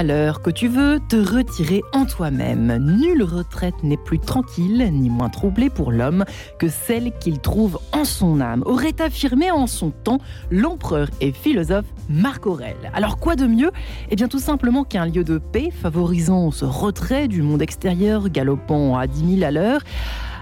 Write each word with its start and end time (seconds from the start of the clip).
à 0.00 0.02
l'heure 0.02 0.40
que 0.40 0.48
tu 0.48 0.66
veux, 0.66 0.98
te 1.10 1.16
retirer 1.16 1.82
en 1.92 2.06
toi-même. 2.06 2.74
Nulle 2.78 3.22
retraite 3.22 3.74
n'est 3.82 3.98
plus 3.98 4.18
tranquille 4.18 4.88
ni 4.90 5.10
moins 5.10 5.28
troublée 5.28 5.68
pour 5.68 5.92
l'homme 5.92 6.24
que 6.58 6.68
celle 6.68 7.12
qu'il 7.18 7.38
trouve 7.38 7.78
en 7.92 8.06
son 8.06 8.40
âme, 8.40 8.62
aurait 8.64 8.98
affirmé 9.02 9.50
en 9.50 9.66
son 9.66 9.90
temps 9.90 10.16
l'empereur 10.50 11.08
et 11.20 11.32
philosophe 11.32 11.84
Marc 12.08 12.46
Aurèle. 12.46 12.90
Alors 12.94 13.18
quoi 13.18 13.36
de 13.36 13.46
mieux? 13.46 13.72
Eh 14.10 14.16
bien 14.16 14.28
tout 14.28 14.38
simplement 14.38 14.84
qu'un 14.84 15.04
lieu 15.04 15.22
de 15.22 15.36
paix 15.36 15.68
favorisant 15.70 16.50
ce 16.50 16.64
retrait 16.64 17.28
du 17.28 17.42
monde 17.42 17.60
extérieur 17.60 18.30
galopant 18.30 18.96
à 18.96 19.06
10 19.06 19.36
000 19.36 19.46
à 19.46 19.50
l'heure 19.50 19.82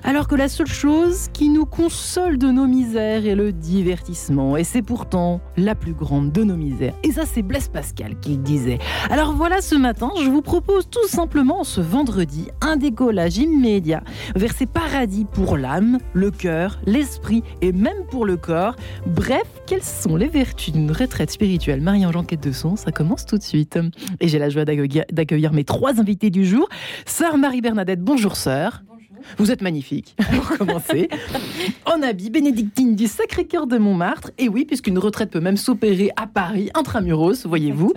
alors 0.04 0.28
que 0.28 0.34
la 0.34 0.48
seule 0.48 0.68
chose 0.68 1.28
qui 1.32 1.48
nous 1.48 1.66
console 1.66 2.38
de 2.38 2.48
nos 2.48 2.66
misères 2.66 3.26
est 3.26 3.34
le 3.34 3.52
divertissement. 3.52 4.56
Et 4.56 4.64
c'est 4.64 4.82
pourtant 4.82 5.40
la 5.56 5.74
plus 5.74 5.94
grande 5.94 6.32
de 6.32 6.44
nos 6.44 6.56
misères. 6.56 6.94
Et 7.02 7.12
ça, 7.12 7.24
c'est 7.26 7.42
Blaise 7.42 7.68
Pascal 7.68 8.18
qui 8.20 8.30
le 8.30 8.42
disait. 8.42 8.78
Alors 9.10 9.32
voilà, 9.32 9.60
ce 9.60 9.74
matin, 9.74 10.10
je 10.22 10.28
vous 10.28 10.42
propose 10.42 10.88
tout 10.90 11.06
simplement 11.08 11.64
ce 11.64 11.80
vendredi 11.80 12.48
un 12.60 12.76
décollage 12.76 13.38
immédiat 13.38 14.02
vers 14.34 14.52
ces 14.52 14.66
paradis 14.66 15.24
pour 15.24 15.56
l'âme, 15.56 15.98
le 16.12 16.30
cœur, 16.30 16.78
l'esprit 16.86 17.42
et 17.62 17.72
même 17.72 18.04
pour 18.10 18.26
le 18.26 18.36
corps. 18.36 18.76
Bref, 19.06 19.46
quelles 19.66 19.82
sont 19.82 20.16
les 20.16 20.28
vertus 20.28 20.72
d'une 20.72 20.90
retraite 20.90 21.30
spirituelle? 21.30 21.80
Marie-Ange 21.80 22.26
de 22.40 22.52
son, 22.52 22.76
ça 22.76 22.90
commence 22.90 23.26
tout 23.26 23.38
de 23.38 23.42
suite. 23.42 23.78
Et 24.20 24.28
j'ai 24.28 24.38
la 24.38 24.48
joie 24.48 24.64
d'accueillir 24.64 25.52
mes 25.52 25.64
trois 25.64 26.00
invités 26.00 26.30
du 26.30 26.44
jour. 26.44 26.68
Sœur 27.06 27.38
Marie-Bernadette, 27.38 28.02
bonjour 28.02 28.36
sœur. 28.36 28.82
Vous 29.38 29.50
êtes 29.50 29.62
magnifique, 29.62 30.16
pour 30.32 30.58
commencer. 30.58 31.08
en 31.86 32.02
habit 32.02 32.30
bénédictine 32.30 32.96
du 32.96 33.06
Sacré-Cœur 33.06 33.66
de 33.66 33.78
Montmartre. 33.78 34.30
Et 34.38 34.48
oui, 34.48 34.64
puisqu'une 34.64 34.98
retraite 34.98 35.30
peut 35.30 35.40
même 35.40 35.56
s'opérer 35.56 36.10
à 36.16 36.26
Paris, 36.26 36.70
intramuros, 36.74 37.46
voyez-vous. 37.46 37.92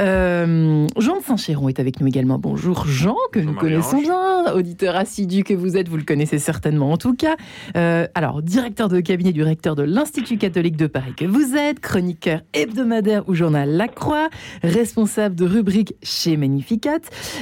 Euh, 0.00 0.86
Jean 0.96 1.18
de 1.18 1.22
Saint-Chéron 1.22 1.68
est 1.68 1.80
avec 1.80 2.00
nous 2.00 2.06
également. 2.06 2.38
Bonjour 2.38 2.86
Jean, 2.86 3.16
que 3.32 3.40
nous 3.40 3.54
connaissons 3.54 4.00
bien. 4.00 4.52
Auditeur 4.54 4.96
assidu 4.96 5.44
que 5.44 5.54
vous 5.54 5.76
êtes, 5.76 5.88
vous 5.88 5.96
le 5.96 6.04
connaissez 6.04 6.38
certainement 6.38 6.92
en 6.92 6.96
tout 6.96 7.14
cas. 7.14 7.36
Euh, 7.76 8.06
alors, 8.14 8.42
directeur 8.42 8.88
de 8.88 9.00
cabinet 9.00 9.32
du 9.32 9.42
recteur 9.42 9.74
de 9.74 9.82
l'Institut 9.82 10.38
catholique 10.38 10.76
de 10.76 10.86
Paris 10.86 11.14
que 11.16 11.24
vous 11.24 11.56
êtes, 11.56 11.80
chroniqueur 11.80 12.40
hebdomadaire 12.52 13.28
au 13.28 13.34
journal 13.34 13.70
La 13.70 13.88
Croix, 13.88 14.28
responsable 14.62 15.34
de 15.34 15.44
rubrique 15.44 15.94
chez 16.02 16.36
Magnificat. 16.36 16.98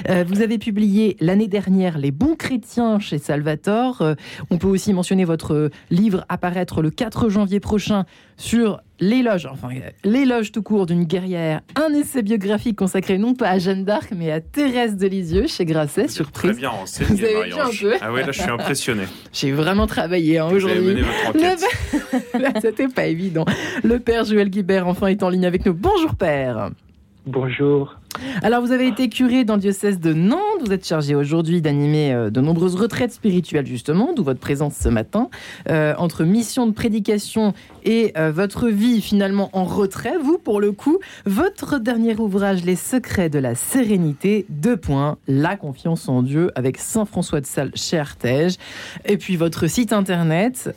Euh, 0.08 0.24
vous 0.27 0.42
avez 0.42 0.58
publié 0.58 1.16
l'année 1.20 1.48
dernière 1.48 1.98
Les 1.98 2.10
bons 2.10 2.36
chrétiens 2.36 2.98
chez 2.98 3.16
Salvatore. 3.19 4.03
Euh, 4.03 4.14
on 4.50 4.59
peut 4.59 4.67
aussi 4.67 4.92
mentionner 4.92 5.25
votre 5.25 5.70
livre 5.91 6.25
apparaître 6.28 6.83
le 6.83 6.91
4 6.91 7.28
janvier 7.28 7.61
prochain 7.61 8.05
sur 8.36 8.81
l'éloge, 9.00 9.47
enfin 9.50 9.69
l'éloge 10.05 10.53
tout 10.53 10.62
court 10.62 10.86
d'une 10.86 11.05
guerrière, 11.05 11.61
un 11.75 11.92
essai 11.92 12.22
biographique 12.22 12.77
consacré 12.77 13.19
non 13.19 13.34
pas 13.34 13.50
à 13.50 13.59
Jeanne 13.59 13.84
d'Arc 13.84 14.12
mais 14.17 14.31
à 14.31 14.41
Thérèse 14.41 14.97
de 14.97 15.06
Lisieux 15.06 15.47
chez 15.47 15.64
Grasset, 15.64 16.09
surprise. 16.09 16.53
Très 16.53 16.61
bien 16.61 16.70
Vous 17.09 17.25
avez 17.25 17.53
un 17.53 17.69
peu. 17.69 17.94
Ah 18.00 18.12
ouais, 18.12 18.25
là 18.25 18.33
je 18.33 18.41
suis 18.41 18.50
impressionné. 18.50 19.05
J'ai 19.33 19.53
vraiment 19.53 19.87
travaillé 19.87 20.39
hein, 20.39 20.48
aujourd'hui. 20.50 21.03
C'était 22.61 22.89
pas 22.89 23.06
évident. 23.06 23.44
Le 23.84 23.98
père 23.98 24.25
Joël 24.25 24.50
Guibert 24.50 24.87
enfin 24.87 25.09
est 25.09 25.22
en 25.22 25.28
ligne 25.28 25.47
avec 25.47 25.67
nous. 25.67 25.75
Bonjour 25.75 26.14
père. 26.14 26.70
Bonjour. 27.27 27.97
Alors, 28.43 28.60
vous 28.60 28.72
avez 28.72 28.87
été 28.87 29.09
curé 29.09 29.44
dans 29.44 29.54
le 29.54 29.60
diocèse 29.60 30.00
de 30.00 30.12
Nantes. 30.12 30.41
Vous 30.65 30.72
êtes 30.72 30.87
chargé 30.87 31.15
aujourd'hui 31.15 31.60
d'animer 31.60 32.12
euh, 32.12 32.31
de 32.31 32.41
nombreuses 32.41 32.75
retraites 32.75 33.12
spirituelles, 33.12 33.66
justement, 33.66 34.12
d'où 34.15 34.25
votre 34.25 34.41
présence 34.41 34.75
ce 34.75 34.88
matin. 34.88 35.28
Euh, 35.69 35.94
entre 35.99 36.25
mission 36.25 36.66
de 36.66 36.72
prédication 36.72 37.54
et 37.84 38.12
euh, 38.16 38.31
votre 38.31 38.69
vie, 38.69 39.00
finalement, 39.00 39.50
en 39.53 39.65
retrait, 39.65 40.16
vous, 40.22 40.38
pour 40.38 40.60
le 40.60 40.72
coup, 40.72 40.99
votre 41.25 41.78
dernier 41.78 42.16
ouvrage, 42.16 42.65
Les 42.65 42.77
secrets 42.77 43.28
de 43.28 43.38
la 43.38 43.54
sérénité, 43.54 44.47
deux 44.48 44.77
points, 44.77 45.19
la 45.28 45.56
confiance 45.56 46.09
en 46.09 46.22
Dieu, 46.22 46.50
avec 46.54 46.78
Saint 46.78 47.04
François 47.04 47.41
de 47.41 47.47
Sales 47.47 47.72
chez 47.75 47.98
Artege. 47.98 48.56
Et 49.04 49.16
puis, 49.16 49.37
votre 49.37 49.66
site 49.66 49.93
internet, 49.93 50.71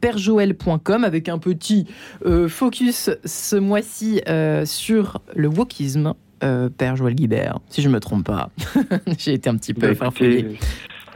perjoël.com, 0.00 1.04
avec 1.04 1.28
un 1.28 1.38
petit 1.38 1.86
focus 2.48 3.10
ce 3.24 3.56
mois-ci 3.56 4.20
sur 4.64 5.20
le 5.34 5.48
wokisme 5.48 6.14
euh, 6.42 6.68
Père 6.68 6.96
Joël 6.96 7.14
Guibert, 7.14 7.58
si 7.68 7.82
je 7.82 7.88
ne 7.88 7.94
me 7.94 8.00
trompe 8.00 8.24
pas. 8.24 8.50
J'ai 9.18 9.34
été 9.34 9.48
un 9.48 9.56
petit 9.56 9.74
peu 9.74 9.94
bah, 9.94 10.10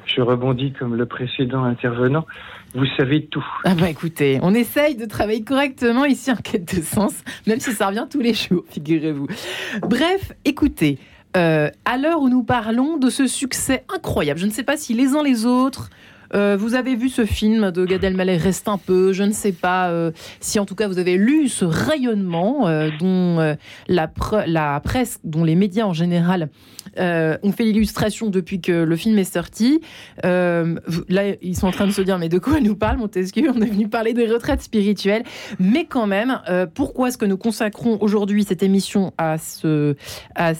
Je 0.06 0.20
rebondis 0.20 0.72
comme 0.72 0.94
le 0.94 1.06
précédent 1.06 1.64
intervenant. 1.64 2.26
Vous 2.74 2.86
savez 2.96 3.24
tout. 3.26 3.44
Ah 3.64 3.74
bah 3.74 3.88
écoutez, 3.88 4.38
on 4.42 4.52
essaye 4.52 4.96
de 4.96 5.06
travailler 5.06 5.42
correctement 5.42 6.04
ici 6.04 6.30
en 6.30 6.36
quête 6.36 6.76
de 6.76 6.82
sens, 6.82 7.14
même 7.46 7.60
si 7.60 7.72
ça 7.72 7.86
revient 7.86 8.06
tous 8.10 8.20
les 8.20 8.34
jours, 8.34 8.64
figurez-vous. 8.70 9.28
Bref, 9.82 10.32
écoutez, 10.44 10.98
euh, 11.36 11.70
à 11.84 11.96
l'heure 11.96 12.20
où 12.20 12.28
nous 12.28 12.42
parlons 12.42 12.98
de 12.98 13.08
ce 13.08 13.26
succès 13.26 13.84
incroyable, 13.94 14.40
je 14.40 14.46
ne 14.46 14.50
sais 14.50 14.62
pas 14.62 14.76
si 14.76 14.94
les 14.94 15.14
uns 15.14 15.22
les 15.22 15.46
autres 15.46 15.90
euh, 16.34 16.56
vous 16.58 16.74
avez 16.74 16.96
vu 16.96 17.08
ce 17.08 17.24
film 17.24 17.70
de 17.70 17.84
Gad 17.84 18.02
Elmaleh 18.04 18.36
Reste 18.36 18.68
un 18.68 18.78
peu. 18.78 19.12
Je 19.12 19.22
ne 19.22 19.32
sais 19.32 19.52
pas 19.52 19.90
euh, 19.90 20.10
si 20.40 20.58
en 20.58 20.66
tout 20.66 20.74
cas 20.74 20.88
vous 20.88 20.98
avez 20.98 21.16
lu 21.16 21.48
ce 21.48 21.64
rayonnement 21.64 22.68
euh, 22.68 22.90
dont 22.98 23.56
la, 23.88 24.08
presse, 24.80 25.20
dont 25.24 25.44
les 25.44 25.54
médias 25.54 25.84
en 25.84 25.92
général 25.92 26.48
ont 26.98 27.52
fait 27.52 27.64
l'illustration 27.64 28.30
depuis 28.30 28.62
que 28.62 28.72
le 28.72 28.96
film 28.96 29.18
est 29.18 29.24
sorti. 29.24 29.80
là, 30.22 30.64
ils 31.42 31.56
sont 31.56 31.66
en 31.66 31.70
train 31.70 31.86
de 31.86 31.92
se 31.92 32.00
dire 32.00 32.18
mais 32.18 32.30
de 32.30 32.38
quoi 32.38 32.60
nous 32.60 32.74
parle 32.74 32.96
Montesquieu? 32.96 33.50
On 33.54 33.60
est 33.60 33.66
venu 33.66 33.88
parler 33.88 34.14
des 34.14 34.26
retraites 34.26 34.62
spirituelles, 34.62 35.22
mais 35.58 35.84
quand 35.84 36.06
même, 36.06 36.40
pourquoi 36.74 37.08
est-ce 37.08 37.18
que 37.18 37.26
nous 37.26 37.36
consacrons 37.36 37.98
aujourd'hui 38.00 38.44
cette 38.44 38.62
émission 38.62 39.12
à 39.18 39.36
cette, 39.36 39.66
à 40.34 40.54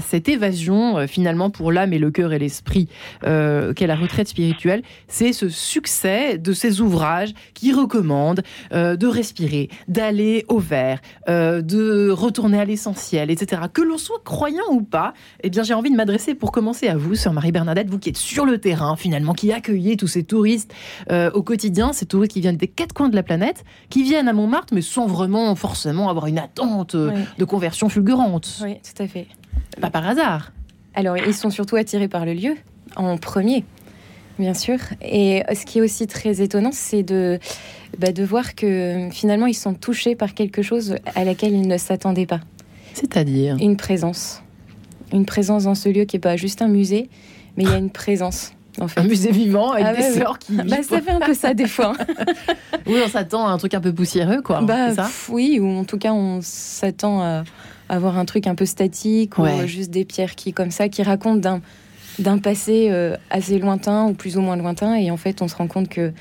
cette 0.00 0.28
évasion 0.28 1.06
finalement 1.08 1.50
pour 1.50 1.72
l'âme 1.72 1.92
et 1.92 1.98
le 1.98 2.10
cœur 2.10 2.32
et 2.32 2.38
l'esprit 2.38 2.88
qu'est 3.22 3.86
la 3.86 3.96
retraite 3.96 4.21
spirituelle, 4.28 4.82
c'est 5.08 5.32
ce 5.32 5.48
succès 5.48 6.38
de 6.38 6.52
ces 6.52 6.80
ouvrages 6.80 7.32
qui 7.54 7.72
recommandent 7.72 8.42
euh, 8.72 8.96
de 8.96 9.06
respirer, 9.06 9.68
d'aller 9.88 10.44
au 10.48 10.58
vert, 10.58 11.00
euh, 11.28 11.62
de 11.62 12.10
retourner 12.10 12.58
à 12.58 12.64
l'essentiel, 12.64 13.30
etc. 13.30 13.62
Que 13.72 13.82
l'on 13.82 13.98
soit 13.98 14.22
croyant 14.24 14.70
ou 14.70 14.82
pas, 14.82 15.14
eh 15.42 15.50
bien 15.50 15.62
j'ai 15.62 15.74
envie 15.74 15.90
de 15.90 15.96
m'adresser 15.96 16.34
pour 16.34 16.52
commencer 16.52 16.88
à 16.88 16.96
vous, 16.96 17.14
sœur 17.14 17.32
Marie-Bernadette, 17.32 17.90
vous 17.90 17.98
qui 17.98 18.08
êtes 18.10 18.16
sur 18.16 18.44
le 18.44 18.58
terrain 18.58 18.96
finalement, 18.96 19.34
qui 19.34 19.52
accueillez 19.52 19.96
tous 19.96 20.08
ces 20.08 20.24
touristes 20.24 20.72
euh, 21.10 21.30
au 21.32 21.42
quotidien, 21.42 21.92
ces 21.92 22.06
touristes 22.06 22.32
qui 22.32 22.40
viennent 22.40 22.56
des 22.56 22.68
quatre 22.68 22.92
coins 22.92 23.08
de 23.08 23.16
la 23.16 23.22
planète, 23.22 23.64
qui 23.90 24.02
viennent 24.02 24.28
à 24.28 24.32
Montmartre, 24.32 24.74
mais 24.74 24.82
sans 24.82 25.06
vraiment 25.06 25.54
forcément 25.54 26.08
avoir 26.08 26.26
une 26.26 26.38
attente 26.38 26.96
de 26.96 27.44
conversion 27.44 27.88
fulgurante. 27.88 28.60
Oui, 28.62 28.76
tout 28.76 29.02
à 29.02 29.06
fait. 29.06 29.26
Pas 29.80 29.90
par 29.90 30.06
hasard. 30.06 30.52
Alors, 30.94 31.16
ils 31.16 31.34
sont 31.34 31.50
surtout 31.50 31.76
attirés 31.76 32.08
par 32.08 32.24
le 32.24 32.34
lieu, 32.34 32.56
en 32.96 33.16
premier. 33.16 33.64
Bien 34.38 34.54
sûr. 34.54 34.78
Et 35.02 35.42
ce 35.54 35.64
qui 35.66 35.78
est 35.78 35.82
aussi 35.82 36.06
très 36.06 36.40
étonnant, 36.40 36.70
c'est 36.72 37.02
de, 37.02 37.38
bah, 37.98 38.12
de 38.12 38.24
voir 38.24 38.54
que 38.54 39.08
finalement, 39.10 39.46
ils 39.46 39.54
sont 39.54 39.74
touchés 39.74 40.14
par 40.14 40.34
quelque 40.34 40.62
chose 40.62 40.96
à 41.14 41.24
laquelle 41.24 41.52
ils 41.52 41.68
ne 41.68 41.78
s'attendaient 41.78 42.26
pas. 42.26 42.40
C'est-à-dire? 42.94 43.56
Une 43.60 43.76
présence. 43.76 44.42
Une 45.12 45.26
présence 45.26 45.64
dans 45.64 45.74
ce 45.74 45.88
lieu 45.88 46.04
qui 46.04 46.16
n'est 46.16 46.20
pas 46.20 46.36
juste 46.36 46.62
un 46.62 46.68
musée, 46.68 47.08
mais 47.56 47.64
il 47.64 47.70
y 47.70 47.74
a 47.74 47.78
une 47.78 47.90
présence. 47.90 48.52
En 48.80 48.88
fait. 48.88 49.00
Un 49.00 49.04
musée 49.04 49.30
vivant 49.32 49.72
avec 49.72 49.84
ah 49.86 49.94
des 49.94 50.18
sœurs 50.18 50.38
qui. 50.38 50.54
Bah, 50.54 50.82
ça 50.82 51.02
fait 51.02 51.10
un 51.10 51.20
peu 51.20 51.34
ça 51.34 51.52
des 51.52 51.66
fois. 51.66 51.92
oui, 52.86 52.96
on 53.04 53.08
s'attend 53.08 53.46
à 53.46 53.50
un 53.50 53.58
truc 53.58 53.74
un 53.74 53.82
peu 53.82 53.92
poussiéreux, 53.92 54.40
quoi. 54.40 54.62
Bah, 54.62 54.94
ça? 54.94 55.10
oui, 55.28 55.58
ou 55.60 55.68
en 55.68 55.84
tout 55.84 55.98
cas, 55.98 56.14
on 56.14 56.40
s'attend 56.42 57.20
à 57.20 57.44
avoir 57.90 58.16
un 58.18 58.24
truc 58.24 58.46
un 58.46 58.54
peu 58.54 58.64
statique 58.64 59.36
ou 59.38 59.44
juste 59.66 59.90
des 59.90 60.06
pierres 60.06 60.34
qui, 60.36 60.54
comme 60.54 60.70
ça, 60.70 60.88
qui 60.88 61.02
racontent 61.02 61.36
d'un 61.36 61.60
d'un 62.18 62.38
passé 62.38 62.88
euh, 62.90 63.16
assez 63.30 63.58
lointain 63.58 64.06
ou 64.06 64.14
plus 64.14 64.36
ou 64.36 64.40
moins 64.40 64.56
lointain. 64.56 64.94
Et 64.94 65.10
en 65.10 65.16
fait, 65.16 65.42
on 65.42 65.48
se 65.48 65.56
rend 65.56 65.66
compte 65.66 65.88
que 65.88 66.12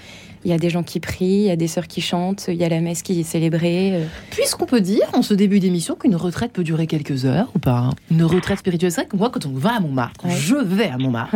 il 0.43 0.49
y 0.49 0.53
a 0.53 0.57
des 0.57 0.69
gens 0.69 0.81
qui 0.81 0.99
prient, 0.99 1.25
il 1.25 1.43
y 1.43 1.51
a 1.51 1.55
des 1.55 1.67
sœurs 1.67 1.87
qui 1.87 2.01
chantent, 2.01 2.45
il 2.47 2.55
y 2.55 2.63
a 2.63 2.69
la 2.69 2.81
messe 2.81 3.03
qui 3.03 3.19
est 3.19 3.23
célébrée. 3.23 3.91
Euh. 3.93 4.05
Puisqu'on 4.31 4.65
peut 4.65 4.81
dire 4.81 5.07
en 5.13 5.21
ce 5.21 5.33
début 5.33 5.59
d'émission 5.59 5.95
qu'une 5.95 6.15
retraite 6.15 6.51
peut 6.51 6.63
durer 6.63 6.87
quelques 6.87 7.25
heures 7.25 7.49
ou 7.55 7.59
pas 7.59 7.77
hein 7.77 7.89
Une 8.09 8.23
retraite 8.23 8.59
spirituelle, 8.59 8.91
c'est 8.91 9.01
vrai 9.01 9.07
que 9.07 9.17
moi, 9.17 9.29
quand 9.29 9.45
on 9.45 9.53
va 9.53 9.75
à 9.75 9.79
Montmartre, 9.79 10.25
je 10.29 10.55
vais 10.55 10.89
à 10.89 10.97
Montmartre, 10.97 11.35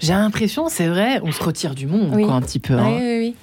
j'ai 0.00 0.12
l'impression, 0.12 0.68
c'est 0.68 0.88
vrai, 0.88 1.20
on 1.22 1.32
se 1.32 1.42
retire 1.42 1.74
du 1.74 1.86
monde 1.86 2.12
quoi, 2.12 2.34
un 2.34 2.42
petit 2.42 2.58
peu. 2.58 2.74
Hein. 2.74 2.98
Oui, 3.00 3.34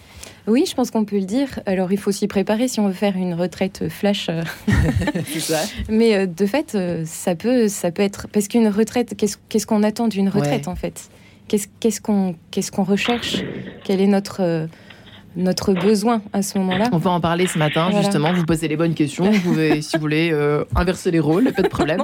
oui, 0.46 0.66
je 0.68 0.76
pense 0.76 0.92
qu'on 0.92 1.06
peut 1.06 1.18
le 1.18 1.26
dire. 1.26 1.60
Alors, 1.66 1.92
il 1.92 1.98
faut 1.98 2.12
s'y 2.12 2.28
préparer 2.28 2.68
si 2.68 2.80
on 2.80 2.88
veut 2.88 2.94
faire 2.94 3.16
une 3.16 3.34
retraite 3.34 3.88
flash. 3.90 4.28
Euh. 4.30 4.44
Mais 5.90 6.16
euh, 6.16 6.26
de 6.26 6.46
fait, 6.46 6.76
euh, 6.76 7.04
ça 7.06 7.36
peut, 7.36 7.70
ça 7.70 7.92
peut 7.92 8.02
être 8.02 8.28
parce 8.28 8.48
qu'une 8.48 8.68
retraite, 8.68 9.16
qu'est-ce 9.18 9.68
qu'on 9.68 9.84
attend 9.84 10.08
d'une 10.08 10.30
retraite 10.30 10.68
en 10.68 10.76
fait? 10.76 11.10
Qu'est-ce 11.48 12.02
qu'on 12.02 12.84
recherche? 12.84 13.44
Quel 13.84 14.02
est 14.02 14.08
notre 14.08 14.68
notre 15.36 15.74
besoin 15.74 16.22
à 16.32 16.44
ce 16.44 16.60
moment-là? 16.60 16.90
On 16.92 16.98
va 16.98 17.10
en 17.10 17.20
parler 17.20 17.48
ce 17.48 17.58
matin, 17.58 17.90
justement. 17.92 18.34
Vous 18.34 18.46
posez 18.46 18.68
les 18.68 18.78
bonnes 18.78 18.94
questions. 18.94 19.32
Vous 19.32 19.40
pouvez, 19.40 19.82
si 19.82 19.98
vous 19.98 20.02
voulez, 20.02 20.32
inverser 20.76 21.10
les 21.10 21.20
rôles, 21.20 21.52
pas 21.54 21.64
de 21.64 21.70
problème. 21.70 22.04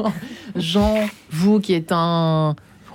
Jean, 0.56 0.94
vous 1.30 1.60
qui 1.60 1.74
êtes 1.74 1.92
un 1.92 2.54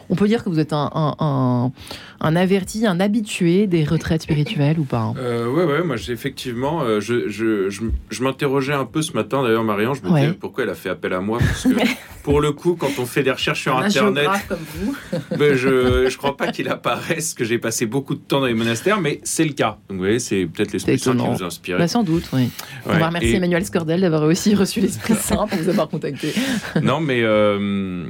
On 0.09 0.15
peut 0.15 0.27
dire 0.27 0.43
que 0.43 0.49
vous 0.49 0.59
êtes 0.59 0.73
un, 0.73 1.71
un, 2.19 2.35
averti, 2.35 2.85
un 2.85 2.99
habitué 2.99 3.67
des 3.67 3.83
retraites 3.83 4.23
spirituelles 4.23 4.79
ou 4.79 4.83
pas 4.83 5.13
euh, 5.17 5.47
Ouais, 5.47 5.63
ouais, 5.63 5.83
moi 5.83 5.95
effectivement, 6.09 6.81
euh, 6.81 6.99
je, 6.99 7.29
je, 7.29 7.69
je, 7.69 8.23
m'interrogeais 8.23 8.73
un 8.73 8.85
peu 8.85 9.01
ce 9.01 9.13
matin, 9.13 9.43
d'ailleurs, 9.43 9.63
Marianne, 9.63 9.93
je 9.93 10.07
me 10.07 10.15
disais 10.15 10.33
pourquoi 10.33 10.63
elle 10.63 10.69
a 10.69 10.75
fait 10.75 10.89
appel 10.89 11.13
à 11.13 11.21
moi? 11.21 11.39
Parce 11.39 11.63
que 11.63 11.69
pour 12.23 12.41
le 12.41 12.51
coup, 12.51 12.75
quand 12.75 12.89
on 12.99 13.05
fait 13.05 13.23
des 13.23 13.31
recherches 13.31 13.61
sur 13.61 13.77
Internet, 13.77 14.29
comme 14.47 14.59
vous. 14.75 14.95
Ben, 15.37 15.55
je 15.55 16.05
ne 16.05 16.17
crois 16.17 16.37
pas 16.37 16.51
qu'il 16.51 16.69
apparaisse 16.69 17.33
que 17.33 17.43
j'ai 17.43 17.57
passé 17.57 17.85
beaucoup 17.85 18.15
de 18.15 18.19
temps 18.19 18.39
dans 18.39 18.45
les 18.45 18.53
monastères, 18.53 19.01
mais 19.01 19.19
c'est 19.23 19.43
le 19.43 19.53
cas. 19.53 19.77
Donc 19.89 19.97
vous 19.97 20.03
voyez, 20.03 20.19
c'est 20.19 20.45
peut-être 20.45 20.71
l'Esprit 20.71 20.97
Saint 20.99 21.15
qui 21.15 21.17
nous 21.17 21.43
a 21.43 21.47
inspiré. 21.47 21.77
Bah, 21.79 21.87
sans 21.87 22.03
doute, 22.03 22.25
oui. 22.33 22.49
On 22.85 22.97
va 22.97 23.07
remercier 23.07 23.35
Emmanuel 23.35 23.65
Scordel 23.65 24.01
d'avoir 24.01 24.23
aussi 24.23 24.55
reçu 24.55 24.79
l'Esprit 24.81 25.15
Saint 25.19 25.47
pour 25.47 25.57
vous 25.57 25.69
avoir 25.69 25.89
contacté. 25.89 26.33
non, 26.81 26.99
mais. 26.99 27.21
Euh, 27.23 28.05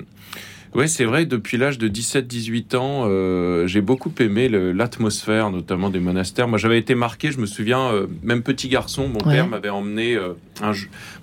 oui, 0.76 0.90
c'est 0.90 1.06
vrai, 1.06 1.26
depuis 1.26 1.58
l'âge 1.58 1.78
de 1.78 1.88
17-18 1.88 2.76
ans, 2.76 3.04
euh, 3.06 3.66
j'ai 3.66 3.80
beaucoup 3.80 4.12
aimé 4.20 4.50
l'atmosphère, 4.50 5.50
notamment 5.50 5.90
des 5.90 6.02
monastères. 6.02 6.50
Moi, 6.50 6.58
j'avais 6.58 6.78
été 6.78 6.96
marqué, 6.96 7.32
je 7.32 7.40
me 7.40 7.46
souviens, 7.46 7.92
euh, 7.94 8.08
même 8.24 8.44
petit 8.44 8.68
garçon, 8.68 9.08
mon 9.08 9.20
père 9.20 9.48
m'avait 9.48 9.70
emmené, 9.70 10.16
euh, 10.16 10.34
un, 10.62 10.74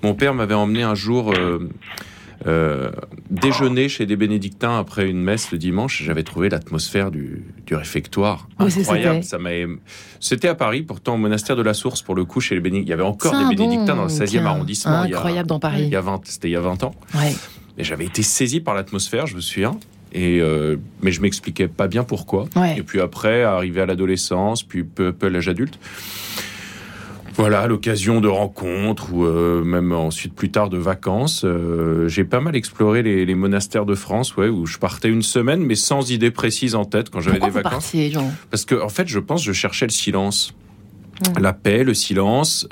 mon 0.02 0.14
père 0.14 0.32
m'avait 0.32 0.54
emmené 0.54 0.82
un 0.82 0.94
jour 0.94 1.34
déjeuner 3.30 3.88
chez 3.88 4.04
des 4.04 4.16
bénédictins 4.16 4.76
après 4.78 5.08
une 5.08 5.22
messe 5.22 5.52
le 5.52 5.58
dimanche. 5.58 6.02
J'avais 6.02 6.24
trouvé 6.24 6.48
l'atmosphère 6.48 7.10
du, 7.10 7.44
réfectoire 7.70 8.48
incroyable. 8.58 9.22
Ça 9.22 9.38
C'était 10.18 10.48
à 10.48 10.54
Paris, 10.54 10.82
pourtant 10.82 11.14
au 11.14 11.18
monastère 11.18 11.56
de 11.56 11.62
la 11.62 11.74
Source, 11.74 12.02
pour 12.02 12.14
le 12.14 12.24
coup, 12.24 12.40
chez 12.40 12.54
les 12.54 12.60
bénédictins. 12.60 12.88
Il 12.88 12.90
y 12.90 12.94
avait 12.94 13.08
encore 13.08 13.48
des 13.48 13.54
bénédictins 13.54 13.96
dans 13.96 14.04
le 14.04 14.08
16e 14.08 14.44
arrondissement. 14.44 15.02
Incroyable 15.02 15.48
dans 15.48 15.60
Paris. 15.60 15.84
Il 15.84 15.92
y 15.92 15.96
a 15.96 16.00
20, 16.00 16.22
c'était 16.24 16.48
il 16.48 16.52
y 16.52 16.56
a 16.56 16.60
20 16.60 16.84
ans. 16.84 16.94
Ouais. 17.14 17.32
Et 17.78 17.84
j'avais 17.84 18.04
été 18.04 18.22
saisi 18.22 18.60
par 18.60 18.74
l'atmosphère, 18.74 19.26
je 19.26 19.36
me 19.36 19.40
souviens. 19.40 19.78
Et 20.12 20.40
euh, 20.40 20.76
mais 21.00 21.10
je 21.10 21.22
m'expliquais 21.22 21.68
pas 21.68 21.88
bien 21.88 22.04
pourquoi. 22.04 22.46
Et 22.76 22.82
puis 22.82 23.00
après, 23.00 23.42
arrivé 23.42 23.80
à 23.80 23.86
l'adolescence, 23.86 24.62
puis 24.62 24.84
peu, 24.84 25.12
peu 25.12 25.28
l'âge 25.28 25.48
adulte. 25.48 25.78
Voilà, 27.34 27.66
l'occasion 27.66 28.20
de 28.20 28.28
rencontres 28.28 29.12
ou 29.12 29.24
euh, 29.24 29.64
même 29.64 29.92
ensuite 29.92 30.34
plus 30.34 30.50
tard 30.50 30.68
de 30.68 30.76
vacances. 30.76 31.44
Euh, 31.46 32.06
j'ai 32.06 32.24
pas 32.24 32.40
mal 32.40 32.54
exploré 32.54 33.02
les, 33.02 33.34
monastères 33.34 33.86
de 33.86 33.94
France, 33.94 34.36
ouais, 34.36 34.48
où 34.48 34.66
je 34.66 34.76
partais 34.76 35.08
une 35.08 35.22
semaine, 35.22 35.62
mais 35.62 35.74
sans 35.74 36.10
idée 36.10 36.30
précise 36.30 36.74
en 36.74 36.84
tête 36.84 37.08
quand 37.08 37.20
j'avais 37.20 37.38
des 37.38 37.48
vacances. 37.48 37.94
Parce 38.50 38.66
que 38.66 38.74
en 38.74 38.90
fait, 38.90 39.08
je 39.08 39.18
pense, 39.18 39.42
je 39.42 39.52
cherchais 39.52 39.86
le 39.86 39.92
silence. 39.92 40.54
La 41.40 41.52
paix, 41.52 41.84
le 41.84 41.94
silence. 41.94 42.68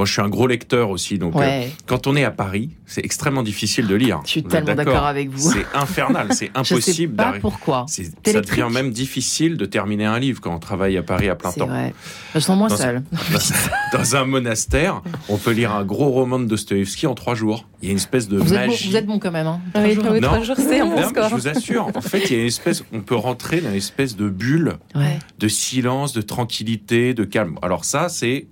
Moi, 0.00 0.06
je 0.06 0.12
suis 0.12 0.22
un 0.22 0.30
gros 0.30 0.46
lecteur 0.46 0.88
aussi, 0.88 1.18
donc 1.18 1.36
euh, 1.36 1.66
quand 1.84 2.06
on 2.06 2.16
est 2.16 2.24
à 2.24 2.30
Paris, 2.30 2.70
c'est 2.86 3.04
extrêmement 3.04 3.42
difficile 3.42 3.86
de 3.86 3.94
lire. 3.94 4.22
Je 4.24 4.30
suis 4.30 4.42
tellement 4.42 4.74
d'accord 4.74 5.04
avec 5.04 5.28
vous. 5.28 5.52
C'est 5.52 5.66
infernal, 5.74 6.28
c'est 6.30 6.50
impossible. 6.54 7.16
Pas 7.16 7.34
pourquoi. 7.38 7.84
Ça 7.86 8.40
devient 8.40 8.68
même 8.72 8.92
difficile 8.92 9.58
de 9.58 9.66
terminer 9.66 10.06
un 10.06 10.18
livre 10.18 10.40
quand 10.40 10.54
on 10.54 10.58
travaille 10.58 10.96
à 10.96 11.02
Paris 11.02 11.28
à 11.28 11.34
plein 11.34 11.52
temps. 11.52 11.66
Vrai. 11.66 11.92
Je 12.34 12.38
sens 12.38 12.56
moins 12.56 12.70
seul. 12.70 13.02
Dans, 13.92 14.16
un 14.16 14.24
monastère, 14.24 15.02
on 15.28 15.36
peut 15.36 15.50
lire 15.50 15.74
un 15.74 15.84
gros 15.84 16.08
roman 16.08 16.40
de 16.40 16.46
Dostoevsky 16.46 17.06
en 17.06 17.14
trois 17.14 17.34
jours. 17.34 17.68
Il 17.82 17.88
y 17.88 17.88
a 17.88 17.92
une 17.92 17.98
espèce 17.98 18.26
de 18.26 18.38
vous 18.38 18.54
magie. 18.54 18.56
Êtes 18.56 18.70
bon, 18.70 18.88
vous 18.88 18.96
êtes 18.96 19.06
bon 19.06 19.18
quand 19.18 19.32
même. 19.32 19.48
Hein. 19.48 19.60
Oui, 19.74 19.98
trois 20.22 20.40
jours, 20.40 20.56
c'est 20.56 20.80
un 20.80 20.86
bon 20.86 21.06
score. 21.10 21.28
Je 21.28 21.34
vous 21.34 21.48
assure. 21.48 21.88
En 21.94 22.00
fait, 22.00 22.30
il 22.30 22.32
y 22.32 22.36
a 22.36 22.40
une 22.40 22.46
espèce, 22.46 22.82
on 22.94 23.00
peut 23.00 23.16
rentrer 23.16 23.60
dans 23.60 23.68
une 23.68 23.76
espèce 23.76 24.16
de 24.16 24.30
bulle 24.30 24.78
de 25.38 25.48
silence, 25.48 26.14
de 26.14 26.22
tranquillité, 26.22 27.12
de 27.12 27.24
calme. 27.24 27.58
Alors 27.60 27.84
ça, 27.84 28.08
c'est 28.08 28.46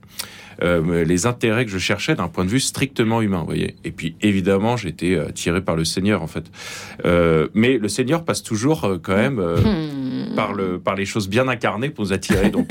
euh, 0.63 1.05
les 1.05 1.27
intérêts 1.27 1.65
que 1.65 1.71
je 1.71 1.79
cherchais 1.79 2.15
d'un 2.15 2.29
point 2.29 2.45
de 2.45 2.51
vue 2.51 2.61
strictement 2.61 3.23
humain, 3.23 3.41
vous 3.41 3.47
voyez. 3.47 3.77
Et 3.85 3.93
puis 3.93 4.17
évidemment, 4.23 4.77
j'étais 4.77 5.15
euh, 5.15 5.31
tiré 5.31 5.61
par 5.61 5.77
le 5.77 5.85
Seigneur 5.85 6.23
en 6.23 6.27
fait. 6.27 6.45
Euh, 7.05 7.49
mais 7.55 7.79
le 7.79 7.89
Seigneur 7.89 8.25
passe 8.25 8.43
toujours 8.43 8.99
quand 9.03 9.17
même 9.17 9.41
hmm. 9.41 10.35
par 10.35 10.53
le 10.53 10.79
par 10.79 10.97
les 10.97 11.07
choses 11.07 11.29
bien 11.29 11.49
incarnées 11.49 11.91
pour 11.91 12.05
nous 12.05 12.13
attirer. 12.13 12.51
Donc, 12.51 12.71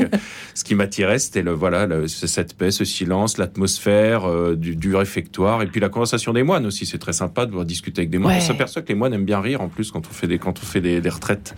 ce 0.54 0.64
qui 0.64 0.76
m'attirait, 0.76 1.20
c'était 1.20 1.42
le 1.42 1.52
voilà 1.52 1.88
cette 2.08 2.56
paix, 2.56 2.72
ce 2.72 2.86
silence, 2.86 3.38
l'atmosphère 3.38 4.56
du, 4.56 4.96
réfectoire 4.96 5.62
et 5.62 5.68
puis 5.68 5.80
la 5.80 5.90
conversation 5.90 6.34
des 6.34 6.44
moines 6.44 6.66
aussi. 6.66 6.86
C'est 6.86 6.98
très 6.98 7.14
sympa 7.14 7.46
de 7.46 7.64
discuter 7.64 8.02
avec 8.02 8.10
des 8.10 8.18
moines. 8.18 8.38
On 8.38 8.42
s'aperçoit 8.42 8.82
que 8.82 8.90
les 8.90 8.96
moines 8.96 9.14
aiment 9.14 9.26
bien 9.26 9.42
rire 9.42 9.62
en 9.62 9.70
plus 9.70 9.92
quand 9.92 10.08
on 10.08 10.14
fait 10.14 10.28
des 10.28 10.40
quand 10.40 10.60
on 10.60 10.66
fait 10.66 10.82
des 10.82 11.10
retraites 11.10 11.56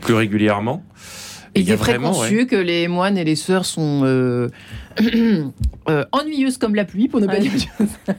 plus 0.00 0.14
régulièrement. 0.14 0.84
Il, 1.54 1.70
est 1.70 1.76
préconçu 1.76 2.46
que 2.46 2.56
les 2.56 2.88
moines 2.88 3.16
et 3.16 3.24
les 3.24 3.36
sœurs 3.36 3.64
sont 3.64 4.02
euh, 4.04 4.48
euh, 5.88 6.04
ennuyeuses 6.12 6.58
comme 6.58 6.74
la 6.74 6.84
pluie, 6.84 7.08
pour 7.08 7.20
ne 7.20 7.26
pas 7.26 7.38
dire 7.38 7.52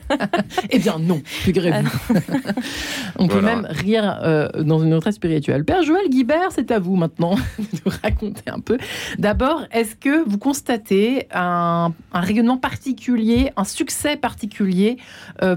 eh 0.70 0.78
bien 0.78 0.98
non, 0.98 1.20
figurez-vous. 1.24 2.14
On 3.18 3.28
peut 3.28 3.40
même 3.40 3.66
rire 3.70 4.18
euh, 4.22 4.48
dans 4.62 4.82
une 4.82 4.94
retraite 4.94 5.14
spirituelle. 5.14 5.64
Père 5.64 5.82
Joël 5.82 6.08
Guibert, 6.08 6.50
c'est 6.50 6.70
à 6.70 6.78
vous 6.78 6.96
maintenant 6.96 7.34
de 7.58 7.90
raconter 8.02 8.50
un 8.50 8.60
peu. 8.60 8.78
D'abord, 9.18 9.64
est-ce 9.72 9.94
que 9.96 10.28
vous 10.28 10.38
constatez 10.38 11.26
un, 11.32 11.92
un, 12.12 12.20
rayonnement 12.20 12.58
particulier, 12.58 13.52
un 13.56 13.64
succès 13.64 14.16
particulier 14.16 14.96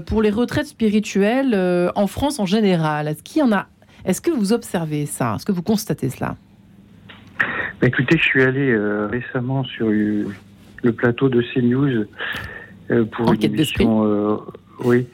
pour 0.06 0.22
les 0.22 0.30
retraites 0.30 0.68
spirituelles 0.68 1.90
en 1.94 2.06
France 2.06 2.38
en 2.38 2.46
général? 2.46 3.08
Est-ce 3.08 3.22
qu'il 3.22 3.40
y 3.40 3.42
en 3.42 3.52
a 3.52 3.66
Est-ce 4.04 4.20
que 4.20 4.30
vous 4.30 4.52
observez 4.52 5.06
ça? 5.06 5.34
Est-ce 5.36 5.44
que 5.44 5.52
vous 5.52 5.62
constatez 5.62 6.10
cela? 6.10 6.36
Bah, 7.84 7.88
écoutez, 7.88 8.16
je 8.16 8.22
suis 8.22 8.42
allé 8.42 8.70
euh, 8.70 9.08
récemment 9.08 9.64
sur 9.64 9.88
euh, 9.88 10.24
le 10.82 10.92
plateau 10.92 11.28
de 11.28 11.42
CNews 11.42 12.06
euh, 12.90 13.04
pour 13.04 13.32
une 13.32 13.44
émission. 13.44 14.06
Euh, 14.06 14.36
oui. 14.84 15.06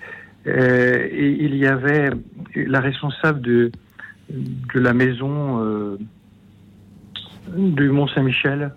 et 0.46 1.36
il 1.40 1.56
y 1.56 1.66
avait 1.66 2.10
la 2.54 2.80
responsable 2.80 3.40
de, 3.40 3.70
de 4.30 4.80
la 4.80 4.92
maison 4.94 5.98
du 7.56 7.90
Mont-Saint-Michel. 7.90 8.72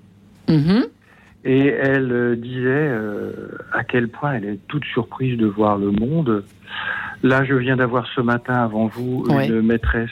Mm-hmm. 0.48 0.86
Et 1.46 1.68
elle 1.68 2.40
disait 2.42 2.92
à 3.72 3.84
quel 3.84 4.10
point 4.10 4.34
elle 4.34 4.46
est 4.46 4.60
toute 4.68 4.86
surprise 4.86 5.38
de 5.38 5.46
voir 5.46 5.78
le 5.78 5.92
monde. 5.92 6.44
Là, 7.22 7.46
je 7.46 7.54
viens 7.54 7.78
d'avoir 7.78 8.08
ce 8.16 8.22
matin 8.22 8.56
avant 8.56 8.88
vous 8.88 9.26
une 9.30 9.62
maîtresse, 9.62 10.10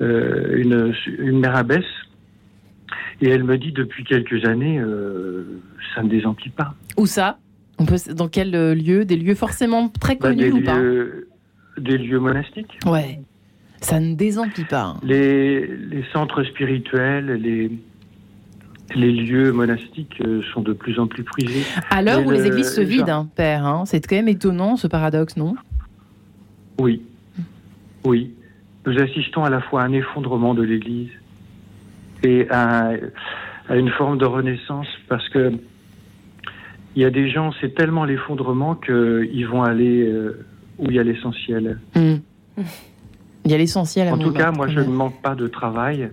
une, 0.00 0.92
une 1.18 1.38
mère 1.38 1.54
abbesse 1.54 1.84
et 3.20 3.28
elle 3.28 3.44
me 3.44 3.58
dit 3.58 3.72
depuis 3.72 4.04
quelques 4.04 4.44
années, 4.44 4.78
euh, 4.78 5.60
ça 5.94 6.02
ne 6.02 6.08
désemplit 6.08 6.50
pas. 6.50 6.74
Où 6.96 7.06
ça? 7.06 7.38
On 7.78 7.86
peut, 7.86 7.96
Dans 8.14 8.28
quel 8.28 8.54
euh, 8.54 8.74
lieu? 8.74 9.04
Des 9.04 9.16
lieux 9.16 9.34
forcément 9.34 9.88
très 9.88 10.16
bah, 10.16 10.28
connus 10.28 10.52
ou 10.52 10.62
pas? 10.62 10.78
Des 11.78 11.98
lieux 11.98 12.18
monastiques. 12.18 12.78
Ouais. 12.86 13.20
Ça 13.80 14.00
ne 14.00 14.14
désemplit 14.14 14.64
pas. 14.64 14.96
Les, 15.04 15.64
les 15.66 16.04
centres 16.12 16.42
spirituels, 16.42 17.26
les, 17.40 17.70
les 18.96 19.12
lieux 19.12 19.52
monastiques 19.52 20.20
euh, 20.24 20.42
sont 20.52 20.62
de 20.62 20.72
plus 20.72 20.98
en 20.98 21.06
plus 21.06 21.22
prisés. 21.22 21.62
À 21.90 22.02
l'heure 22.02 22.26
où 22.26 22.30
les 22.30 22.46
églises 22.46 22.74
se 22.74 22.80
vident, 22.80 23.20
hein, 23.20 23.28
père, 23.36 23.64
hein, 23.64 23.84
c'est 23.86 24.04
quand 24.04 24.16
même 24.16 24.28
étonnant 24.28 24.74
ce 24.76 24.88
paradoxe, 24.88 25.36
non? 25.36 25.54
Oui. 26.80 27.02
Oui. 28.04 28.32
Nous 28.86 28.98
assistons 28.98 29.44
à 29.44 29.50
la 29.50 29.60
fois 29.60 29.82
à 29.82 29.84
un 29.84 29.92
effondrement 29.92 30.54
de 30.54 30.62
l'Église 30.62 31.10
et 32.22 32.46
à, 32.50 32.92
une 33.70 33.90
forme 33.90 34.18
de 34.18 34.24
renaissance 34.24 34.86
parce 35.08 35.28
que 35.28 35.52
il 36.96 37.02
y 37.02 37.04
a 37.04 37.10
des 37.10 37.30
gens, 37.30 37.52
c'est 37.60 37.74
tellement 37.74 38.04
l'effondrement 38.04 38.74
qu'ils 38.74 39.46
vont 39.46 39.62
aller 39.62 40.04
euh, 40.08 40.44
où 40.78 40.86
il 40.86 40.96
y 40.96 40.98
a 40.98 41.04
l'essentiel. 41.04 41.78
Hmm. 41.94 42.16
Il 43.44 43.52
y 43.52 43.54
a 43.54 43.58
l'essentiel. 43.58 44.12
En 44.12 44.18
tout 44.18 44.32
cas, 44.32 44.50
moi, 44.50 44.68
je 44.68 44.80
ne 44.80 44.92
manque 44.92 45.22
pas 45.22 45.34
de 45.34 45.46
travail. 45.46 46.10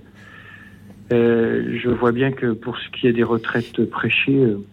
Euh, 1.12 1.78
je 1.84 1.90
vois 1.90 2.14
bien 2.14 2.32
que 2.32 2.54
pour 2.54 2.78
ce 2.78 2.90
qui 2.92 3.08
est 3.08 3.14
des 3.14 3.24
retraites 3.24 3.84
prêchées, 3.90 4.38
euh, 4.38 4.64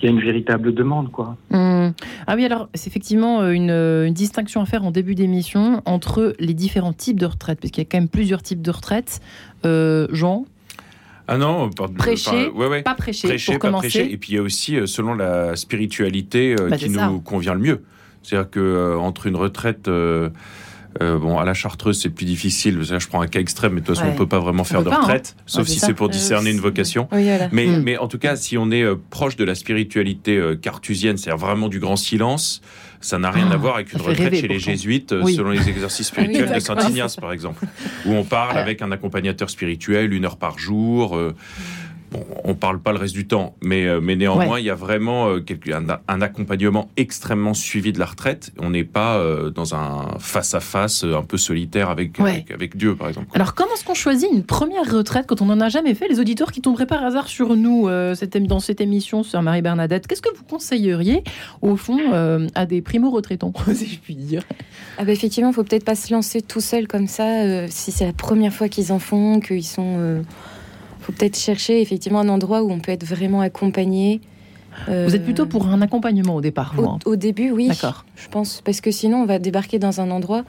il 0.00 0.04
y 0.04 0.08
a 0.08 0.10
une 0.10 0.20
véritable 0.20 0.72
demande, 0.74 1.10
quoi. 1.10 1.36
Hmm. 1.50 1.90
Ah 2.26 2.34
oui, 2.36 2.44
alors 2.44 2.68
c'est 2.74 2.88
effectivement 2.88 3.48
une, 3.48 3.70
une, 3.70 4.14
distinction 4.14 4.60
à 4.60 4.66
faire 4.66 4.84
en 4.84 4.90
début 4.90 5.14
d'émission 5.14 5.82
entre 5.86 6.34
les 6.38 6.54
différents 6.54 6.92
types 6.92 7.18
de 7.18 7.26
retraites, 7.26 7.60
parce 7.60 7.70
qu'il 7.70 7.82
y 7.82 7.86
a 7.86 7.88
quand 7.90 7.98
même 7.98 8.08
plusieurs 8.08 8.42
types 8.42 8.62
de 8.62 8.70
retraites. 8.70 9.20
Euh, 9.64 10.06
Jean 10.10 10.44
ah 11.30 11.36
non, 11.36 11.68
prêcher, 11.68 12.50
pas 12.82 12.94
prêcher, 12.94 13.36
pour 13.44 13.58
pas 13.58 13.72
Prêcher. 13.72 14.10
Et 14.10 14.16
puis 14.16 14.32
il 14.32 14.36
y 14.36 14.38
a 14.38 14.42
aussi, 14.42 14.76
euh, 14.76 14.86
selon 14.86 15.12
la 15.12 15.56
spiritualité 15.56 16.56
euh, 16.58 16.70
bah, 16.70 16.78
qui 16.78 16.88
nous 16.88 17.20
convient 17.20 17.52
le 17.52 17.60
mieux. 17.60 17.82
C'est-à-dire 18.22 18.48
que 18.48 18.96
entre 18.96 19.26
une 19.26 19.36
retraite 19.36 19.90
bon, 21.00 21.38
à 21.38 21.44
la 21.44 21.54
chartreuse, 21.54 22.00
c'est 22.00 22.10
plus 22.10 22.26
difficile. 22.26 22.80
je 22.82 23.08
prends 23.08 23.20
un 23.20 23.26
cas 23.26 23.40
extrême, 23.40 23.72
mais 23.74 23.80
de 23.80 23.86
toute 23.86 23.96
façon, 23.96 24.10
on 24.10 24.16
peut 24.16 24.26
pas 24.26 24.40
vraiment 24.40 24.64
faire 24.64 24.82
de 24.82 24.90
hein. 24.90 25.00
retraite, 25.00 25.36
sauf 25.46 25.66
si 25.66 25.78
c'est 25.78 25.94
pour 25.94 26.08
discerner 26.08 26.50
une 26.50 26.60
vocation. 26.60 27.08
mais, 27.12 27.66
hmm. 27.66 27.82
mais 27.82 27.98
en 27.98 28.08
tout 28.08 28.18
cas, 28.18 28.36
si 28.36 28.58
on 28.58 28.70
est 28.70 28.84
proche 29.10 29.36
de 29.36 29.44
la 29.44 29.54
spiritualité 29.54 30.54
cartusienne, 30.60 31.16
c'est-à-dire 31.16 31.44
vraiment 31.44 31.68
du 31.68 31.78
grand 31.78 31.96
silence, 31.96 32.62
ça 33.00 33.18
n'a 33.18 33.30
rien 33.30 33.50
à 33.50 33.54
ah, 33.54 33.56
voir 33.56 33.74
avec 33.76 33.92
une 33.92 34.00
retraite 34.00 34.34
chez 34.34 34.48
les 34.48 34.58
jésuites, 34.58 35.12
euh, 35.12 35.24
selon 35.26 35.50
les 35.50 35.68
exercices 35.68 36.06
spirituels 36.08 36.52
de 36.52 36.60
Saint 36.60 36.76
Ignace, 36.88 37.16
par 37.16 37.32
exemple, 37.32 37.64
où 38.06 38.12
on 38.12 38.24
parle 38.24 38.58
avec 38.58 38.82
un 38.82 38.90
accompagnateur 38.90 39.50
spirituel 39.50 40.12
une 40.12 40.24
heure 40.24 40.36
par 40.36 40.58
jour. 40.58 41.18
Bon, 42.10 42.24
on 42.44 42.54
parle 42.54 42.80
pas 42.80 42.92
le 42.92 42.98
reste 42.98 43.14
du 43.14 43.26
temps, 43.26 43.54
mais, 43.62 43.86
euh, 43.86 44.00
mais 44.00 44.16
néanmoins, 44.16 44.58
il 44.58 44.64
y 44.64 44.70
a 44.70 44.74
vraiment 44.74 45.28
euh, 45.28 45.44
un, 46.08 46.22
accompagnement 46.22 46.88
extrêmement 46.96 47.52
suivi 47.52 47.92
de 47.92 47.98
la 47.98 48.06
retraite. 48.06 48.50
On 48.58 48.70
n'est 48.70 48.84
pas 48.84 49.18
euh, 49.18 49.50
dans 49.50 49.74
un 49.74 50.16
face-à-face 50.18 51.04
un 51.04 51.22
peu 51.22 51.36
solitaire 51.36 51.90
avec, 51.90 52.18
avec, 52.18 52.76
Dieu, 52.76 52.96
par 52.96 53.08
exemple. 53.08 53.28
Alors, 53.34 53.54
comment 53.54 53.74
est-ce 53.74 53.84
qu'on 53.84 53.94
choisit 53.94 54.28
une 54.32 54.42
première 54.42 54.90
retraite 54.90 55.26
quand 55.26 55.42
on 55.42 55.46
n'en 55.46 55.60
a 55.60 55.68
jamais 55.68 55.94
fait? 55.94 56.08
Les 56.08 56.18
auditeurs 56.18 56.50
qui 56.50 56.62
tomberaient 56.62 56.86
par 56.86 57.04
hasard 57.04 57.28
sur 57.28 57.56
nous 57.56 57.88
dans 57.88 58.60
cette 58.60 58.80
émission, 58.80 59.22
sur 59.22 59.42
Marie-Bernadette, 59.42 60.06
qu'est-ce 60.06 60.22
que 60.22 60.34
vous 60.34 60.44
conseilleriez, 60.44 61.24
au 61.60 61.76
fond, 61.76 61.98
à 62.54 62.66
des 62.66 62.80
primo-retraitants, 62.80 63.52
si 63.74 63.86
je 63.86 63.98
puis 63.98 64.14
dire. 64.14 64.42
Ah 64.96 65.04
bah 65.04 65.12
Effectivement, 65.12 65.50
il 65.50 65.54
faut 65.54 65.64
peut-être 65.64 65.84
pas 65.84 65.94
se 65.94 66.12
lancer 66.12 66.40
tout 66.40 66.60
seul 66.60 66.88
comme 66.88 67.06
ça, 67.06 67.68
si 67.68 67.92
c'est 67.92 68.06
la 68.06 68.12
première 68.12 68.52
fois 68.52 68.68
qu'ils 68.68 68.92
en 68.92 68.98
font, 68.98 69.40
qu'ils 69.40 69.64
sont 69.64 70.22
faut 71.08 71.12
peut-être 71.12 71.38
chercher 71.38 71.80
effectivement 71.80 72.20
un 72.20 72.28
endroit 72.28 72.62
où 72.62 72.70
on 72.70 72.80
peut 72.80 72.92
être 72.92 73.04
vraiment 73.04 73.40
accompagné. 73.40 74.20
Vous 74.86 75.16
êtes 75.16 75.24
plutôt 75.24 75.46
pour 75.46 75.66
un 75.66 75.80
accompagnement 75.80 76.36
au 76.36 76.40
départ 76.40 76.74
au, 76.78 76.84
hein 76.84 77.16
début, 77.16 77.50
oui. 77.50 77.66
D'accord. 77.66 78.04
Je 78.14 78.28
pense 78.28 78.60
parce 78.62 78.80
que 78.82 78.90
sinon 78.90 79.22
on 79.22 79.26
va 79.26 79.38
débarquer 79.38 79.78
dans 79.78 80.02
un 80.02 80.10
endroit 80.10 80.44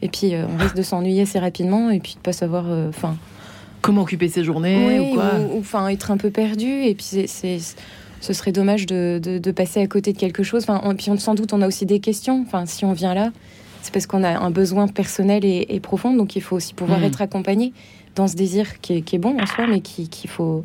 et 0.00 0.08
puis 0.08 0.34
euh, 0.34 0.46
on 0.52 0.56
risque 0.56 0.74
de 0.74 0.82
s'ennuyer 0.82 1.22
assez 1.22 1.38
rapidement 1.38 1.90
et 1.90 2.00
puis 2.00 2.14
de 2.14 2.20
pas 2.20 2.32
savoir, 2.32 2.64
euh, 2.68 2.88
enfin. 2.88 3.16
Comment 3.82 4.02
occuper 4.02 4.28
ses 4.28 4.42
journées 4.42 4.98
ou 4.98 5.14
quoi 5.14 5.32
Ou 5.54 5.60
enfin 5.60 5.86
être 5.88 6.10
un 6.10 6.16
peu 6.16 6.30
perdu 6.30 6.66
et 6.66 6.94
puis 6.94 7.26
c'est 7.26 7.58
ce 8.20 8.32
serait 8.32 8.50
dommage 8.50 8.86
de, 8.86 9.20
de, 9.22 9.50
passer 9.52 9.80
à 9.80 9.86
côté 9.86 10.12
de 10.12 10.18
quelque 10.18 10.42
chose. 10.42 10.64
Enfin, 10.68 10.94
puis 10.96 11.10
on, 11.10 11.18
sans 11.18 11.36
doute 11.36 11.52
on 11.52 11.62
a 11.62 11.68
aussi 11.68 11.86
des 11.86 12.00
questions. 12.00 12.42
Enfin, 12.44 12.66
si 12.66 12.84
on 12.84 12.92
vient 12.92 13.14
là, 13.14 13.30
c'est 13.82 13.92
parce 13.92 14.06
qu'on 14.06 14.24
a 14.24 14.40
un 14.40 14.50
besoin 14.50 14.88
personnel 14.88 15.44
et, 15.44 15.80
profond, 15.80 16.14
donc 16.14 16.34
il 16.34 16.42
faut 16.42 16.56
aussi 16.56 16.74
pouvoir 16.74 16.98
mmh. 16.98 17.04
être 17.04 17.22
accompagné 17.22 17.72
dans 18.18 18.26
ce 18.26 18.36
désir 18.36 18.80
qui 18.80 18.94
est, 18.94 19.18
bon 19.18 19.40
en 19.40 19.46
soi, 19.46 19.66
mais 19.68 19.80
qu'il 19.80 20.28
faut, 20.28 20.64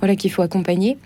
voilà, 0.00 0.16
qu'il 0.16 0.30
faut 0.30 0.42
accompagner. 0.42 0.98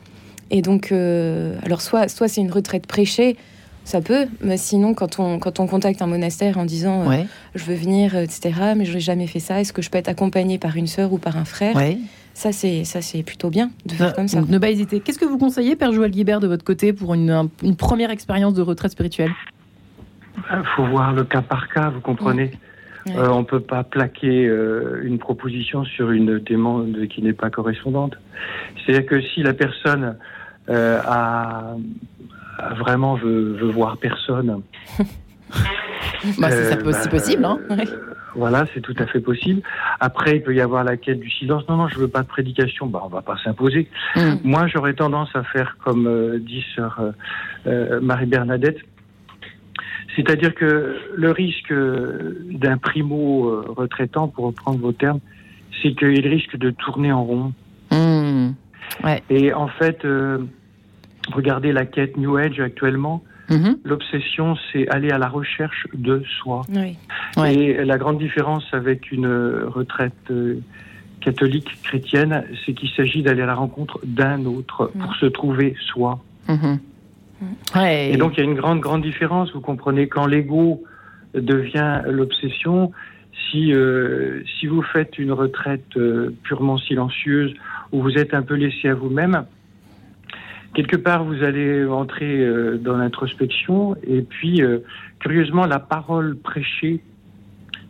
Et 0.51 0.63
donc, 0.63 0.93
euh, 0.93 1.57
alors 1.63 1.83
soit, 1.83 2.09
soit 2.09 2.27
c'est 2.27 2.41
une 2.41 2.51
retraite 2.51 2.87
prêchée, 2.87 3.37
ça 3.85 4.01
peut, 4.01 4.27
mais 4.41 4.57
sinon, 4.57 4.95
quand 4.95 5.19
on, 5.19 5.39
quand 5.39 5.61
on 5.61 5.67
contacte 5.67 6.01
un 6.01 6.07
monastère 6.07 6.57
en 6.57 6.65
disant 6.65 7.11
euh, 7.11 7.23
je 7.55 7.65
veux 7.65 7.75
venir, 7.75 8.17
etc., 8.17 8.73
mais 8.77 8.87
je 8.87 8.95
n'ai 8.95 9.01
jamais 9.01 9.27
fait 9.27 9.41
ça, 9.41 9.61
est-ce 9.61 9.75
que 9.75 9.83
je 9.83 9.91
peux 9.91 9.99
être 9.99 10.09
accompagné 10.09 10.59
par 10.59 10.75
une 10.77 10.87
sœur 10.87 11.13
ou 11.13 11.19
par 11.19 11.37
un 11.37 11.45
frère? 11.45 11.77
Ça, 12.33 12.51
c'est 12.51 12.85
ça, 12.85 13.01
c'est 13.01 13.23
plutôt 13.23 13.51
bien 13.51 13.71
de 13.87 13.93
faire 13.93 14.15
comme 14.15 14.27
ça. 14.27 14.41
ne 14.41 14.59
pas 14.59 14.71
hésiter. 14.71 15.01
Qu'est-ce 15.01 15.19
que 15.19 15.25
vous 15.27 15.39
conseillez, 15.39 15.77
Père 15.77 15.93
Joël 15.93 16.11
Guibert, 16.11 16.41
de 16.41 16.49
votre 16.49 16.65
côté, 16.65 16.93
pour 16.93 17.15
une, 17.15 17.49
une 17.63 17.77
première 17.77 18.11
expérience 18.11 18.55
de 18.55 18.63
retraite 18.63 18.91
spirituelle? 18.93 19.33
Il 20.37 20.65
faut 20.75 20.87
voir 20.87 21.13
le 21.13 21.25
cas 21.25 21.43
par 21.43 21.69
cas, 21.69 21.91
vous 21.91 22.01
comprenez? 22.01 22.51
Euh, 23.09 23.29
on 23.29 23.41
ne 23.41 23.45
peut 23.45 23.61
pas 23.61 23.85
plaquer 23.85 24.47
euh, 24.47 25.01
une 25.03 25.19
proposition 25.19 25.85
sur 25.85 26.11
une 26.11 26.39
demande 26.39 27.07
qui 27.09 27.23
n'est 27.23 27.35
pas 27.35 27.51
correspondante. 27.51 28.17
C'est-à-dire 28.85 29.07
que 29.07 29.21
si 29.21 29.43
la 29.43 29.53
personne 29.53 30.17
euh, 30.71 31.01
a, 31.05 31.75
vraiment 32.77 33.15
veut, 33.15 33.71
voir 33.71 33.99
personne, 33.99 34.63
bah, 36.39 36.51
c'est 36.51 36.83
bah, 36.83 36.93
possible. 37.11 37.45
Hein 37.45 37.59
voilà, 38.35 38.65
c'est 38.73 38.81
tout 38.81 38.95
à 38.99 39.07
fait 39.07 39.21
possible. 39.21 39.61
Après, 40.01 40.37
il 40.37 40.43
peut 40.43 40.55
y 40.55 40.61
avoir 40.61 40.83
la 40.83 40.97
quête 40.97 41.21
du 41.21 41.31
silence. 41.31 41.69
Non, 41.69 41.77
non, 41.77 41.89
je 41.89 41.99
veux 41.99 42.09
pas 42.09 42.23
de 42.23 42.27
prédication. 42.27 42.87
Bah, 42.87 43.03
on 43.05 43.09
va 43.09 43.21
pas 43.21 43.37
s'imposer. 43.45 43.89
Mm. 44.17 44.37
Moi, 44.45 44.67
j'aurais 44.67 44.95
tendance 44.95 45.29
à 45.35 45.43
faire 45.43 45.77
comme 45.85 46.39
dit 46.39 46.65
sœur 46.75 47.01
Marie 48.01 48.27
Bernadette 48.27 48.79
c'est-à-dire 50.17 50.55
que 50.55 50.97
le 51.15 51.31
risque 51.31 51.73
d'un 51.73 52.79
primo 52.79 53.49
euh, 53.49 53.65
retraitant, 53.69 54.29
pour 54.29 54.47
reprendre 54.47 54.79
vos 54.79 54.93
termes, 54.93 55.21
c'est 55.83 55.95
qu'il 55.95 56.27
risque 56.27 56.57
de 56.57 56.71
tourner 56.71 57.13
en 57.13 57.25
rond. 57.25 57.53
Mmh. 57.91 58.51
Et 59.31 59.53
en 59.53 59.69
fait, 59.69 60.05
euh, 60.05 60.39
regardez 61.33 61.73
la 61.73 61.85
quête 61.85 62.17
New 62.17 62.37
Age 62.37 62.61
actuellement. 62.61 63.23
Mmh. 63.51 63.75
L'obsession, 63.85 64.57
c'est 64.73 64.89
aller 64.89 65.11
à 65.11 65.19
la 65.19 65.29
recherche 65.29 65.87
de 65.93 66.23
soi. 66.39 66.63
Et 67.47 67.85
la 67.85 67.99
grande 67.99 68.19
différence 68.19 68.65
avec 68.73 69.11
une 69.11 69.27
retraite 69.67 70.13
euh, 70.31 70.61
catholique 71.21 71.69
chrétienne, 71.83 72.45
c'est 72.65 72.73
qu'il 72.73 72.91
s'agit 72.91 73.23
d'aller 73.23 73.43
à 73.43 73.47
la 73.47 73.55
rencontre 73.55 73.99
d'un 74.05 74.45
autre 74.47 74.93
pour 74.99 75.11
mmh. 75.11 75.17
se 75.21 75.27
trouver 75.27 75.75
soi. 75.81 76.21
Et 78.13 78.17
donc 78.17 78.35
il 78.37 78.39
y 78.39 78.41
a 78.43 78.45
une 78.45 78.55
grande, 78.55 78.81
grande 78.81 79.03
différence. 79.03 79.53
Vous 79.53 79.61
comprenez, 79.61 80.09
quand 80.09 80.27
l'ego 80.27 80.83
devient 81.35 82.03
l'obsession, 82.07 82.93
si, 83.51 83.73
euh, 83.73 84.43
si 84.59 84.67
vous 84.67 84.83
faites 84.83 85.19
une 85.19 85.33
retraite 85.33 85.97
euh, 85.97 86.35
purement 86.43 86.79
silencieuse, 86.79 87.55
où 87.93 88.03
vous 88.03 88.17
êtes 88.17 88.35
un 88.35 88.43
peu 88.43 88.55
laissé 88.55 88.89
à 88.89 88.95
vous-même, 88.95 89.45
quelque 90.75 90.97
part 90.97 91.25
vous 91.25 91.43
allez 91.43 91.85
entrer 91.85 92.41
euh, 92.41 92.79
dans 92.79 92.97
l'introspection, 92.97 93.97
et 94.07 94.23
puis, 94.23 94.63
curieusement, 95.21 95.67
la 95.67 95.79
parole 95.79 96.37
prêchée, 96.37 97.01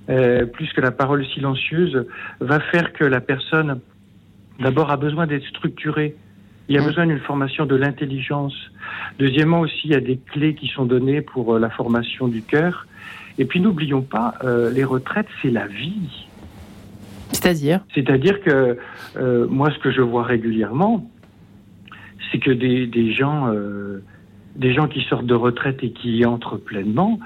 plus 0.07 0.71
que 0.75 0.83
la 0.83 0.91
parole 0.91 1.25
silencieuse, 1.27 2.07
va 2.41 2.61
faire 2.61 2.93
que 2.93 3.05
la 3.05 3.23
personne, 3.23 3.81
d'abord, 4.61 4.91
a 4.91 4.99
besoin 4.99 5.27
d'être 5.27 5.47
structurée 5.47 6.15
il 6.69 6.75
y 6.75 6.79
a 6.79 6.83
mmh. 6.83 6.87
besoin 6.87 7.07
d'une 7.07 7.21
formation 7.21 7.67
de 7.67 7.77
l'intelligence. 7.77 8.55
Deuxièmement 9.19 9.61
aussi, 9.61 9.83
il 9.85 9.91
y 9.91 9.95
a 9.95 10.01
des 10.01 10.19
clés 10.19 10.55
qui 10.55 10.69
sont 10.69 10.87
données 10.87 11.21
pour 11.21 11.55
euh, 11.55 11.59
la 11.59 11.71
formation 11.71 12.29
du 12.29 12.43
cœur. 12.43 12.87
Et 13.39 13.45
puis 13.45 13.61
n'oublions 13.61 14.03
pas, 14.03 14.35
euh, 14.45 14.71
les 14.71 14.85
retraites, 14.85 15.27
c'est 15.43 15.51
la 15.51 15.67
vie. 15.67 16.27
C'est-à-dire 17.33 17.81
C'est-à-dire 17.95 18.41
que 18.41 18.79
euh, 19.17 19.47
moi, 19.49 19.71
ce 19.73 19.79
que 19.79 19.91
je 19.91 20.01
vois 20.01 20.23
régulièrement, 20.23 21.11
c'est 22.31 22.39
que 22.39 22.51
des, 22.51 22.87
des 22.87 23.13
gens, 23.13 23.53
des 24.57 24.73
gens 24.73 24.89
qui 24.89 25.03
sortent 25.03 25.27
de 25.27 25.35
retraite 25.35 25.85
et 25.85 25.91
qui 25.91 26.17
y 26.17 26.25
entrent 26.25 26.57
pleinement, 26.57 27.21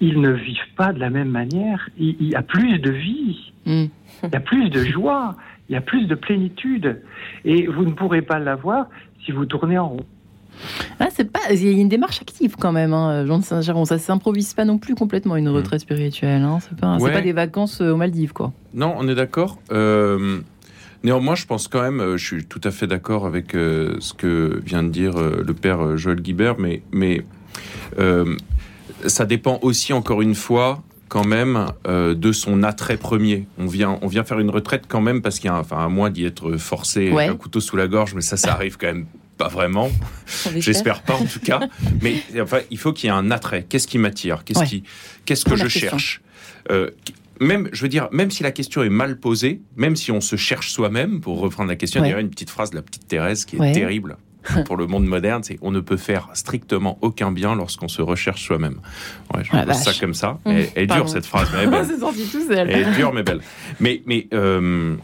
ils 0.00 0.20
ne 0.20 0.30
vivent 0.30 0.74
pas 0.76 0.92
de 0.92 1.00
la 1.00 1.10
même 1.10 1.28
manière. 1.28 1.88
Il, 1.98 2.28
y 2.28 2.34
a 2.34 2.42
plus 2.42 2.78
de 2.78 2.90
vie, 2.90 3.52
mmh. 3.66 3.84
il 4.22 4.30
y 4.32 4.36
a 4.36 4.40
plus 4.40 4.70
de 4.70 4.84
joie, 4.84 5.34
il 5.68 5.72
y 5.72 5.76
a 5.76 5.80
plus 5.80 6.06
de 6.06 6.14
plénitude. 6.14 7.02
Et 7.44 7.66
vous 7.66 7.84
ne 7.84 7.92
pourrez 7.92 8.22
pas 8.22 8.38
l'avoir 8.38 8.86
si 9.24 9.32
vous 9.32 9.46
tournez 9.46 9.78
en 9.78 9.88
rond. 9.88 10.06
Ah, 11.00 11.08
c'est 11.10 11.30
pas, 11.30 11.40
il 11.50 11.64
y 11.64 11.68
a 11.68 11.72
une 11.80 11.88
démarche 11.88 12.20
active 12.20 12.56
quand 12.58 12.72
même, 12.72 12.92
hein, 12.92 13.26
Jean 13.26 13.38
de 13.38 13.44
Saint-Géron. 13.44 13.84
Ça 13.84 13.98
s'improvise 13.98 14.54
pas 14.54 14.64
non 14.64 14.78
plus 14.78 14.94
complètement 14.94 15.36
une 15.36 15.48
retraite 15.48 15.80
spirituelle. 15.80 16.42
Hein. 16.42 16.58
C'est 16.60 16.78
pas, 16.78 16.98
pas, 16.98 17.20
des 17.20 17.32
vacances 17.32 17.80
euh, 17.80 17.92
aux 17.92 17.96
Maldives, 17.96 18.32
quoi. 18.32 18.52
Non, 18.72 18.94
on 18.96 19.08
est 19.08 19.14
d'accord. 19.14 19.58
Euh, 19.72 20.40
néanmoins, 21.02 21.34
je 21.34 21.46
pense 21.46 21.68
quand 21.68 21.82
même, 21.82 22.00
euh, 22.00 22.16
je 22.16 22.24
suis 22.24 22.44
tout 22.44 22.60
à 22.64 22.70
fait 22.70 22.86
d'accord 22.86 23.26
avec 23.26 23.52
ce 23.52 24.14
que 24.14 24.60
vient 24.64 24.82
de 24.82 24.90
dire 24.90 25.14
le 25.18 25.54
père 25.54 25.96
Joël 25.96 26.20
Guibert, 26.20 26.56
mais, 26.58 26.82
mais 26.92 27.24
ça 29.06 29.26
dépend 29.26 29.58
aussi, 29.62 29.92
encore 29.92 30.22
une 30.22 30.34
fois, 30.34 30.82
quand 31.08 31.24
même 31.24 31.66
euh, 31.86 32.14
de 32.14 32.32
son 32.32 32.62
attrait 32.62 32.96
premier. 32.96 33.46
On 33.58 33.66
vient, 33.66 33.98
on 34.02 34.06
vient 34.06 34.24
faire 34.24 34.38
une 34.38 34.50
retraite 34.50 34.84
quand 34.88 35.00
même 35.00 35.22
parce 35.22 35.38
qu'il 35.38 35.46
y 35.46 35.52
a, 35.52 35.58
enfin, 35.58 35.84
à 35.84 35.88
moins 35.88 36.10
d'y 36.10 36.24
être 36.24 36.56
forcé 36.56 37.10
avec 37.10 37.30
un 37.30 37.36
couteau 37.36 37.60
sous 37.60 37.76
la 37.76 37.88
gorge, 37.88 38.14
mais 38.14 38.20
ça, 38.20 38.36
ça 38.36 38.52
arrive 38.52 38.76
quand 38.76 38.88
même 38.88 39.06
pas 39.36 39.48
vraiment. 39.48 39.90
J'espère 40.56 41.02
pas 41.02 41.14
en 41.14 41.24
tout 41.24 41.40
cas. 41.40 41.60
Mais 42.02 42.22
enfin, 42.40 42.60
il 42.70 42.78
faut 42.78 42.92
qu'il 42.92 43.08
y 43.08 43.12
ait 43.12 43.16
un 43.16 43.30
attrait. 43.30 43.66
Qu'est-ce 43.68 43.86
qui 43.86 43.98
m'attire? 43.98 44.44
Qu'est-ce 44.44 44.64
qui, 44.64 44.84
qu'est-ce 45.24 45.44
que 45.44 45.56
je 45.56 45.68
cherche? 45.68 46.20
Euh, 46.70 46.90
même, 47.40 47.68
je 47.72 47.82
veux 47.82 47.88
dire, 47.88 48.08
même 48.12 48.30
si 48.30 48.42
la 48.42 48.52
question 48.52 48.82
est 48.82 48.90
mal 48.90 49.18
posée, 49.18 49.60
même 49.76 49.96
si 49.96 50.12
on 50.12 50.20
se 50.20 50.36
cherche 50.36 50.70
soi-même, 50.70 51.20
pour 51.20 51.40
reprendre 51.40 51.68
la 51.68 51.76
question, 51.76 52.04
il 52.04 52.10
y 52.10 52.14
a 52.14 52.20
une 52.20 52.30
petite 52.30 52.50
phrase 52.50 52.70
de 52.70 52.76
la 52.76 52.82
petite 52.82 53.08
Thérèse 53.08 53.44
qui 53.44 53.56
est 53.56 53.72
terrible. 53.72 54.16
pour 54.66 54.76
le 54.76 54.86
monde 54.86 55.06
moderne, 55.06 55.42
c'est 55.42 55.58
on 55.62 55.70
ne 55.70 55.80
peut 55.80 55.96
faire 55.96 56.28
strictement 56.34 56.98
aucun 57.00 57.32
bien 57.32 57.54
lorsqu'on 57.54 57.88
se 57.88 58.02
recherche 58.02 58.44
soi-même. 58.44 58.80
Ouais, 59.34 59.42
je 59.44 59.50
ah, 59.52 59.72
ça 59.74 59.92
comme 59.98 60.14
ça. 60.14 60.38
Mmh. 60.44 60.50
Elle, 60.50 60.82
est 60.84 60.86
dure 60.86 61.08
cette 61.08 61.26
phrase, 61.26 61.48
mais 61.52 61.64
elle 61.64 61.74
est 61.74 62.70
Elle 62.70 62.70
est 62.70 62.94
dure 62.94 63.12
mais 63.12 63.22
belle. 63.22 63.40
Mais 63.80 64.02
mais 64.06 64.26
euh, 64.32 64.96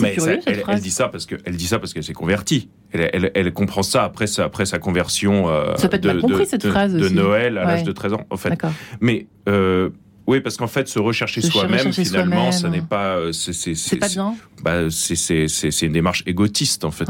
mais 0.00 0.16
elle, 0.46 0.80
dit 0.80 0.90
ça 0.90 1.08
parce 1.08 1.26
que 1.26 1.36
elle 1.44 1.56
dit 1.56 1.66
ça 1.66 1.78
parce 1.78 1.92
qu'elle 1.92 2.04
s'est 2.04 2.12
convertie. 2.12 2.68
Elle, 2.92 3.30
elle, 3.34 3.52
comprend 3.52 3.82
ça 3.82 4.04
après 4.04 4.26
sa, 4.26 4.44
après 4.44 4.66
sa 4.66 4.78
conversion 4.78 5.48
euh, 5.48 5.74
ça 5.76 5.88
peut 5.88 5.96
être 5.96 6.02
de, 6.02 6.20
compris, 6.20 6.44
cette 6.44 6.66
phrase 6.66 6.92
de 6.92 7.08
Noël 7.08 7.56
à 7.56 7.64
l'âge 7.64 7.84
de 7.84 7.92
13 7.92 8.12
ans. 8.12 8.26
En 8.30 8.36
fait, 8.36 8.52
mais 9.00 9.26
euh, 9.48 9.90
oui, 10.26 10.40
parce 10.40 10.56
qu'en 10.56 10.68
fait, 10.68 10.88
se 10.88 10.98
rechercher 10.98 11.40
soi-même, 11.40 11.92
finalement, 11.92 12.52
ça 12.52 12.68
n'est 12.68 12.80
pas. 12.80 13.16
Euh, 13.16 13.32
c'est 13.32 13.96
pas 13.96 14.08
bien. 14.08 14.34
Bah, 14.62 14.88
c'est 14.90 15.82
une 15.82 15.92
démarche 15.92 16.22
égotiste, 16.26 16.84
en 16.84 16.90
fait. 16.90 17.08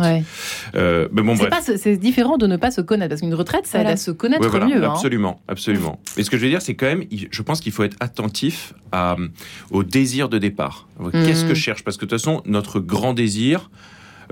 Euh, 0.74 1.08
mais 1.12 1.22
bon, 1.22 1.34
bref. 1.34 1.52
C'est 1.76 1.96
différent 1.96 2.38
de 2.38 2.46
ne 2.46 2.56
pas 2.56 2.70
se 2.70 2.80
connaître, 2.80 3.10
parce 3.10 3.20
qu'une 3.20 3.34
retraite, 3.34 3.66
ça 3.66 3.80
aide 3.80 3.88
à 3.88 3.96
se 3.96 4.10
connaître 4.10 4.48
mieux. 4.66 4.84
Hein. 4.84 4.92
Absolument, 4.92 5.40
absolument. 5.48 6.00
Mais 6.16 6.22
ce 6.22 6.30
que 6.30 6.36
je 6.36 6.42
veux 6.42 6.48
dire, 6.48 6.62
c'est 6.62 6.74
quand 6.74 6.86
même, 6.86 7.04
je 7.10 7.42
pense 7.42 7.60
qu'il 7.60 7.72
faut 7.72 7.84
être 7.84 7.96
attentif 8.00 8.74
à, 8.92 9.16
au 9.70 9.82
désir 9.82 10.28
de 10.28 10.38
départ. 10.38 10.88
Qu'est-ce 11.12 11.44
que 11.44 11.54
je 11.54 11.60
cherche? 11.60 11.84
Parce 11.84 11.96
que 11.96 12.04
de 12.06 12.10
toute 12.10 12.20
façon, 12.20 12.42
notre 12.46 12.80
grand 12.80 13.12
désir, 13.12 13.70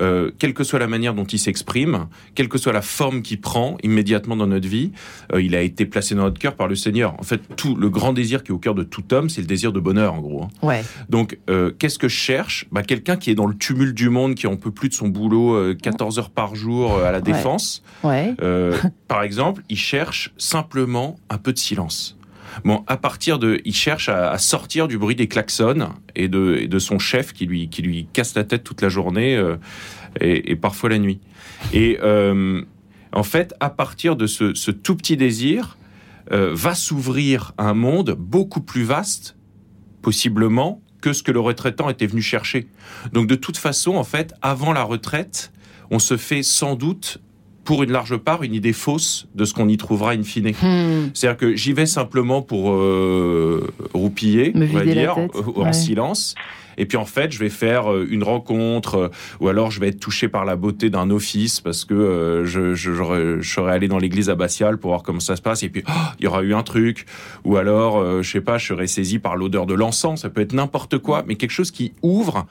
euh, 0.00 0.30
quelle 0.38 0.54
que 0.54 0.64
soit 0.64 0.78
la 0.78 0.86
manière 0.86 1.14
dont 1.14 1.24
il 1.24 1.38
s'exprime, 1.38 2.06
quelle 2.34 2.48
que 2.48 2.58
soit 2.58 2.72
la 2.72 2.82
forme 2.82 3.22
qu'il 3.22 3.40
prend 3.40 3.76
immédiatement 3.82 4.36
dans 4.36 4.46
notre 4.46 4.68
vie, 4.68 4.92
euh, 5.32 5.42
il 5.42 5.54
a 5.54 5.62
été 5.62 5.86
placé 5.86 6.14
dans 6.14 6.22
notre 6.22 6.38
cœur 6.38 6.54
par 6.54 6.68
le 6.68 6.74
Seigneur. 6.74 7.14
En 7.18 7.22
fait, 7.22 7.40
tout 7.56 7.76
le 7.76 7.90
grand 7.90 8.12
désir 8.12 8.42
qui 8.42 8.50
est 8.50 8.54
au 8.54 8.58
cœur 8.58 8.74
de 8.74 8.82
tout 8.82 9.12
homme, 9.12 9.28
c'est 9.28 9.40
le 9.40 9.46
désir 9.46 9.72
de 9.72 9.80
bonheur, 9.80 10.14
en 10.14 10.20
gros. 10.20 10.44
Hein. 10.44 10.66
Ouais. 10.66 10.84
Donc, 11.08 11.38
euh, 11.48 11.70
qu'est-ce 11.78 11.98
que 11.98 12.08
je 12.08 12.16
cherche? 12.16 12.66
Bah, 12.72 12.82
Quelqu'un 12.82 13.16
qui 13.16 13.30
est 13.30 13.34
dans 13.34 13.46
le 13.46 13.56
tumulte 13.56 13.94
du 13.94 14.08
monde, 14.08 14.34
qui 14.34 14.46
en 14.46 14.56
peut 14.56 14.70
plus 14.70 14.88
de 14.88 14.94
son 14.94 15.08
boulot 15.08 15.74
14 15.74 16.18
heures 16.18 16.30
par 16.30 16.54
jour 16.54 16.98
à 16.98 17.12
la 17.12 17.20
défense. 17.20 17.82
Ouais. 18.02 18.34
par 19.08 19.22
exemple, 19.22 19.62
il 19.68 19.76
cherche 19.76 20.32
simplement 20.36 21.16
un 21.28 21.38
peu 21.38 21.52
de 21.52 21.58
silence. 21.58 22.16
Bon, 22.64 22.84
à 22.86 22.96
partir 22.96 23.38
de, 23.38 23.60
il 23.64 23.74
cherche 23.74 24.08
à, 24.08 24.36
sortir 24.38 24.88
du 24.88 24.98
bruit 24.98 25.14
des 25.14 25.28
klaxons 25.28 25.90
et 26.14 26.28
de, 26.28 26.66
de, 26.66 26.78
son 26.78 26.98
chef 26.98 27.32
qui 27.32 27.46
lui, 27.46 27.68
qui 27.68 27.82
lui 27.82 28.06
casse 28.12 28.34
la 28.34 28.44
tête 28.44 28.64
toute 28.64 28.82
la 28.82 28.88
journée 28.88 29.36
euh, 29.36 29.56
et, 30.20 30.56
parfois 30.56 30.90
la 30.90 30.98
nuit. 30.98 31.20
Et 31.72 31.98
euh, 32.02 32.62
en 33.12 33.22
fait, 33.22 33.54
à 33.60 33.70
partir 33.70 34.16
de 34.16 34.26
ce, 34.26 34.70
tout 34.70 34.96
petit 34.96 35.16
désir, 35.16 35.78
euh, 36.32 36.52
va 36.54 36.74
s'ouvrir 36.74 37.52
un 37.58 37.74
monde 37.74 38.16
beaucoup 38.18 38.60
plus 38.60 38.82
vaste, 38.82 39.36
possiblement, 40.02 40.82
que 41.00 41.12
ce 41.12 41.22
que 41.22 41.32
le 41.32 41.40
retraitant 41.40 41.88
était 41.88 42.06
venu 42.06 42.22
chercher. 42.22 42.68
Donc, 43.12 43.26
de 43.26 43.34
toute 43.34 43.56
façon, 43.56 43.96
en 43.96 44.04
fait, 44.04 44.34
avant 44.42 44.72
la 44.72 44.82
retraite, 44.82 45.52
on 45.90 45.98
se 45.98 46.16
fait 46.16 46.42
sans 46.42 46.76
doute 46.76 47.18
pour 47.64 47.82
une 47.82 47.92
large 47.92 48.16
part 48.16 48.42
une 48.42 48.54
idée 48.54 48.72
fausse 48.72 49.26
de 49.34 49.44
ce 49.44 49.54
qu'on 49.54 49.68
y 49.68 49.76
trouvera 49.76 50.12
in 50.12 50.22
fine. 50.22 50.50
Hmm. 50.50 51.10
C'est-à-dire 51.14 51.36
que 51.36 51.56
j'y 51.56 51.72
vais 51.72 51.86
simplement 51.86 52.42
pour 52.42 52.72
euh, 52.72 53.72
roupiller, 53.92 54.52
on 54.54 54.66
va 54.66 54.84
dire, 54.84 55.16
en 55.56 55.72
silence. 55.72 56.34
Et 56.78 56.86
puis 56.86 56.96
en 56.96 57.04
fait, 57.04 57.30
je 57.30 57.38
vais 57.38 57.50
faire 57.50 57.92
euh, 57.92 58.06
une 58.08 58.22
rencontre, 58.22 58.94
euh, 58.94 59.08
ou 59.40 59.48
alors 59.48 59.70
je 59.70 59.80
vais 59.80 59.88
être 59.88 60.00
touché 60.00 60.28
par 60.28 60.46
la 60.46 60.56
beauté 60.56 60.88
d'un 60.88 61.10
office 61.10 61.60
parce 61.60 61.84
que 61.84 62.44
je, 62.46 62.74
je, 62.74 63.40
serais 63.42 63.72
allé 63.72 63.86
dans 63.86 63.98
l'église 63.98 64.30
abbatiale 64.30 64.78
pour 64.78 64.92
voir 64.92 65.02
comment 65.02 65.20
ça 65.20 65.36
se 65.36 65.42
passe. 65.42 65.62
Et 65.62 65.68
puis 65.68 65.82
oh, 65.86 65.92
il 66.18 66.24
y 66.24 66.26
aura 66.26 66.42
eu 66.42 66.54
un 66.54 66.62
truc, 66.62 67.04
ou 67.44 67.56
alors 67.56 68.22
je 68.22 68.30
sais 68.30 68.40
pas, 68.40 68.56
je 68.56 68.66
serais 68.66 68.86
saisi 68.86 69.18
par 69.18 69.36
l'odeur 69.36 69.66
de 69.66 69.74
l'encens. 69.74 70.22
Ça 70.22 70.30
peut 70.30 70.40
être 70.40 70.54
n'importe 70.54 70.98
quoi, 70.98 71.22
mais 71.26 71.34
quelque 71.34 71.50
chose 71.50 71.70
qui 71.70 71.92
ouvre 72.02 72.46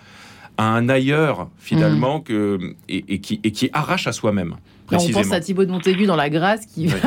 à 0.57 0.65
un 0.65 0.89
ailleurs 0.89 1.49
finalement 1.57 2.19
hmm. 2.19 2.23
que, 2.23 2.59
et, 2.89 3.19
qui, 3.19 3.39
et 3.43 3.51
qui 3.51 3.69
arrache 3.73 4.05
à 4.05 4.11
soi-même 4.11 4.55
on 4.91 5.10
pense 5.10 5.31
à 5.31 5.39
Thibaut 5.39 5.65
de 5.65 5.72
Montaigu 5.72 6.05
dans 6.05 6.15
La 6.15 6.29
Grâce 6.29 6.65
qui 6.65 6.88
va 6.88 6.98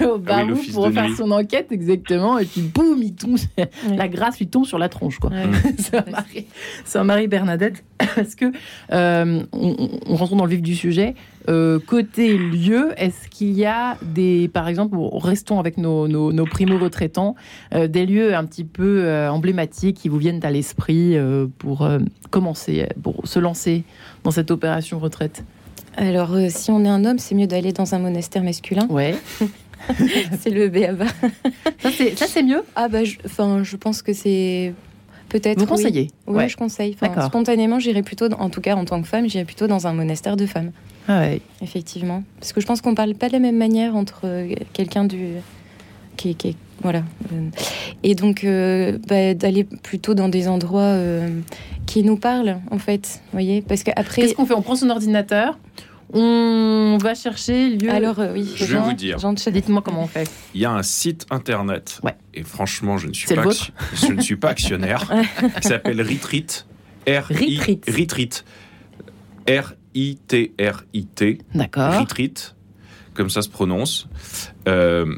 au 0.00 0.14
ah 0.14 0.18
barou 0.18 0.60
pour 0.72 0.90
faire 0.90 1.08
son 1.16 1.30
enquête 1.30 1.72
exactement 1.72 2.38
et 2.38 2.44
puis 2.44 2.62
boum 2.62 3.02
il 3.02 3.14
tombe 3.14 3.38
la 3.96 4.08
grâce 4.08 4.38
lui 4.38 4.46
tombe 4.46 4.64
sur 4.64 4.78
la 4.78 4.88
tronche 4.88 5.18
quoi. 5.18 5.30
C'est 6.84 6.98
un 6.98 7.04
mari 7.04 7.28
Bernadette 7.28 7.84
parce 7.98 8.34
que 8.34 8.46
euh, 8.92 9.42
on, 9.52 10.16
rentre 10.16 10.36
dans 10.36 10.44
le 10.44 10.50
vif 10.50 10.62
du 10.62 10.74
sujet. 10.74 11.14
Euh, 11.48 11.78
côté 11.78 12.38
lieu 12.38 12.92
est-ce 12.96 13.28
qu'il 13.28 13.52
y 13.52 13.66
a 13.66 13.98
des 14.02 14.48
par 14.48 14.68
exemple 14.68 14.96
restons 15.12 15.60
avec 15.60 15.76
nos, 15.76 16.08
nos, 16.08 16.46
primo 16.46 16.78
retraitants 16.78 17.34
euh, 17.74 17.86
des 17.86 18.06
lieux 18.06 18.34
un 18.34 18.44
petit 18.44 18.64
peu 18.64 19.28
emblématiques 19.28 19.96
qui 19.98 20.08
vous 20.08 20.18
viennent 20.18 20.44
à 20.44 20.50
l'esprit 20.50 21.16
pour 21.58 21.88
commencer 22.30 22.88
pour 23.02 23.26
se 23.26 23.38
lancer 23.38 23.84
dans 24.22 24.30
cette 24.30 24.50
opération 24.50 24.98
retraite? 24.98 25.44
Alors, 25.96 26.32
euh, 26.34 26.48
si 26.48 26.70
on 26.70 26.84
est 26.84 26.88
un 26.88 27.04
homme, 27.04 27.18
c'est 27.18 27.34
mieux 27.34 27.46
d'aller 27.46 27.72
dans 27.72 27.94
un 27.94 27.98
monastère 27.98 28.42
masculin. 28.42 28.86
Ouais. 28.88 29.14
c'est 30.40 30.50
le 30.50 30.68
béaba. 30.68 31.06
ça, 31.80 32.26
c'est 32.26 32.42
mieux? 32.42 32.64
Ah, 32.74 32.88
bah, 32.88 33.04
je, 33.04 33.16
je 33.24 33.76
pense 33.76 34.02
que 34.02 34.12
c'est. 34.12 34.72
Peut-être. 35.28 35.58
Vous 35.58 35.66
conseillez? 35.66 36.10
Oui, 36.26 36.48
je 36.48 36.56
conseille. 36.56 36.96
Spontanément, 37.26 37.78
j'irais 37.78 38.02
plutôt, 38.02 38.26
en 38.32 38.50
tout 38.50 38.60
cas 38.60 38.76
en 38.76 38.84
tant 38.84 39.00
que 39.00 39.08
femme, 39.08 39.28
j'irais 39.28 39.44
plutôt 39.44 39.66
dans 39.66 39.86
un 39.86 39.92
monastère 39.92 40.36
de 40.36 40.46
femmes. 40.46 40.72
Ah 41.08 41.20
ouais. 41.20 41.40
Effectivement. 41.60 42.22
Parce 42.38 42.52
que 42.52 42.60
je 42.60 42.66
pense 42.66 42.80
qu'on 42.80 42.94
parle 42.94 43.14
pas 43.14 43.28
de 43.28 43.32
la 43.32 43.38
même 43.38 43.56
manière 43.56 43.96
entre 43.96 44.20
euh, 44.24 44.54
quelqu'un 44.72 45.04
du. 45.04 45.34
Qui, 46.16 46.36
qui, 46.36 46.56
voilà. 46.82 47.02
Et 48.02 48.14
donc, 48.14 48.44
euh, 48.44 48.98
bah, 49.08 49.34
d'aller 49.34 49.64
plutôt 49.64 50.14
dans 50.14 50.28
des 50.28 50.48
endroits 50.48 50.96
qui 51.86 52.02
nous 52.02 52.16
parlent, 52.16 52.58
en 52.70 52.78
fait. 52.78 53.20
voyez 53.32 53.62
Parce 53.62 53.82
qu'après. 53.82 54.22
Qu'est-ce 54.22 54.34
qu'on 54.34 54.46
fait? 54.46 54.54
On 54.54 54.62
prend 54.62 54.76
son 54.76 54.90
ordinateur 54.90 55.58
on 56.12 56.96
va 57.02 57.14
chercher 57.14 57.70
lieu. 57.70 57.90
Alors 57.90 58.20
euh, 58.20 58.32
oui, 58.34 58.48
je 58.54 58.64
vais 58.64 58.78
vous 58.78 58.92
dire. 58.92 59.18
Dites-moi 59.18 59.82
comment 59.82 60.04
on 60.04 60.06
fait. 60.06 60.30
Il 60.54 60.60
y 60.60 60.64
a 60.64 60.70
un 60.70 60.82
site 60.82 61.26
internet. 61.30 61.98
Ouais. 62.04 62.14
Et 62.34 62.44
franchement, 62.44 62.98
je 62.98 63.08
ne 63.08 63.12
suis 63.12 63.34
pas, 63.34 63.42
je 63.94 64.12
ne 64.12 64.20
suis 64.20 64.36
pas 64.36 64.50
actionnaire. 64.50 65.10
qui 65.60 65.68
s'appelle 65.68 66.00
Retreat. 66.00 66.66
R 67.08 67.32
I 67.32 67.80
Retreat. 67.88 68.44
R 69.48 69.74
I 69.94 70.16
T 70.28 70.54
R 70.60 70.84
I 70.92 71.06
T. 71.06 71.38
D'accord. 71.52 71.98
Retreat, 71.98 72.54
comme 73.14 73.30
ça 73.30 73.42
se 73.42 73.48
prononce. 73.48 74.08
Euh, 74.68 75.16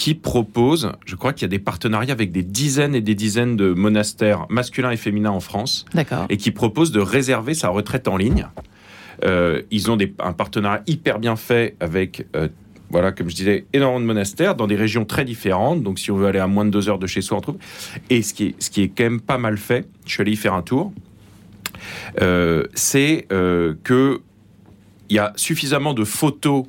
qui 0.00 0.14
propose, 0.14 0.92
je 1.04 1.14
crois 1.14 1.34
qu'il 1.34 1.42
y 1.42 1.44
a 1.44 1.48
des 1.48 1.58
partenariats 1.58 2.14
avec 2.14 2.32
des 2.32 2.42
dizaines 2.42 2.94
et 2.94 3.02
des 3.02 3.14
dizaines 3.14 3.54
de 3.54 3.74
monastères 3.74 4.46
masculins 4.48 4.90
et 4.90 4.96
féminins 4.96 5.30
en 5.30 5.40
France. 5.40 5.84
D'accord. 5.92 6.24
Et 6.30 6.38
qui 6.38 6.52
propose 6.52 6.90
de 6.90 7.00
réserver 7.00 7.52
sa 7.52 7.68
retraite 7.68 8.08
en 8.08 8.16
ligne. 8.16 8.46
Euh, 9.24 9.60
ils 9.70 9.90
ont 9.90 9.98
des, 9.98 10.14
un 10.18 10.32
partenariat 10.32 10.82
hyper 10.86 11.18
bien 11.18 11.36
fait 11.36 11.76
avec, 11.80 12.26
euh, 12.34 12.48
voilà, 12.88 13.12
comme 13.12 13.28
je 13.28 13.34
disais, 13.34 13.66
énormément 13.74 14.00
de 14.00 14.06
monastères 14.06 14.54
dans 14.54 14.66
des 14.66 14.74
régions 14.74 15.04
très 15.04 15.26
différentes. 15.26 15.82
Donc, 15.82 15.98
si 15.98 16.10
on 16.10 16.16
veut 16.16 16.28
aller 16.28 16.38
à 16.38 16.46
moins 16.46 16.64
de 16.64 16.70
deux 16.70 16.88
heures 16.88 16.98
de 16.98 17.06
chez 17.06 17.20
soi, 17.20 17.36
on 17.36 17.42
trouve. 17.42 17.58
Et 18.08 18.22
ce 18.22 18.32
qui 18.32 18.46
est, 18.46 18.54
ce 18.58 18.70
qui 18.70 18.80
est 18.80 18.88
quand 18.88 19.04
même 19.04 19.20
pas 19.20 19.36
mal 19.36 19.58
fait, 19.58 19.86
je 20.06 20.12
suis 20.12 20.22
allé 20.22 20.32
y 20.32 20.36
faire 20.36 20.54
un 20.54 20.62
tour, 20.62 20.94
euh, 22.22 22.64
c'est 22.72 23.26
que 23.28 24.22
il 25.10 25.16
y 25.16 25.18
a 25.18 25.34
suffisamment 25.36 25.92
de 25.92 26.04
photos 26.04 26.64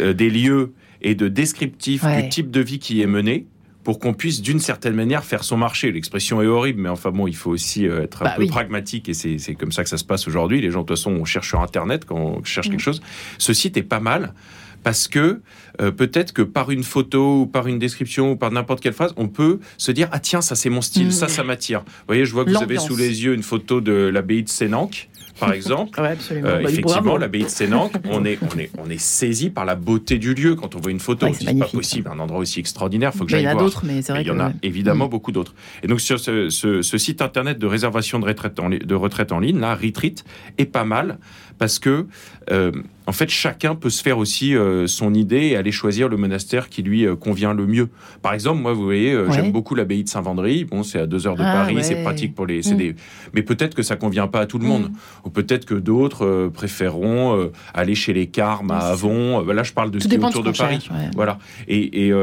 des 0.00 0.30
lieux 0.30 0.72
et 1.02 1.14
de 1.14 1.28
descriptifs 1.28 2.04
du 2.04 2.28
type 2.28 2.50
de 2.50 2.60
vie 2.60 2.78
qui 2.78 3.02
est 3.02 3.06
mené 3.06 3.46
pour 3.86 4.00
qu'on 4.00 4.14
puisse 4.14 4.42
d'une 4.42 4.58
certaine 4.58 4.94
manière 4.94 5.24
faire 5.24 5.44
son 5.44 5.56
marché. 5.56 5.92
L'expression 5.92 6.42
est 6.42 6.46
horrible, 6.48 6.80
mais 6.82 6.88
enfin 6.88 7.12
bon, 7.12 7.28
il 7.28 7.36
faut 7.36 7.52
aussi 7.52 7.86
euh, 7.86 8.02
être 8.02 8.22
un 8.22 8.24
bah 8.24 8.34
peu 8.36 8.46
pragmatique 8.46 9.08
et 9.08 9.14
c'est 9.14 9.54
comme 9.54 9.70
ça 9.70 9.84
que 9.84 9.88
ça 9.88 9.96
se 9.96 10.02
passe 10.02 10.26
aujourd'hui. 10.26 10.60
Les 10.60 10.72
gens, 10.72 10.80
de 10.80 10.86
toute 10.88 10.96
façon, 10.96 11.12
on 11.12 11.24
cherche 11.24 11.46
sur 11.46 11.60
Internet 11.60 12.04
quand 12.04 12.16
on 12.16 12.42
cherche 12.42 12.68
quelque 12.68 12.80
mm. 12.80 12.80
chose. 12.80 13.00
Ce 13.38 13.52
site 13.52 13.76
est 13.76 13.84
pas 13.84 14.00
mal 14.00 14.34
parce 14.82 15.06
que 15.06 15.40
euh, 15.80 15.92
peut-être 15.92 16.32
que 16.32 16.42
par 16.42 16.72
une 16.72 16.82
photo 16.82 17.42
ou 17.42 17.46
par 17.46 17.68
une 17.68 17.78
description 17.78 18.32
ou 18.32 18.36
par 18.36 18.50
n'importe 18.50 18.80
quelle 18.80 18.92
phrase, 18.92 19.14
on 19.16 19.28
peut 19.28 19.60
se 19.78 19.92
dire 19.92 20.08
ah 20.10 20.18
tiens 20.18 20.40
ça 20.40 20.56
c'est 20.56 20.70
mon 20.70 20.80
style, 20.80 21.12
ça 21.12 21.26
mm. 21.26 21.28
ça 21.28 21.44
m'attire. 21.44 21.80
Vous 21.86 22.06
voyez, 22.08 22.24
je 22.24 22.32
vois 22.32 22.44
que 22.44 22.50
vous 22.50 22.62
avez 22.62 22.78
sous 22.78 22.96
les 22.96 23.24
yeux 23.24 23.34
une 23.34 23.44
photo 23.44 23.80
de 23.80 23.92
l'abbaye 23.92 24.42
de 24.42 24.48
Sénanque 24.48 25.08
par 25.38 25.52
exemple. 25.52 26.00
Euh, 26.30 26.62
bah, 26.62 26.70
effectivement, 26.70 27.16
l'abbaye 27.16 27.44
de 27.44 27.48
Sénanque, 27.48 27.92
on 28.10 28.24
est, 28.24 28.38
on, 28.42 28.58
est, 28.58 28.70
on 28.78 28.90
est 28.90 29.00
saisi 29.00 29.50
par 29.50 29.64
la 29.64 29.74
beauté 29.74 30.18
du 30.18 30.34
lieu 30.34 30.54
quand 30.54 30.74
on 30.74 30.80
voit 30.80 30.90
une 30.90 31.00
photo. 31.00 31.26
c'est 31.32 31.58
pas 31.58 31.66
possible, 31.66 32.10
un 32.12 32.18
endroit 32.18 32.40
aussi 32.40 32.60
extraordinaire, 32.60 33.10
il 33.14 33.18
faut 33.18 33.24
que 33.24 33.30
j'aille 33.30 33.42
voir. 33.42 33.54
Il 33.54 33.56
y 33.56 33.58
en 33.58 33.60
a 33.60 33.64
d'autres, 33.64 33.84
mais 33.84 34.02
c'est 34.02 34.12
vrai 34.12 34.22
Il 34.22 34.28
y 34.28 34.30
en 34.30 34.40
a 34.40 34.52
évidemment 34.62 35.06
mm. 35.06 35.10
beaucoup 35.10 35.32
d'autres. 35.32 35.54
Et 35.82 35.88
donc, 35.88 36.00
sur 36.00 36.18
ce, 36.20 36.82
site 36.82 37.22
internet 37.22 37.58
de 37.58 37.66
réservation 37.66 38.18
de 38.18 38.26
retraite 38.26 38.58
en, 38.60 38.70
de 38.70 38.94
retraite 38.94 39.32
en 39.32 39.40
ligne, 39.40 39.58
là, 39.58 39.74
Retreat, 39.74 40.24
est 40.58 40.66
pas 40.66 40.84
mal 40.84 41.18
parce 41.58 41.78
que 41.78 42.06
euh, 42.50 42.72
en 43.06 43.12
fait, 43.12 43.28
chacun 43.28 43.74
peut 43.74 43.90
se 43.90 44.02
faire 44.02 44.18
aussi 44.18 44.54
euh, 44.54 44.86
son 44.86 45.14
idée 45.14 45.48
et 45.48 45.56
aller 45.56 45.72
choisir 45.72 46.08
le 46.08 46.16
monastère 46.16 46.68
qui 46.68 46.82
lui 46.82 47.06
euh, 47.06 47.14
convient 47.14 47.54
le 47.54 47.66
mieux. 47.66 47.88
Par 48.20 48.34
exemple, 48.34 48.60
moi, 48.60 48.72
vous 48.72 48.84
voyez, 48.84 49.16
j'aime 49.30 49.52
beaucoup 49.52 49.74
l'abbaye 49.74 50.02
de 50.04 50.08
Saint-Vendry. 50.08 50.64
Bon, 50.64 50.82
c'est 50.82 50.98
à 50.98 51.06
deux 51.06 51.26
heures 51.26 51.36
de 51.36 51.42
ah, 51.42 51.52
Paris, 51.52 51.78
c'est 51.82 52.02
pratique 52.02 52.34
pour 52.34 52.46
les. 52.46 52.60
Mm. 52.60 52.94
Mais 53.32 53.42
peut-être 53.42 53.74
que 53.74 53.82
ça 53.82 53.96
convient 53.96 54.26
pas 54.26 54.40
à 54.40 54.46
tout 54.46 54.58
le 54.58 54.66
monde, 54.66 54.90
mm. 54.90 54.96
ou 55.24 55.30
peut-être 55.30 55.66
que 55.66 55.74
d'autres 55.74 56.50
préféreront 56.52 57.50
aller 57.74 57.94
chez 57.94 58.12
les 58.12 58.26
Carmes 58.26 58.70
à 58.70 58.78
Avon. 58.78 59.44
là, 59.44 59.62
je 59.62 59.72
parle 59.72 59.90
de 59.90 59.98
ce 59.98 60.08
qui 60.08 60.14
est 60.14 60.24
autour 60.24 60.42
de 60.42 60.50
Paris. 60.50 60.88
Voilà. 61.14 61.38
Et, 61.68 62.08
et, 62.08 62.14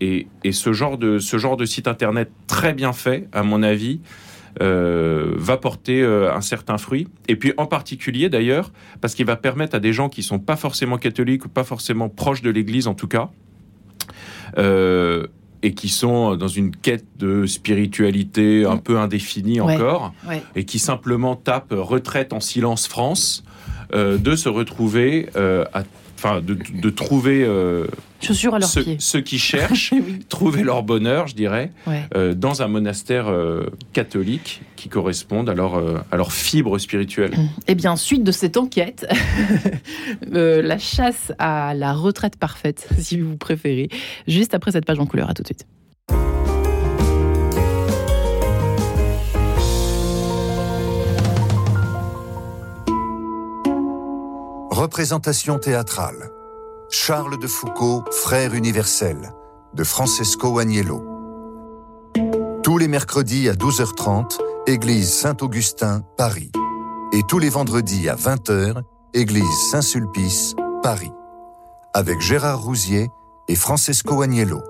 et, 0.00 0.26
et, 0.42 0.52
ce 0.52 0.72
genre 0.72 0.98
de 0.98 1.18
ce 1.18 1.38
genre 1.38 1.56
de 1.56 1.64
site 1.64 1.86
internet 1.86 2.30
très 2.46 2.72
bien 2.72 2.92
fait, 2.92 3.28
à 3.32 3.42
mon 3.42 3.62
avis. 3.62 4.00
Euh, 4.62 5.32
va 5.36 5.56
porter 5.56 6.00
euh, 6.00 6.32
un 6.32 6.40
certain 6.40 6.78
fruit. 6.78 7.08
Et 7.26 7.34
puis 7.34 7.52
en 7.56 7.66
particulier 7.66 8.28
d'ailleurs, 8.28 8.70
parce 9.00 9.16
qu'il 9.16 9.26
va 9.26 9.34
permettre 9.34 9.74
à 9.74 9.80
des 9.80 9.92
gens 9.92 10.08
qui 10.08 10.22
sont 10.22 10.38
pas 10.38 10.54
forcément 10.54 10.96
catholiques 10.96 11.44
ou 11.46 11.48
pas 11.48 11.64
forcément 11.64 12.08
proches 12.08 12.40
de 12.40 12.50
l'Église 12.50 12.86
en 12.86 12.94
tout 12.94 13.08
cas, 13.08 13.30
euh, 14.56 15.26
et 15.62 15.74
qui 15.74 15.88
sont 15.88 16.36
dans 16.36 16.46
une 16.46 16.70
quête 16.76 17.04
de 17.18 17.46
spiritualité 17.46 18.64
un 18.64 18.76
peu 18.76 18.98
indéfinie 18.98 19.60
encore, 19.60 20.12
et 20.54 20.64
qui 20.64 20.78
simplement 20.78 21.34
tapent 21.34 21.74
retraite 21.76 22.32
en 22.32 22.40
silence 22.40 22.86
France, 22.86 23.44
de 23.92 24.36
se 24.36 24.48
retrouver 24.48 25.30
à 25.34 25.82
enfin, 26.16 26.40
de, 26.40 26.90
trouver 26.90 27.44
euh, 27.44 27.86
Chaussures 28.20 28.54
à 28.54 28.58
leurs 28.58 28.68
ceux, 28.68 28.82
pieds. 28.82 28.96
ceux 28.98 29.20
qui 29.20 29.38
cherchent, 29.38 29.92
trouver 30.28 30.62
leur 30.62 30.82
bonheur, 30.82 31.26
je 31.26 31.34
dirais, 31.34 31.70
euh, 32.14 32.34
dans 32.34 32.62
un 32.62 32.68
monastère 32.68 33.28
euh, 33.28 33.66
catholique 33.92 34.62
qui 34.76 34.88
corresponde 34.88 35.48
à 35.48 35.54
leur, 35.54 36.04
à 36.10 36.16
leur 36.16 36.32
fibre 36.32 36.78
spirituelle. 36.78 37.32
Mmh. 37.32 37.48
Eh 37.68 37.74
bien, 37.74 37.96
suite 37.96 38.24
de 38.24 38.32
cette 38.32 38.56
enquête, 38.56 39.06
la 40.30 40.78
chasse 40.78 41.32
à 41.38 41.74
la 41.74 41.92
retraite 41.92 42.36
parfaite, 42.36 42.88
si 42.98 43.20
vous 43.20 43.36
préférez, 43.36 43.88
juste 44.26 44.54
après 44.54 44.72
cette 44.72 44.84
page 44.84 44.98
en 44.98 45.06
couleur. 45.06 45.30
À 45.30 45.34
tout 45.34 45.42
de 45.42 45.48
suite. 45.48 45.66
Représentation 54.74 55.60
théâtrale. 55.60 56.32
Charles 56.90 57.38
de 57.38 57.46
Foucault, 57.46 58.02
frère 58.10 58.54
universel, 58.54 59.32
de 59.72 59.84
Francesco 59.84 60.58
Agnello. 60.58 61.00
Tous 62.64 62.76
les 62.76 62.88
mercredis 62.88 63.48
à 63.48 63.52
12h30, 63.52 64.36
Église 64.66 65.12
Saint-Augustin, 65.12 66.02
Paris. 66.16 66.50
Et 67.12 67.20
tous 67.28 67.38
les 67.38 67.50
vendredis 67.50 68.08
à 68.08 68.16
20h, 68.16 68.82
Église 69.12 69.70
Saint-Sulpice, 69.70 70.56
Paris. 70.82 71.12
Avec 71.94 72.20
Gérard 72.20 72.60
Rousier 72.60 73.10
et 73.46 73.54
Francesco 73.54 74.22
Agnello. 74.22 74.60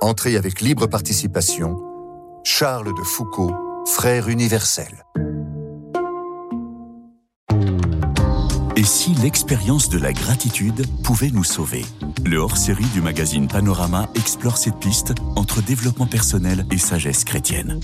Entrée 0.00 0.36
avec 0.36 0.60
libre 0.60 0.86
participation. 0.86 1.82
Charles 2.44 2.94
de 2.96 3.02
Foucault, 3.02 3.50
frère 3.84 4.28
universel. 4.28 5.04
Et 8.76 8.82
si 8.82 9.14
l'expérience 9.14 9.88
de 9.88 9.98
la 9.98 10.12
gratitude 10.12 10.84
pouvait 11.04 11.30
nous 11.30 11.44
sauver 11.44 11.84
Le 12.24 12.38
hors-série 12.38 12.86
du 12.86 13.00
magazine 13.00 13.46
Panorama 13.46 14.08
explore 14.16 14.56
cette 14.56 14.80
piste 14.80 15.14
entre 15.36 15.62
développement 15.62 16.06
personnel 16.06 16.66
et 16.72 16.78
sagesse 16.78 17.22
chrétienne. 17.22 17.78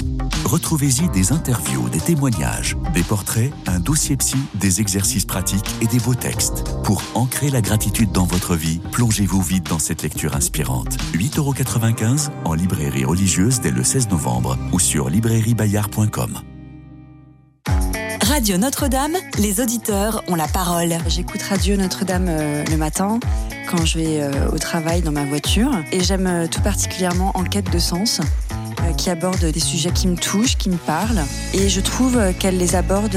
Retrouvez-y 0.44 1.08
des 1.10 1.30
interviews, 1.30 1.88
des 1.90 2.00
témoignages, 2.00 2.76
des 2.92 3.04
portraits, 3.04 3.52
un 3.68 3.78
dossier 3.78 4.16
psy, 4.16 4.38
des 4.56 4.80
exercices 4.80 5.26
pratiques 5.26 5.70
et 5.80 5.86
des 5.86 6.00
beaux 6.00 6.16
textes. 6.16 6.64
Pour 6.82 7.02
ancrer 7.14 7.50
la 7.50 7.60
gratitude 7.60 8.10
dans 8.10 8.26
votre 8.26 8.56
vie, 8.56 8.80
plongez-vous 8.90 9.42
vite 9.42 9.68
dans 9.68 9.78
cette 9.78 10.02
lecture 10.02 10.34
inspirante. 10.34 10.96
8,95€ 11.14 12.30
en 12.44 12.54
librairie 12.54 13.04
religieuse 13.04 13.60
dès 13.60 13.70
le 13.70 13.84
16 13.84 14.08
novembre 14.08 14.58
ou 14.72 14.80
sur 14.80 15.08
librairiebayard.com. 15.08 16.40
Radio 18.30 18.58
Notre-Dame, 18.58 19.16
les 19.40 19.60
auditeurs 19.60 20.22
ont 20.28 20.36
la 20.36 20.46
parole. 20.46 20.94
J'écoute 21.08 21.42
Radio 21.42 21.76
Notre-Dame 21.76 22.26
euh, 22.28 22.64
le 22.70 22.76
matin 22.76 23.18
quand 23.68 23.84
je 23.84 23.98
vais 23.98 24.22
euh, 24.22 24.48
au 24.52 24.58
travail 24.58 25.02
dans 25.02 25.10
ma 25.10 25.24
voiture 25.24 25.72
et 25.90 25.98
j'aime 25.98 26.28
euh, 26.28 26.46
tout 26.46 26.60
particulièrement 26.60 27.32
En 27.34 27.42
quête 27.42 27.72
de 27.72 27.78
sens 27.80 28.20
qui 28.96 29.10
aborde 29.10 29.44
des 29.44 29.60
sujets 29.60 29.90
qui 29.90 30.06
me 30.06 30.16
touchent, 30.16 30.56
qui 30.56 30.70
me 30.70 30.76
parlent. 30.76 31.24
Et 31.54 31.68
je 31.68 31.80
trouve 31.80 32.32
qu'elle 32.38 32.56
les 32.56 32.76
aborde 32.76 33.16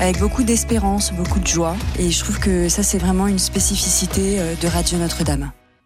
avec 0.00 0.18
beaucoup 0.18 0.42
d'espérance, 0.42 1.12
beaucoup 1.12 1.40
de 1.40 1.46
joie. 1.46 1.76
Et 1.98 2.10
je 2.10 2.24
trouve 2.24 2.40
que 2.40 2.68
ça, 2.68 2.82
c'est 2.82 2.98
vraiment 2.98 3.26
une 3.26 3.38
spécificité 3.38 4.38
de 4.60 4.66
Radio 4.66 4.98
Notre-Dame. 4.98 5.52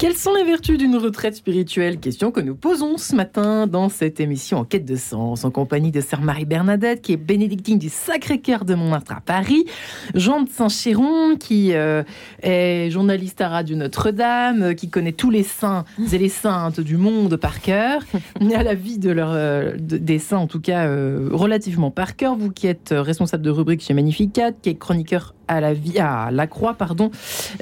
Quelles 0.00 0.16
sont 0.16 0.32
les 0.32 0.44
vertus 0.44 0.78
d'une 0.78 0.96
retraite 0.96 1.34
spirituelle? 1.34 2.00
Question 2.00 2.30
que 2.30 2.40
nous 2.40 2.54
posons 2.54 2.96
ce 2.96 3.14
matin 3.14 3.66
dans 3.66 3.90
cette 3.90 4.18
émission 4.18 4.56
en 4.56 4.64
quête 4.64 4.86
de 4.86 4.96
sens, 4.96 5.44
en 5.44 5.50
compagnie 5.50 5.90
de 5.90 6.00
Sœur 6.00 6.22
Marie-Bernadette, 6.22 7.02
qui 7.02 7.12
est 7.12 7.18
bénédictine 7.18 7.78
du 7.78 7.90
Sacré-Cœur 7.90 8.64
de 8.64 8.74
Montmartre 8.74 9.12
à 9.12 9.20
Paris, 9.20 9.66
Jean 10.14 10.40
de 10.40 10.48
Saint-Chéron, 10.48 11.36
qui 11.36 11.74
euh, 11.74 12.02
est 12.42 12.88
journaliste 12.90 13.42
à 13.42 13.50
Radio 13.50 13.76
Notre-Dame, 13.76 14.74
qui 14.74 14.88
connaît 14.88 15.12
tous 15.12 15.28
les 15.28 15.42
saints 15.42 15.84
et 16.10 16.16
les 16.16 16.30
saintes 16.30 16.80
du 16.80 16.96
monde 16.96 17.36
par 17.36 17.60
cœur, 17.60 18.00
à 18.56 18.62
la 18.62 18.74
vie 18.74 18.96
de 18.96 19.10
leur, 19.10 19.32
euh, 19.32 19.74
des 19.78 20.18
saints 20.18 20.38
en 20.38 20.46
tout 20.46 20.62
cas 20.62 20.86
euh, 20.86 21.28
relativement 21.30 21.90
par 21.90 22.16
cœur, 22.16 22.36
vous 22.36 22.50
qui 22.50 22.68
êtes 22.68 22.94
responsable 22.96 23.42
de 23.42 23.50
rubrique 23.50 23.82
chez 23.82 23.92
Magnificat, 23.92 24.52
qui 24.52 24.70
est 24.70 24.76
chroniqueur 24.76 25.34
à 25.50 25.60
la 25.60 25.74
vie, 25.74 25.98
à 25.98 26.30
la 26.30 26.46
Croix, 26.46 26.74
pardon, 26.74 27.10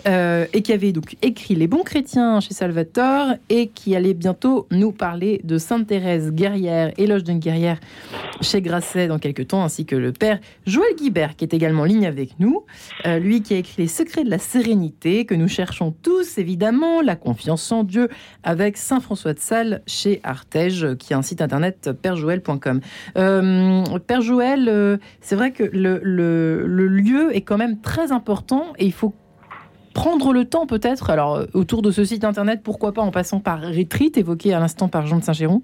euh, 0.06 0.44
et 0.52 0.60
qui 0.60 0.74
avait 0.74 0.92
donc 0.92 1.16
écrit 1.22 1.54
Les 1.54 1.66
bons 1.66 1.82
chrétiens 1.82 2.38
chez 2.40 2.52
Salvatore 2.52 3.32
et 3.48 3.68
qui 3.68 3.96
allait 3.96 4.12
bientôt 4.12 4.66
nous 4.70 4.92
parler 4.92 5.40
de 5.42 5.56
Sainte 5.56 5.86
Thérèse 5.86 6.30
guerrière, 6.30 6.92
éloge 6.98 7.24
d'une 7.24 7.38
guerrière 7.38 7.80
chez 8.42 8.60
Grasset 8.60 9.08
dans 9.08 9.18
quelques 9.18 9.48
temps, 9.48 9.64
ainsi 9.64 9.86
que 9.86 9.96
le 9.96 10.12
père 10.12 10.38
Joël 10.66 10.94
Guibert 10.96 11.34
qui 11.34 11.44
est 11.46 11.54
également 11.54 11.82
en 11.82 11.86
ligne 11.86 12.06
avec 12.06 12.38
nous, 12.38 12.64
euh, 13.06 13.18
lui 13.18 13.40
qui 13.40 13.54
a 13.54 13.56
écrit 13.56 13.82
Les 13.82 13.88
secrets 13.88 14.22
de 14.22 14.30
la 14.30 14.38
sérénité 14.38 15.24
que 15.24 15.34
nous 15.34 15.48
cherchons 15.48 15.94
tous 16.02 16.36
évidemment, 16.36 17.00
la 17.00 17.16
confiance 17.16 17.72
en 17.72 17.84
Dieu 17.84 18.10
avec 18.42 18.76
Saint 18.76 19.00
François 19.00 19.32
de 19.32 19.38
Sales 19.38 19.82
chez 19.86 20.20
Artege, 20.24 20.94
qui 20.98 21.14
a 21.14 21.18
un 21.18 21.22
site 21.22 21.40
internet 21.40 21.90
perjoël.com. 22.02 22.80
Euh, 23.16 23.82
père 24.06 24.20
Joël, 24.20 25.00
c'est 25.22 25.36
vrai 25.36 25.52
que 25.52 25.62
le, 25.62 26.00
le 26.02 26.86
lieu 26.86 27.34
est 27.34 27.40
quand 27.40 27.56
même 27.56 27.77
très 27.82 28.12
important 28.12 28.72
et 28.78 28.86
il 28.86 28.92
faut 28.92 29.14
prendre 29.98 30.32
le 30.32 30.44
temps 30.44 30.66
peut-être, 30.66 31.10
alors 31.10 31.34
euh, 31.34 31.46
autour 31.54 31.82
de 31.82 31.90
ce 31.90 32.04
site 32.04 32.22
internet, 32.22 32.60
pourquoi 32.62 32.92
pas 32.92 33.02
en 33.02 33.10
passant 33.10 33.40
par 33.40 33.60
Retreat, 33.60 34.16
évoqué 34.16 34.54
à 34.54 34.60
l'instant 34.60 34.88
par 34.88 35.08
Jean 35.08 35.18
de 35.18 35.24
Saint-Géron. 35.24 35.60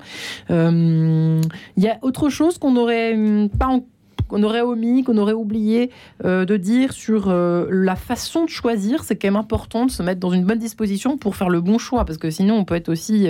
Il 0.49 0.57
euh, 0.57 1.41
y 1.77 1.87
a 1.87 1.99
autre 2.03 2.31
chose 2.31 2.59
qu'on 2.59 2.77
aurait 2.77 3.15
hum, 3.15 3.49
pas 3.49 3.79
qu'on 4.27 4.43
aurait 4.43 4.63
omis, 4.63 5.05
qu'on 5.05 5.19
aurait 5.19 5.35
oublié 5.35 5.91
euh, 6.25 6.47
de 6.47 6.57
dire 6.57 6.95
sur 6.95 7.31
la 7.31 7.95
façon 7.95 8.45
de 8.45 8.49
choisir? 8.49 9.05
C'est 9.05 9.17
quand 9.17 9.29
même 9.29 9.37
important 9.37 9.85
de 9.87 9.91
se 9.91 10.03
mettre 10.03 10.19
dans 10.19 10.31
une 10.31 10.45
bonne 10.45 10.59
disposition 10.59 11.19
pour 11.19 11.37
faire 11.37 11.51
le 11.51 11.61
bon 11.61 11.79
choix, 11.79 12.05
parce 12.05 12.19
que 12.19 12.31
sinon 12.31 12.57
on 12.57 12.65
peut 12.65 12.75
être 12.75 12.89
aussi... 12.89 13.29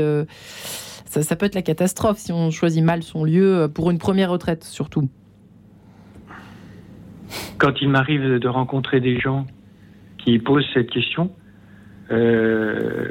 ça 1.07 1.37
peut 1.37 1.47
être 1.47 1.57
la 1.57 1.63
catastrophe 1.63 2.19
si 2.19 2.33
on 2.33 2.51
choisit 2.51 2.83
mal 2.83 3.03
son 3.03 3.25
lieu 3.25 3.69
pour 3.75 3.91
une 3.91 3.99
première 3.99 4.31
retraite 4.31 4.65
surtout 4.65 5.09
quand 7.59 7.81
il 7.81 7.89
m'arrive 7.89 8.39
de 8.39 8.49
rencontrer 8.49 9.01
des 9.01 9.19
gens 9.19 9.47
qui 10.19 10.39
posent 10.39 10.67
cette 10.75 10.91
question, 10.91 11.31
euh, 12.11 13.11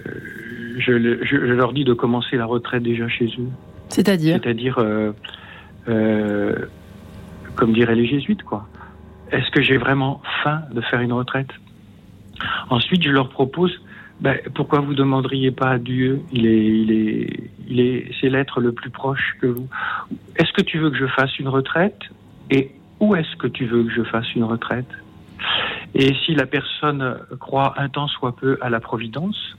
je, 0.78 0.92
leur 0.92 1.74
dis 1.74 1.84
de 1.84 1.94
commencer 1.94 2.38
la 2.38 2.46
retraite 2.46 2.84
déjà 2.84 3.08
chez 3.08 3.26
eux. 3.26 3.50
C'est-à-dire 3.90 4.40
C'est-à-dire, 4.42 4.80
euh, 4.80 5.12
euh, 5.88 6.56
comme 7.56 7.74
diraient 7.74 7.96
les 7.96 8.08
jésuites, 8.08 8.44
quoi. 8.44 8.68
Est-ce 9.32 9.50
que 9.52 9.62
j'ai 9.62 9.78
vraiment 9.78 10.22
faim 10.44 10.62
de 10.72 10.82
faire 10.82 11.02
une 11.02 11.14
retraite? 11.14 11.50
Ensuite, 12.70 13.04
je 13.04 13.10
leur 13.10 13.30
propose, 13.30 13.72
ben, 14.22 14.38
pourquoi 14.54 14.80
vous 14.80 14.94
demanderiez 14.94 15.52
pas 15.52 15.70
à 15.70 15.78
Dieu? 15.80 16.22
Il 16.32 16.46
est, 16.46 16.66
il 16.66 16.92
est, 16.92 17.50
il 17.68 17.80
est, 17.80 18.12
c'est 18.20 18.30
l'être 18.30 18.60
le 18.60 18.72
plus 18.72 18.90
proche 18.90 19.36
que 19.42 19.48
vous. 19.48 19.68
Est-ce 20.36 20.52
que 20.54 20.62
tu 20.62 20.78
veux 20.78 20.92
que 20.92 20.98
je 20.98 21.08
fasse 21.08 21.38
une 21.40 21.48
retraite? 21.48 22.00
Et 22.52 22.72
où 23.04 23.16
est-ce 23.16 23.36
que 23.36 23.48
tu 23.48 23.66
veux 23.66 23.84
que 23.84 23.92
je 23.92 24.04
fasse 24.04 24.34
une 24.34 24.46
retraite? 24.46 24.94
Et 25.94 26.14
si 26.26 26.34
la 26.36 26.46
personne 26.46 27.18
croit 27.38 27.74
un 27.78 27.90
temps 27.90 28.08
soit 28.08 28.34
peu 28.36 28.58
à 28.62 28.70
la 28.70 28.80
providence, 28.80 29.58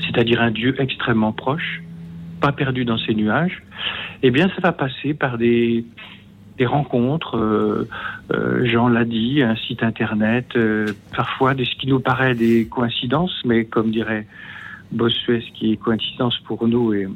c'est-à-dire 0.00 0.42
un 0.42 0.50
Dieu 0.50 0.74
extrêmement 0.78 1.32
proche, 1.32 1.82
pas 2.42 2.52
perdu 2.52 2.84
dans 2.84 2.98
ses 2.98 3.14
nuages, 3.14 3.62
eh 4.22 4.30
bien 4.30 4.50
ça 4.54 4.60
va 4.60 4.72
passer 4.72 5.14
par 5.14 5.38
des, 5.38 5.86
des 6.58 6.66
rencontres, 6.66 7.38
euh, 7.38 7.88
euh, 8.34 8.66
Jean 8.66 8.88
l'a 8.88 9.06
dit, 9.06 9.42
un 9.42 9.56
site 9.56 9.82
internet, 9.82 10.48
euh, 10.56 10.92
parfois 11.16 11.54
de 11.54 11.64
ce 11.64 11.74
qui 11.76 11.86
nous 11.86 12.00
paraît 12.00 12.34
des 12.34 12.68
coïncidences, 12.68 13.40
mais 13.46 13.64
comme 13.64 13.90
dirait 13.90 14.26
Bossuet, 14.92 15.40
ce 15.40 15.58
qui 15.58 15.72
est 15.72 15.76
coïncidence 15.78 16.38
pour 16.40 16.68
nous 16.68 16.92
et, 16.92 17.08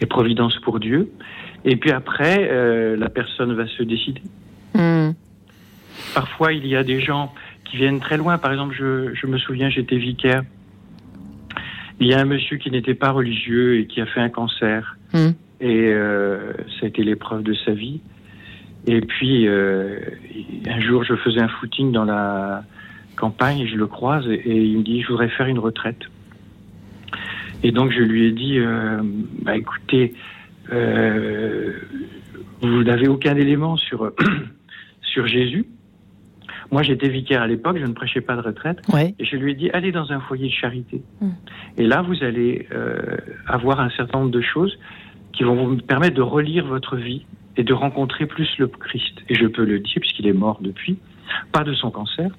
et 0.00 0.06
providence 0.06 0.56
pour 0.60 0.80
Dieu. 0.80 1.10
Et 1.64 1.76
puis 1.76 1.90
après, 1.90 2.48
euh, 2.50 2.96
la 2.96 3.08
personne 3.08 3.54
va 3.54 3.66
se 3.66 3.82
décider. 3.82 4.22
Hmm. 4.74 5.10
Parfois, 6.14 6.52
il 6.52 6.66
y 6.66 6.76
a 6.76 6.82
des 6.82 7.00
gens 7.00 7.32
qui 7.64 7.76
viennent 7.76 8.00
très 8.00 8.16
loin. 8.16 8.38
Par 8.38 8.52
exemple, 8.52 8.74
je, 8.78 9.14
je 9.14 9.26
me 9.26 9.38
souviens, 9.38 9.70
j'étais 9.70 9.96
vicaire. 9.96 10.42
Il 12.00 12.06
y 12.06 12.14
a 12.14 12.20
un 12.20 12.24
monsieur 12.24 12.56
qui 12.56 12.70
n'était 12.70 12.94
pas 12.94 13.10
religieux 13.10 13.78
et 13.78 13.86
qui 13.86 14.00
a 14.00 14.06
fait 14.06 14.20
un 14.20 14.30
cancer. 14.30 14.96
Hmm. 15.12 15.30
Et 15.60 15.88
euh, 15.88 16.52
ça 16.78 16.86
a 16.86 16.86
été 16.86 17.02
l'épreuve 17.02 17.42
de 17.42 17.52
sa 17.52 17.72
vie. 17.72 18.00
Et 18.86 19.02
puis, 19.02 19.46
euh, 19.46 20.00
un 20.66 20.80
jour, 20.80 21.04
je 21.04 21.14
faisais 21.16 21.40
un 21.40 21.48
footing 21.48 21.92
dans 21.92 22.04
la 22.04 22.64
campagne 23.16 23.60
et 23.60 23.68
je 23.68 23.76
le 23.76 23.86
croise 23.86 24.26
et, 24.26 24.42
il 24.46 24.78
me 24.78 24.82
dit, 24.82 25.02
je 25.02 25.08
voudrais 25.08 25.28
faire 25.28 25.46
une 25.46 25.58
retraite. 25.58 26.00
Et 27.62 27.72
donc, 27.72 27.92
je 27.92 28.00
lui 28.00 28.26
ai 28.26 28.32
dit, 28.32 28.58
euh, 28.58 29.02
bah, 29.42 29.56
écoutez, 29.56 30.14
euh, 30.72 31.72
vous 32.60 32.84
n'avez 32.84 33.08
aucun 33.08 33.36
élément 33.36 33.76
sur, 33.76 34.12
sur 35.02 35.26
Jésus. 35.26 35.66
Moi, 36.70 36.82
j'étais 36.82 37.08
vicaire 37.08 37.42
à 37.42 37.48
l'époque, 37.48 37.78
je 37.80 37.86
ne 37.86 37.92
prêchais 37.92 38.20
pas 38.20 38.36
de 38.36 38.42
retraite. 38.42 38.80
Et 39.18 39.24
je 39.24 39.36
lui 39.36 39.52
ai 39.52 39.54
dit, 39.54 39.70
allez 39.70 39.90
dans 39.90 40.12
un 40.12 40.20
foyer 40.20 40.48
de 40.48 40.52
charité. 40.52 41.02
Mm. 41.20 41.30
Et 41.78 41.86
là, 41.86 42.02
vous 42.02 42.22
allez 42.22 42.68
euh, 42.72 43.16
avoir 43.46 43.80
un 43.80 43.90
certain 43.90 44.20
nombre 44.20 44.30
de 44.30 44.40
choses 44.40 44.78
qui 45.32 45.42
vont 45.42 45.54
vous 45.66 45.76
permettre 45.78 46.14
de 46.14 46.22
relire 46.22 46.66
votre 46.66 46.96
vie 46.96 47.26
et 47.56 47.64
de 47.64 47.72
rencontrer 47.72 48.26
plus 48.26 48.48
le 48.58 48.68
Christ. 48.68 49.14
Et 49.28 49.34
je 49.34 49.46
peux 49.46 49.64
le 49.64 49.80
dire, 49.80 49.96
puisqu'il 50.00 50.26
est 50.28 50.32
mort 50.32 50.58
depuis, 50.60 50.98
pas 51.52 51.64
de 51.64 51.72
son 51.74 51.90
cancer. 51.90 52.30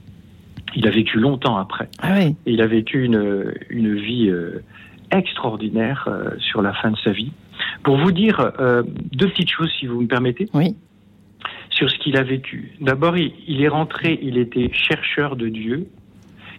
Il 0.76 0.88
a 0.88 0.92
vécu 0.92 1.20
longtemps 1.20 1.58
après. 1.58 1.90
Ah 2.02 2.22
et 2.22 2.36
il 2.46 2.62
a 2.62 2.68
vécu 2.68 3.04
une, 3.04 3.54
une 3.70 3.96
vie 3.96 4.30
euh, 4.30 4.64
extraordinaire 5.12 6.08
euh, 6.08 6.32
sur 6.40 6.62
la 6.62 6.74
fin 6.74 6.92
de 6.92 6.98
sa 7.04 7.12
vie. 7.12 7.32
Pour 7.84 7.98
vous 7.98 8.12
dire 8.12 8.52
euh, 8.60 8.84
deux 9.12 9.30
petites 9.30 9.50
choses, 9.50 9.72
si 9.80 9.88
vous 9.88 10.02
me 10.02 10.08
permettez. 10.08 10.50
Oui. 10.54 10.76
sur 11.70 11.90
ce 11.90 11.98
qu'il 11.98 12.18
a 12.18 12.24
vécu. 12.24 12.74
D'abord, 12.80 13.18
il, 13.18 13.62
est 13.64 13.68
rentré, 13.68 14.20
il 14.22 14.38
était 14.38 14.70
chercheur 14.72 15.36
de 15.36 15.48
Dieu, 15.48 15.88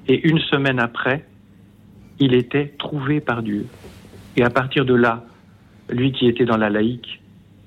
et 0.08 0.26
une 0.28 0.40
semaine 0.40 0.80
après, 0.80 1.24
il 2.18 2.34
était 2.34 2.74
trouvé 2.78 3.20
par 3.20 3.42
Dieu. 3.42 3.66
Et 4.36 4.42
à 4.42 4.50
partir 4.50 4.84
de 4.84 4.94
là, 4.94 5.24
lui 5.90 6.12
qui 6.12 6.26
était 6.26 6.44
dans 6.44 6.56
la 6.56 6.70
laïque, 6.70 7.20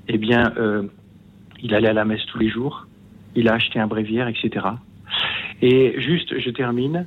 eh 0.08 0.18
bien, 0.18 0.54
euh, 0.58 0.84
il 1.62 1.74
allait 1.74 1.90
à 1.90 1.94
la 1.94 2.06
messe 2.06 2.26
tous 2.26 2.40
les 2.40 2.50
jours, 2.50 2.88
il 3.36 3.48
a 3.48 3.54
acheté 3.54 3.80
un 3.80 3.88
bréviaire, 3.88 4.28
etc. 4.28 4.66
Et 5.62 5.96
juste, 6.00 6.38
je 6.40 6.50
termine, 6.50 7.06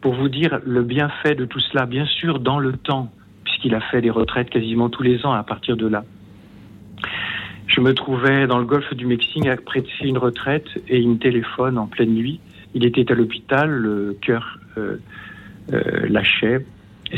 pour 0.00 0.14
vous 0.14 0.28
dire 0.28 0.60
le 0.64 0.82
bienfait 0.82 1.34
de 1.34 1.44
tout 1.44 1.60
cela, 1.60 1.86
bien 1.86 2.06
sûr, 2.06 2.38
dans 2.38 2.58
le 2.58 2.72
temps, 2.72 3.12
puisqu'il 3.60 3.74
a 3.74 3.80
fait 3.80 4.00
des 4.00 4.10
retraites 4.10 4.50
quasiment 4.50 4.88
tous 4.88 5.02
les 5.02 5.24
ans 5.26 5.32
à 5.32 5.42
partir 5.42 5.76
de 5.76 5.86
là. 5.86 6.04
Je 7.66 7.80
me 7.80 7.94
trouvais 7.94 8.46
dans 8.46 8.58
le 8.58 8.64
golfe 8.64 8.92
du 8.94 9.06
Mexique 9.06 9.46
après 9.46 9.82
une 10.02 10.18
retraite 10.18 10.66
et 10.88 10.98
il 10.98 11.18
téléphone 11.18 11.78
en 11.78 11.86
pleine 11.86 12.14
nuit. 12.14 12.40
Il 12.74 12.84
était 12.84 13.10
à 13.10 13.14
l'hôpital, 13.14 13.70
le 13.70 14.16
cœur 14.20 14.58
euh, 14.76 14.96
euh, 15.72 16.08
lâchait. 16.08 16.66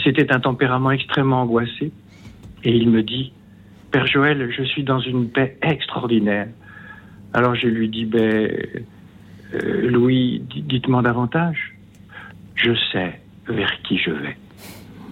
C'était 0.04 0.32
un 0.32 0.40
tempérament 0.40 0.90
extrêmement 0.90 1.42
angoissé. 1.42 1.92
Et 2.64 2.70
il 2.70 2.90
me 2.90 3.02
dit, 3.02 3.32
Père 3.90 4.06
Joël, 4.06 4.50
je 4.56 4.62
suis 4.62 4.84
dans 4.84 5.00
une 5.00 5.28
paix 5.28 5.56
extraordinaire. 5.62 6.48
Alors 7.32 7.54
je 7.54 7.66
lui 7.66 7.88
dis, 7.88 8.04
ben, 8.04 8.50
euh, 9.54 9.90
Louis, 9.90 10.42
dites-moi 10.48 11.02
davantage. 11.02 11.74
Je 12.56 12.72
sais 12.92 13.20
vers 13.48 13.82
qui 13.82 13.98
je 13.98 14.10
vais. 14.10 14.36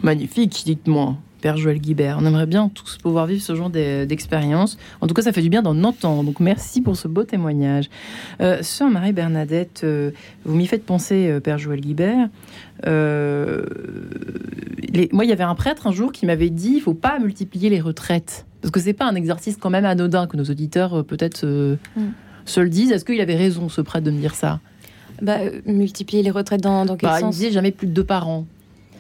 Magnifique, 0.03 0.63
dites-moi. 0.65 1.17
Père 1.41 1.57
Joël 1.57 1.79
Guibert. 1.79 2.19
On 2.21 2.27
aimerait 2.27 2.47
bien 2.47 2.69
tous 2.69 2.99
pouvoir 2.99 3.27
vivre 3.27 3.43
ce 3.43 3.55
genre 3.55 3.71
d'expérience. 3.71 4.77
En 5.01 5.07
tout 5.07 5.15
cas, 5.15 5.23
ça 5.23 5.33
fait 5.33 5.43
du 5.43 5.49
bien 5.49 5.63
d'en 5.63 5.83
entendre. 5.85 6.23
Donc, 6.23 6.41
merci 6.41 6.83
pour 6.83 6.97
ce 6.97 7.09
beau 7.09 7.25
témoignage. 7.25 7.89
Euh, 8.41 8.63
Sœur 8.63 8.91
Marie-Bernadette, 8.91 9.83
euh, 9.85 10.11
vous 10.45 10.55
m'y 10.55 10.67
faites 10.67 10.85
penser, 10.85 11.29
euh, 11.29 11.41
Père 11.41 11.59
Joël 11.59 11.81
Guibert. 11.81 12.29
Euh, 12.87 13.65
moi, 15.13 15.25
il 15.25 15.29
y 15.29 15.33
avait 15.33 15.45
un 15.45 15.55
prêtre 15.55 15.87
un 15.87 15.93
jour 15.93 16.13
qui 16.13 16.27
m'avait 16.27 16.51
dit 16.51 16.75
il 16.77 16.81
faut 16.81 16.95
pas 16.95 17.19
multiplier 17.19 17.71
les 17.71 17.81
retraites. 17.81 18.47
Parce 18.61 18.71
que 18.71 18.81
c'est 18.81 18.93
pas 18.93 19.07
un 19.07 19.15
exercice 19.15 19.57
quand 19.57 19.71
même 19.71 19.87
anodin 19.87 20.27
que 20.27 20.37
nos 20.37 20.45
auditeurs 20.45 21.05
peut-être 21.05 21.47
mm. 21.47 22.03
se 22.45 22.61
le 22.61 22.69
disent. 22.69 22.93
Est-ce 22.93 23.05
qu'il 23.07 23.21
avait 23.21 23.37
raison, 23.37 23.71
ce 23.71 23.81
prêtre, 23.81 24.05
de 24.05 24.11
me 24.11 24.21
dire 24.21 24.35
ça? 24.35 24.61
Bah, 25.23 25.39
Multiplier 25.65 26.23
les 26.23 26.31
retraites 26.31 26.61
dans, 26.61 26.85
dans 26.85 26.97
quel 26.97 27.09
bah, 27.09 27.21
sens? 27.21 27.35
Il 27.35 27.39
disait 27.39 27.53
jamais 27.53 27.71
plus 27.71 27.87
de 27.87 27.93
deux 27.93 28.05
par 28.05 28.29
an. 28.29 28.47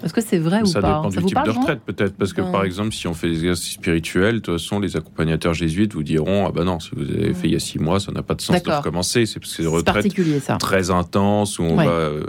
Est-ce 0.03 0.15
que 0.15 0.21
c'est 0.21 0.39
vrai 0.39 0.61
ou 0.61 0.65
pas 0.65 0.69
Ça 0.71 0.81
dépend 0.81 1.09
du 1.09 1.25
type 1.25 1.39
de 1.45 1.51
retraite, 1.51 1.81
peut-être. 1.85 2.17
Parce 2.17 2.33
que, 2.33 2.41
par 2.41 2.65
exemple, 2.65 2.93
si 2.93 3.07
on 3.07 3.15
fait 3.15 3.29
des 3.29 3.39
exercices 3.39 3.75
spirituels, 3.75 4.37
de 4.37 4.41
toute 4.41 4.55
façon, 4.55 4.81
les 4.81 4.97
accompagnateurs 4.97 5.55
jésuites 5.55 5.95
vous 5.95 6.03
diront 6.03 6.47
Ah 6.47 6.53
ben 6.53 6.65
non, 6.65 6.81
si 6.81 6.91
vous 6.95 7.03
avez 7.03 7.35
fait 7.35 7.49
il 7.49 7.53
y 7.53 7.57
a 7.57 7.61
six 7.61 7.79
mois, 7.79 8.01
ça 8.01 8.13
n'a 8.13 8.23
pas 8.23 8.35
de 8.35 8.41
sens 8.41 8.63
de 8.63 8.71
recommencer. 8.71 9.27
C'est 9.27 9.41
parce 9.41 9.51
que 9.51 9.57
c'est 9.57 9.63
des 9.63 9.69
retraites 9.69 10.59
très 10.59 10.91
intenses 10.91 11.59
où 11.59 11.63
on 11.63 11.77
va 11.77 11.87
euh, 11.87 12.25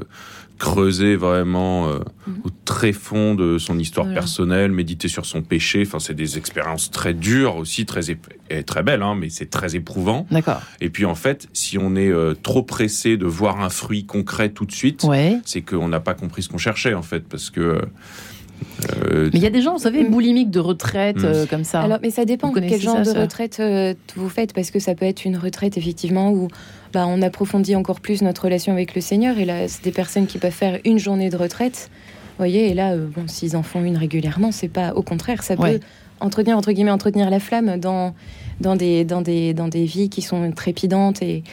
creuser 0.62 1.15
vraiment 1.15 1.88
euh, 1.88 2.00
mhm. 2.28 2.41
au 2.43 2.50
très 2.65 2.93
fond 2.93 3.34
de 3.34 3.58
son 3.58 3.80
histoire 3.80 4.08
personnelle, 4.13 4.71
méditer 4.71 5.08
sur 5.08 5.26
son 5.26 5.41
péché. 5.41 5.84
Enfin, 5.88 5.97
c'est 5.97 6.13
des 6.13 6.38
expériences 6.38 6.91
très 6.91 7.15
dures 7.15 7.56
aussi, 7.56 7.88
très 7.88 8.12
et 8.12 8.63
très 8.63 8.84
belles, 8.84 9.02
hein, 9.02 9.15
mais 9.19 9.30
c'est 9.30 9.50
très 9.50 9.76
éprouvant. 9.76 10.28
D'accord. 10.30 10.62
Et 10.80 10.91
puis 10.91 11.06
en 11.06 11.15
fait, 11.15 11.50
si 11.54 11.80
on 11.80 11.95
est 11.95 12.12
euh, 12.12 12.36
trop 12.36 12.62
pressé 12.62 13.17
de 13.17 13.26
voir 13.26 13.60
un 13.62 13.69
fruit 13.69 14.06
concret 14.06 14.50
tout 14.50 14.67
de 14.67 14.71
suite, 14.71 15.04
c'est 15.45 15.63
qu'on 15.63 15.88
n'a 15.88 16.00
pas 16.00 16.13
compris 16.13 16.43
ce 16.43 16.50
qu'on 16.50 16.60
cherchait 16.60 16.93
en 16.93 17.02
fait, 17.02 17.28
parce 17.28 17.50
que 17.50 17.82
euh, 19.04 19.30
mais 19.34 19.39
il 19.39 19.43
y 19.43 19.47
a 19.47 19.50
des 19.50 19.62
gens, 19.62 19.74
vous 19.74 19.84
savez, 19.84 20.04
boulimiques 20.04 20.52
de 20.52 20.60
retraite 20.60 21.17
mm. 21.17 21.47
comme 21.50 21.63
ça. 21.63 21.82
Alors, 21.82 22.00
mais 22.02 22.10
ça 22.10 22.26
dépend 22.26 22.52
quel 22.52 22.82
genre 22.82 23.02
de 23.02 23.12
retraite 23.12 23.62
vous 24.15 24.30
faites, 24.30 24.54
parce 24.54 24.71
que 24.71 24.80
ça 24.80 24.95
peut 24.95 25.06
être 25.06 25.26
une 25.26 25.38
retraite 25.38 25.78
effectivement 25.78 26.32
où 26.32 26.47
bah, 26.93 27.06
on 27.08 27.21
approfondit 27.21 27.76
encore 27.76 28.02
plus 28.02 28.21
notre 28.21 28.43
relation 28.43 28.74
avec 28.74 28.95
le 28.95 29.02
Seigneur. 29.02 29.38
Et 29.38 29.45
là, 29.45 29.67
c'est 29.67 29.84
des 29.84 29.91
personnes 29.91 30.28
qui 30.28 30.38
peuvent 30.38 30.52
faire 30.52 30.80
une 30.86 31.00
journée 31.00 31.30
de 31.30 31.38
retraite. 31.38 31.89
voyez, 32.38 32.69
et 32.69 32.74
là, 32.74 32.93
euh, 32.93 33.08
bon, 33.08 33.28
s'ils 33.28 33.56
en 33.56 33.63
font 33.63 33.84
une 33.84 33.97
régulièrement, 33.97 34.52
c'est 34.52 34.67
pas. 34.67 34.93
Au 34.93 35.02
contraire, 35.02 35.43
ça 35.43 35.56
peut 35.56 35.80
entretenir, 36.19 36.58
entre 36.58 36.71
guillemets, 36.71 36.91
entretenir 36.91 37.30
la 37.30 37.39
flamme 37.39 37.80
dans, 37.80 38.13
dans, 38.60 38.76
des, 38.76 39.06
dans, 39.06 39.21
des, 39.21 39.54
dans 39.54 39.67
des 39.67 39.86
vies 39.86 40.10
qui 40.10 40.21
sont 40.21 40.52
trépidantes 40.52 41.21
et, 41.21 41.43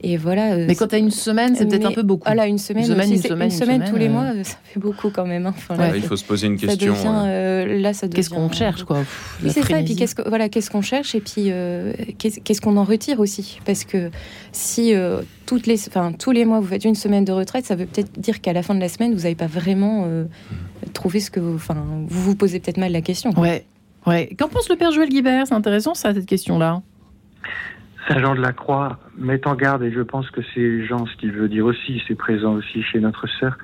et 0.00 0.16
voilà. 0.16 0.52
Euh, 0.52 0.64
mais 0.66 0.74
quand 0.74 0.88
tu 0.88 0.94
as 0.94 0.98
une 0.98 1.10
semaine, 1.10 1.56
c'est 1.56 1.66
peut-être 1.66 1.86
un 1.86 1.92
peu 1.92 2.02
beaucoup. 2.02 2.24
Voilà, 2.26 2.46
une 2.46 2.58
semaine, 2.58 2.84
une 2.84 2.90
semaine, 3.18 3.42
une 3.42 3.50
semaine, 3.50 3.84
tous 3.88 3.96
les 3.96 4.06
euh. 4.06 4.10
mois, 4.10 4.32
ça 4.44 4.56
fait 4.64 4.78
beaucoup 4.78 5.10
quand 5.10 5.26
même. 5.26 5.46
Hein. 5.46 5.54
il 5.94 6.02
faut 6.02 6.16
se 6.16 6.24
poser 6.24 6.46
une 6.46 6.56
question. 6.56 6.94
Euh, 7.06 7.80
là, 7.80 7.92
ça 7.92 8.08
Qu'est-ce 8.08 8.30
qu'on 8.30 8.50
cherche, 8.50 8.84
quoi? 8.84 8.98
C'est 9.42 9.62
ça. 9.62 9.80
Et 9.80 9.84
puis, 9.84 9.96
qu'est-ce 9.96 10.14
voilà, 10.26 10.48
qu'est-ce 10.48 10.70
qu'on 10.70 10.82
cherche 10.82 11.14
Et 11.14 11.20
puis, 11.20 11.50
qu'est-ce 12.18 12.60
qu'on 12.60 12.76
en 12.76 12.84
retire 12.84 13.20
aussi? 13.20 13.58
Parce 13.64 13.84
que 13.84 14.10
si 14.52 14.94
toutes 15.46 15.66
les, 15.66 15.88
enfin, 15.88 16.12
tous 16.12 16.30
les 16.30 16.44
mois, 16.44 16.60
vous 16.60 16.68
faites 16.68 16.84
une 16.84 16.94
semaine 16.94 17.24
de 17.24 17.32
retraite, 17.32 17.64
ça 17.64 17.74
veut 17.74 17.86
peut-être 17.86 18.20
dire 18.20 18.40
qu'à 18.40 18.52
la 18.52 18.62
fin 18.62 18.74
de 18.74 18.80
la 18.80 18.88
semaine, 18.88 19.12
vous 19.12 19.22
n'avez 19.22 19.34
pas 19.34 19.46
vraiment 19.46 20.06
trouvé 20.92 21.20
ce 21.20 21.30
que 21.30 21.40
vous. 21.40 21.56
Enfin, 21.56 21.76
vous 22.08 22.22
vous 22.22 22.34
posez 22.36 22.60
peut-être 22.60 22.78
mal 22.78 22.92
la 22.92 23.00
question. 23.00 23.30
Ouais. 23.38 23.64
Ouais. 24.06 24.30
Qu'en 24.38 24.48
pense 24.48 24.68
le 24.68 24.76
père 24.76 24.92
Joël 24.92 25.08
Guibert? 25.08 25.46
C'est 25.46 25.54
intéressant, 25.54 25.94
ça, 25.94 26.14
cette 26.14 26.26
question-là. 26.26 26.82
Saint 28.08 28.20
Jean 28.20 28.34
de 28.34 28.40
la 28.40 28.52
Croix 28.52 28.98
met 29.16 29.46
en 29.46 29.54
garde, 29.54 29.82
et 29.82 29.92
je 29.92 30.00
pense 30.00 30.30
que 30.30 30.40
c'est 30.54 30.86
Jean 30.86 31.06
ce 31.06 31.16
qu'il 31.16 31.32
veut 31.32 31.48
dire 31.48 31.66
aussi, 31.66 32.02
c'est 32.08 32.14
présent 32.14 32.54
aussi 32.54 32.82
chez 32.82 33.00
notre 33.00 33.26
sœur. 33.26 33.58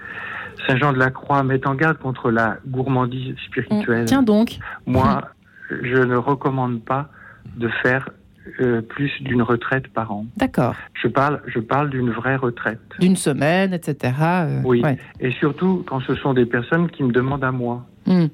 Saint 0.67 0.77
Jean 0.77 0.93
de 0.93 0.99
la 0.99 1.11
Croix 1.11 1.43
met 1.43 1.67
en 1.67 1.75
garde 1.75 1.99
contre 1.99 2.31
la 2.31 2.59
gourmandise 2.67 3.35
spirituelle. 3.47 4.05
Tiens 4.05 4.23
donc. 4.23 4.59
Moi, 4.87 5.23
je 5.71 5.97
ne 5.97 6.17
recommande 6.17 6.85
pas 6.85 7.09
de 7.57 7.69
faire 7.83 8.11
euh, 8.61 8.83
plus 8.83 9.11
d'une 9.23 9.43
retraite 9.43 9.89
par 9.89 10.13
an. 10.13 10.27
D'accord. 10.37 10.77
Je 10.93 11.09
parle, 11.09 11.41
je 11.47 11.61
parle 11.61 11.89
d'une 11.89 12.11
vraie 12.11 12.37
retraite. 12.37 12.81
D'une 13.01 13.17
semaine, 13.17 13.73
etc. 13.73 14.13
Euh, 14.23 14.61
oui. 14.65 14.83
Et 15.21 15.31
surtout 15.33 15.85
quand 15.87 16.01
ce 16.01 16.15
sont 16.17 16.35
des 16.35 16.45
personnes 16.45 16.91
qui 16.91 17.03
me 17.03 17.13
demandent 17.13 17.45
à 17.45 17.53
moi. 17.53 17.87
Hmm. 18.07 18.27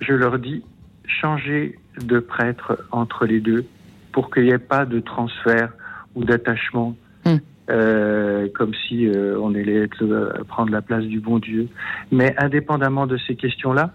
Je 0.00 0.12
leur 0.12 0.38
dis, 0.38 0.62
changez 1.06 1.78
de 2.02 2.18
prêtre 2.18 2.78
entre 2.90 3.24
les 3.24 3.40
deux 3.40 3.64
pour 4.12 4.30
qu'il 4.30 4.44
n'y 4.44 4.50
ait 4.50 4.58
pas 4.58 4.84
de 4.84 5.00
transfert 5.00 5.72
ou 6.14 6.24
d'attachement, 6.24 6.96
hmm. 7.24 7.36
euh, 7.70 8.48
comme 8.54 8.72
si 8.74 9.06
euh, 9.06 9.38
on 9.40 9.54
allait 9.54 9.84
être, 9.84 10.02
euh, 10.02 10.32
prendre 10.48 10.72
la 10.72 10.82
place 10.82 11.04
du 11.04 11.20
bon 11.20 11.38
Dieu. 11.38 11.68
Mais 12.10 12.34
indépendamment 12.38 13.06
de 13.06 13.16
ces 13.26 13.36
questions-là, 13.36 13.92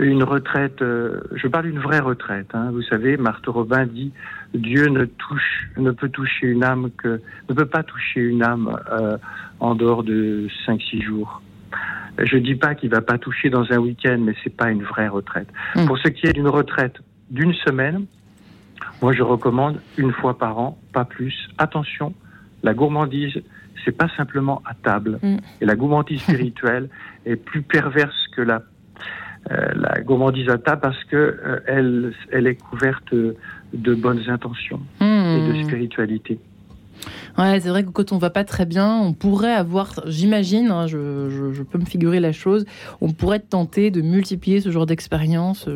une 0.00 0.24
retraite, 0.24 0.80
je 0.80 1.46
parle 1.46 1.66
d'une 1.66 1.78
vraie 1.78 2.00
retraite. 2.00 2.48
Hein, 2.52 2.72
vous 2.72 2.82
savez, 2.82 3.16
Marthe 3.16 3.46
Robin 3.46 3.86
dit 3.86 4.12
Dieu 4.52 4.88
ne 4.88 5.04
touche, 5.04 5.68
ne 5.76 5.92
peut 5.92 6.08
toucher 6.08 6.48
une 6.48 6.64
âme 6.64 6.90
que 6.98 7.20
ne 7.48 7.54
peut 7.54 7.66
pas 7.66 7.84
toucher 7.84 8.20
une 8.20 8.42
âme 8.42 8.76
en 9.60 9.76
dehors 9.76 10.02
de 10.02 10.48
5-6 10.66 11.00
jours. 11.00 11.42
Je 12.18 12.36
dis 12.38 12.56
pas 12.56 12.74
qu'il 12.74 12.90
va 12.90 13.02
pas 13.02 13.18
toucher 13.18 13.50
dans 13.50 13.70
un 13.70 13.78
week-end, 13.78 14.18
mais 14.20 14.34
c'est 14.42 14.54
pas 14.54 14.70
une 14.70 14.82
vraie 14.82 15.06
retraite. 15.06 15.48
Hmm. 15.76 15.86
Pour 15.86 15.96
ce 15.98 16.08
qui 16.08 16.26
est 16.26 16.32
d'une 16.32 16.48
retraite 16.48 16.96
d'une 17.30 17.54
semaine, 17.54 18.06
moi, 19.02 19.12
je 19.12 19.22
recommande 19.22 19.80
une 19.98 20.12
fois 20.12 20.38
par 20.38 20.58
an, 20.58 20.78
pas 20.92 21.04
plus. 21.04 21.48
Attention, 21.58 22.14
la 22.62 22.74
gourmandise, 22.74 23.42
c'est 23.84 23.96
pas 23.96 24.08
simplement 24.16 24.62
à 24.64 24.74
table. 24.74 25.18
Mm. 25.22 25.36
Et 25.60 25.64
la 25.64 25.76
gourmandise 25.76 26.22
spirituelle 26.22 26.88
est 27.26 27.36
plus 27.36 27.62
perverse 27.62 28.16
que 28.34 28.42
la, 28.42 28.62
euh, 29.50 29.72
la 29.74 30.00
gourmandise 30.00 30.48
à 30.48 30.58
table 30.58 30.80
parce 30.80 31.02
que 31.04 31.16
euh, 31.16 31.60
elle, 31.66 32.14
elle 32.32 32.46
est 32.46 32.56
couverte 32.56 33.14
de 33.14 33.94
bonnes 33.94 34.28
intentions 34.28 34.80
et 35.00 35.04
de 35.04 35.52
mm. 35.52 35.64
spiritualité. 35.64 36.38
Ouais, 37.38 37.60
c'est 37.60 37.68
vrai 37.68 37.84
que 37.84 37.90
quand 37.90 38.12
on 38.12 38.18
va 38.18 38.30
pas 38.30 38.44
très 38.44 38.66
bien, 38.66 38.96
on 38.96 39.12
pourrait 39.12 39.52
avoir, 39.52 40.00
j'imagine, 40.06 40.70
hein, 40.70 40.86
je, 40.86 41.62
peux 41.62 41.78
me 41.78 41.84
figurer 41.84 42.20
la 42.20 42.32
chose, 42.32 42.64
on 43.00 43.10
pourrait 43.10 43.40
tenter 43.40 43.90
de 43.90 44.00
multiplier 44.02 44.60
ce 44.60 44.70
genre 44.70 44.86
d'expérience 44.86 45.68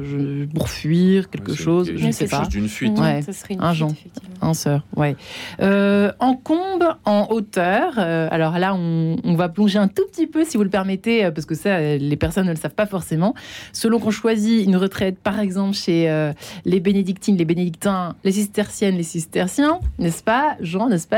pour 0.54 0.68
fuir 0.68 1.30
quelque 1.30 1.54
chose, 1.54 1.90
je 1.94 2.06
ne 2.06 2.12
sais 2.12 2.28
pas. 2.28 2.46
d'une 2.46 2.68
fuite. 2.68 2.98
Ouais, 2.98 3.20
un 3.58 3.72
genre, 3.72 3.92
un 4.40 4.54
sœur, 4.54 4.84
ouais. 4.96 5.16
Euh, 5.60 6.12
en 6.20 6.34
combe, 6.34 6.84
en 7.04 7.28
hauteur, 7.30 7.94
euh, 7.98 8.28
alors 8.30 8.58
là, 8.58 8.74
on, 8.74 9.34
va 9.34 9.48
plonger 9.48 9.78
un 9.78 9.88
tout 9.88 10.04
petit 10.10 10.26
peu, 10.26 10.44
si 10.44 10.56
vous 10.56 10.64
le 10.64 10.70
permettez, 10.70 11.24
euh, 11.24 11.30
parce 11.30 11.46
que 11.46 11.54
ça, 11.54 11.96
les 11.96 12.16
personnes 12.16 12.46
ne 12.46 12.50
le 12.50 12.56
savent 12.56 12.74
pas 12.74 12.86
forcément. 12.86 13.34
Selon 13.72 13.98
qu'on 13.98 14.10
choisit 14.10 14.64
une 14.64 14.76
retraite, 14.76 15.18
par 15.18 15.38
exemple, 15.40 15.74
chez 15.74 16.32
les 16.64 16.80
bénédictines, 16.80 17.36
les 17.36 17.44
bénédictins, 17.44 18.16
les 18.24 18.32
cisterciennes, 18.32 18.96
les 18.96 19.02
cisterciens, 19.02 19.80
n'est-ce 19.98 20.22
pas, 20.22 20.56
Jean, 20.60 20.88
n'est-ce 20.88 21.08
pas, 21.08 21.17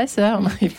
Il 0.61 0.71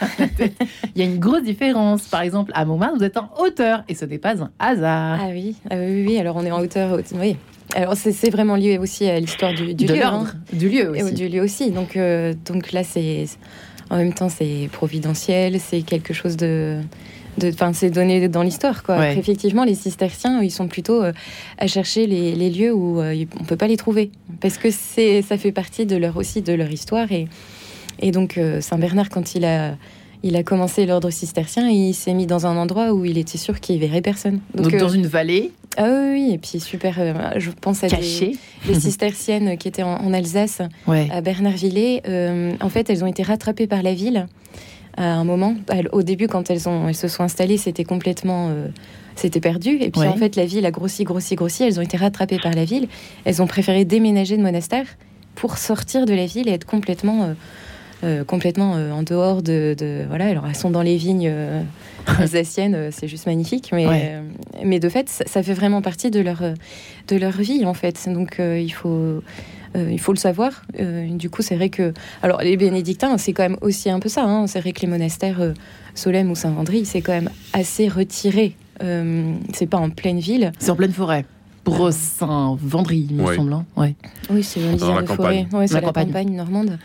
y 0.96 1.02
a 1.02 1.04
une 1.04 1.18
grosse 1.18 1.42
différence. 1.42 2.02
Par 2.02 2.22
exemple, 2.22 2.52
à 2.54 2.64
Montmartre, 2.64 2.96
vous 2.98 3.04
êtes 3.04 3.16
en 3.16 3.30
hauteur 3.38 3.85
et 3.88 3.94
ce 3.94 4.04
n'est 4.04 4.18
pas 4.18 4.42
un 4.42 4.50
hasard. 4.58 5.18
Ah 5.20 5.28
oui, 5.32 5.56
ah 5.70 5.76
oui, 5.78 6.04
oui, 6.06 6.18
alors 6.18 6.37
on 6.37 6.44
est 6.44 6.50
en 6.50 6.61
hauteur. 6.61 6.98
Oui. 7.14 7.37
Alors 7.74 7.94
c'est 7.96 8.30
vraiment 8.30 8.56
lié 8.56 8.78
aussi 8.78 9.06
à 9.08 9.18
l'histoire 9.18 9.54
du, 9.54 9.74
du, 9.74 9.87
lieu. 9.87 10.04
Hein. 10.04 10.26
Du 10.52 10.68
lieu 10.68 10.90
aussi. 10.90 11.08
Et 11.08 11.12
du 11.12 11.28
lieu 11.28 11.42
aussi. 11.42 11.70
Donc, 11.70 11.96
euh, 11.96 12.35
donc 12.44 12.72
là, 12.72 12.85
c'est 12.85 13.26
en 13.90 13.96
même 13.96 14.14
temps, 14.14 14.28
c'est 14.28 14.68
providentiel, 14.72 15.61
c'est 15.61 15.82
quelque 15.82 16.14
chose 16.14 16.37
de. 16.37 16.80
Enfin, 17.42 17.72
c'est 17.72 17.90
donné 17.90 18.28
dans 18.28 18.42
l'histoire, 18.42 18.82
quoi. 18.82 19.11
Effectivement, 19.11 19.64
les 19.64 19.74
cisterciens, 19.74 20.42
ils 20.42 20.50
sont 20.50 20.68
plutôt 20.68 21.02
euh, 21.02 21.12
à 21.56 21.66
chercher 21.66 22.06
les, 22.06 22.35
les, 22.35 22.50
lieux 22.50 22.72
où 22.72 23.00
euh, 23.00 23.24
on 23.40 23.44
peut 23.44 23.56
pas 23.56 23.68
les 23.68 23.78
trouver, 23.78 24.11
parce 24.40 24.58
que 24.58 24.70
c'est, 24.70 25.22
ça 25.22 25.38
fait 25.38 25.52
partie 25.52 25.87
de 25.87 25.96
leur 25.96 26.18
aussi 26.18 26.42
de 26.42 26.52
leur 26.52 26.70
histoire 26.70 27.11
et 27.11 27.28
Et 28.02 28.10
donc 28.10 28.38
Saint 28.60 28.78
Bernard, 28.78 29.08
quand 29.08 29.34
il 29.34 29.44
a 29.44 29.76
il 30.22 30.36
a 30.36 30.42
commencé 30.42 30.86
l'ordre 30.86 31.10
cistercien 31.10 31.68
et 31.68 31.74
il 31.74 31.94
s'est 31.94 32.14
mis 32.14 32.26
dans 32.26 32.46
un 32.46 32.56
endroit 32.56 32.92
où 32.92 33.04
il 33.04 33.18
était 33.18 33.38
sûr 33.38 33.60
qu'il 33.60 33.80
verrait 33.80 34.02
personne. 34.02 34.40
Donc, 34.54 34.76
dans 34.76 34.88
une 34.88 35.06
vallée 35.06 35.50
Ah 35.76 35.88
oui, 36.12 36.30
et 36.32 36.38
puis 36.38 36.60
super. 36.60 36.94
je 37.36 37.50
pense 37.50 37.82
à 37.82 37.88
des, 38.68 38.74
cisterciennes 38.74 39.56
qui 39.58 39.68
étaient 39.68 39.82
en, 39.82 40.12
Alsace, 40.12 40.62
à 40.86 41.20
Bernardvillers. 41.20 42.02
en 42.60 42.68
fait, 42.68 42.88
elles 42.88 43.02
ont 43.02 43.08
été 43.08 43.22
rattrapées 43.22 43.66
par 43.66 43.82
la 43.82 43.94
ville 43.94 44.26
à 44.96 45.14
un 45.14 45.24
moment. 45.24 45.56
Au 45.92 46.02
début, 46.02 46.28
quand 46.28 46.50
elles, 46.50 46.68
ont, 46.68 46.88
elles 46.88 46.94
se 46.94 47.08
sont 47.08 47.24
installées, 47.24 47.56
c'était 47.56 47.84
complètement 47.84 48.50
c'était 49.16 49.40
perdu. 49.40 49.76
Et 49.80 49.90
puis 49.90 50.06
en 50.06 50.16
fait, 50.16 50.36
la 50.36 50.46
ville 50.46 50.64
a 50.66 50.70
grossi, 50.70 51.04
grossi, 51.04 51.34
grossi. 51.34 51.64
Elles 51.64 51.80
ont 51.80 51.82
été 51.82 51.96
rattrapées 51.96 52.38
par 52.38 52.52
la 52.52 52.64
ville. 52.64 52.86
Elles 53.24 53.42
ont 53.42 53.46
préféré 53.46 53.84
déménager 53.84 54.36
de 54.36 54.42
monastère 54.42 54.86
pour 55.34 55.58
sortir 55.58 56.06
de 56.06 56.14
la 56.14 56.26
ville 56.26 56.48
et 56.48 56.52
être 56.52 56.66
complètement, 56.66 57.34
euh, 58.02 58.20
euh, 58.20 58.24
complètement 58.24 58.74
euh, 58.76 58.90
en 58.92 59.02
dehors 59.02 59.42
de, 59.42 60.04
Voilà, 60.08 60.26
alors 60.26 60.46
elles 60.46 60.56
sont 60.56 60.70
dans 60.70 60.82
les 60.82 60.96
vignes 60.96 61.32
alsaciennes, 62.06 62.90
c'est 62.90 63.08
juste 63.08 63.26
magnifique. 63.26 63.70
Mais, 63.72 64.20
mais 64.64 64.80
de 64.80 64.88
fait, 64.88 65.08
ça, 65.08 65.42
fait 65.42 65.54
vraiment 65.54 65.82
partie 65.82 66.10
de 66.10 66.20
leur, 66.20 66.42
de 67.08 67.16
leur 67.16 67.32
vie, 67.32 67.64
en 67.64 67.74
fait. 67.74 68.08
Donc 68.08 68.36
il 68.38 68.72
faut. 68.72 69.22
il 69.74 70.00
faut 70.00 70.12
le 70.12 70.18
savoir. 70.18 70.64
du 70.78 71.30
coup, 71.30 71.42
c'est 71.42 71.56
vrai 71.56 71.68
que. 71.68 71.92
Alors, 72.22 72.40
les 72.42 72.56
bénédictins, 72.56 73.18
c'est 73.18 73.32
quand 73.32 73.44
même 73.44 73.58
aussi 73.60 73.90
un 73.90 74.00
peu 74.00 74.08
ça. 74.08 74.24
Hein. 74.24 74.46
C'est 74.46 74.60
vrai 74.60 74.72
que 74.72 74.80
les 74.80 74.88
monastères 74.88 75.54
Solem 75.94 76.30
ou 76.30 76.34
Saint-Vendry, 76.34 76.84
c'est 76.84 77.02
quand 77.02 77.12
même 77.12 77.30
assez 77.52 77.88
retiré 77.88 78.56
euh, 78.82 79.34
c'est 79.52 79.66
pas 79.66 79.78
en 79.78 79.90
pleine 79.90 80.18
ville. 80.18 80.52
C'est 80.58 80.70
en 80.70 80.76
pleine 80.76 80.92
forêt. 80.92 81.24
Pour 81.64 81.86
euh, 81.86 81.90
Saint-Vendry, 81.92 83.06
il 83.10 83.16
me 83.16 83.34
semble. 83.34 83.52
Hein. 83.52 83.64
Ouais. 83.76 83.94
Oui, 84.30 84.42
c'est 84.42 84.60
une 84.60 84.72
la 84.72 85.06
forêt. 85.06 85.46
c'est 85.66 85.74
la, 85.74 85.80
campagne. 85.80 86.34
normande. 86.34 86.78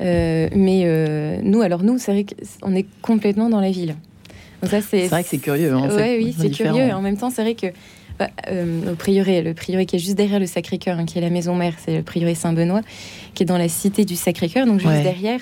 Euh, 0.00 0.48
mais 0.54 1.40
nous, 1.42 1.62
alors 1.62 1.82
nous, 1.82 1.98
c'est 1.98 2.12
vrai 2.12 2.26
qu'on 2.62 2.74
est 2.74 2.86
complètement 3.02 3.48
dans 3.50 3.60
la 3.60 3.70
ville. 3.70 3.96
c'est 4.62 5.06
vrai 5.06 5.22
que 5.22 5.28
c'est 5.28 5.38
curieux. 5.38 5.72
Hein, 5.72 5.88
oui, 5.96 6.34
c'est 6.38 6.50
curieux. 6.50 6.84
Et 6.84 6.92
en 6.92 7.02
même 7.02 7.16
temps, 7.16 7.30
c'est 7.30 7.42
vrai 7.42 7.54
que 7.54 7.68
bah, 8.18 8.28
au 8.90 8.94
prieuré, 8.96 9.42
le 9.42 9.54
prieuré 9.54 9.86
qui 9.86 9.96
est 9.96 10.00
juste 10.00 10.16
derrière 10.16 10.40
le 10.40 10.46
Sacré-Cœur, 10.46 10.98
hein, 10.98 11.06
qui 11.06 11.18
est 11.18 11.22
la 11.22 11.30
maison 11.30 11.54
mère, 11.54 11.74
c'est 11.84 11.96
le 11.96 12.02
prieuré 12.02 12.34
Saint-Benoît, 12.34 12.82
qui 13.34 13.44
est 13.44 13.46
dans 13.46 13.58
la 13.58 13.68
cité 13.68 14.04
du 14.04 14.16
Sacré-Cœur, 14.16 14.66
donc 14.66 14.80
juste 14.80 15.02
derrière. 15.02 15.40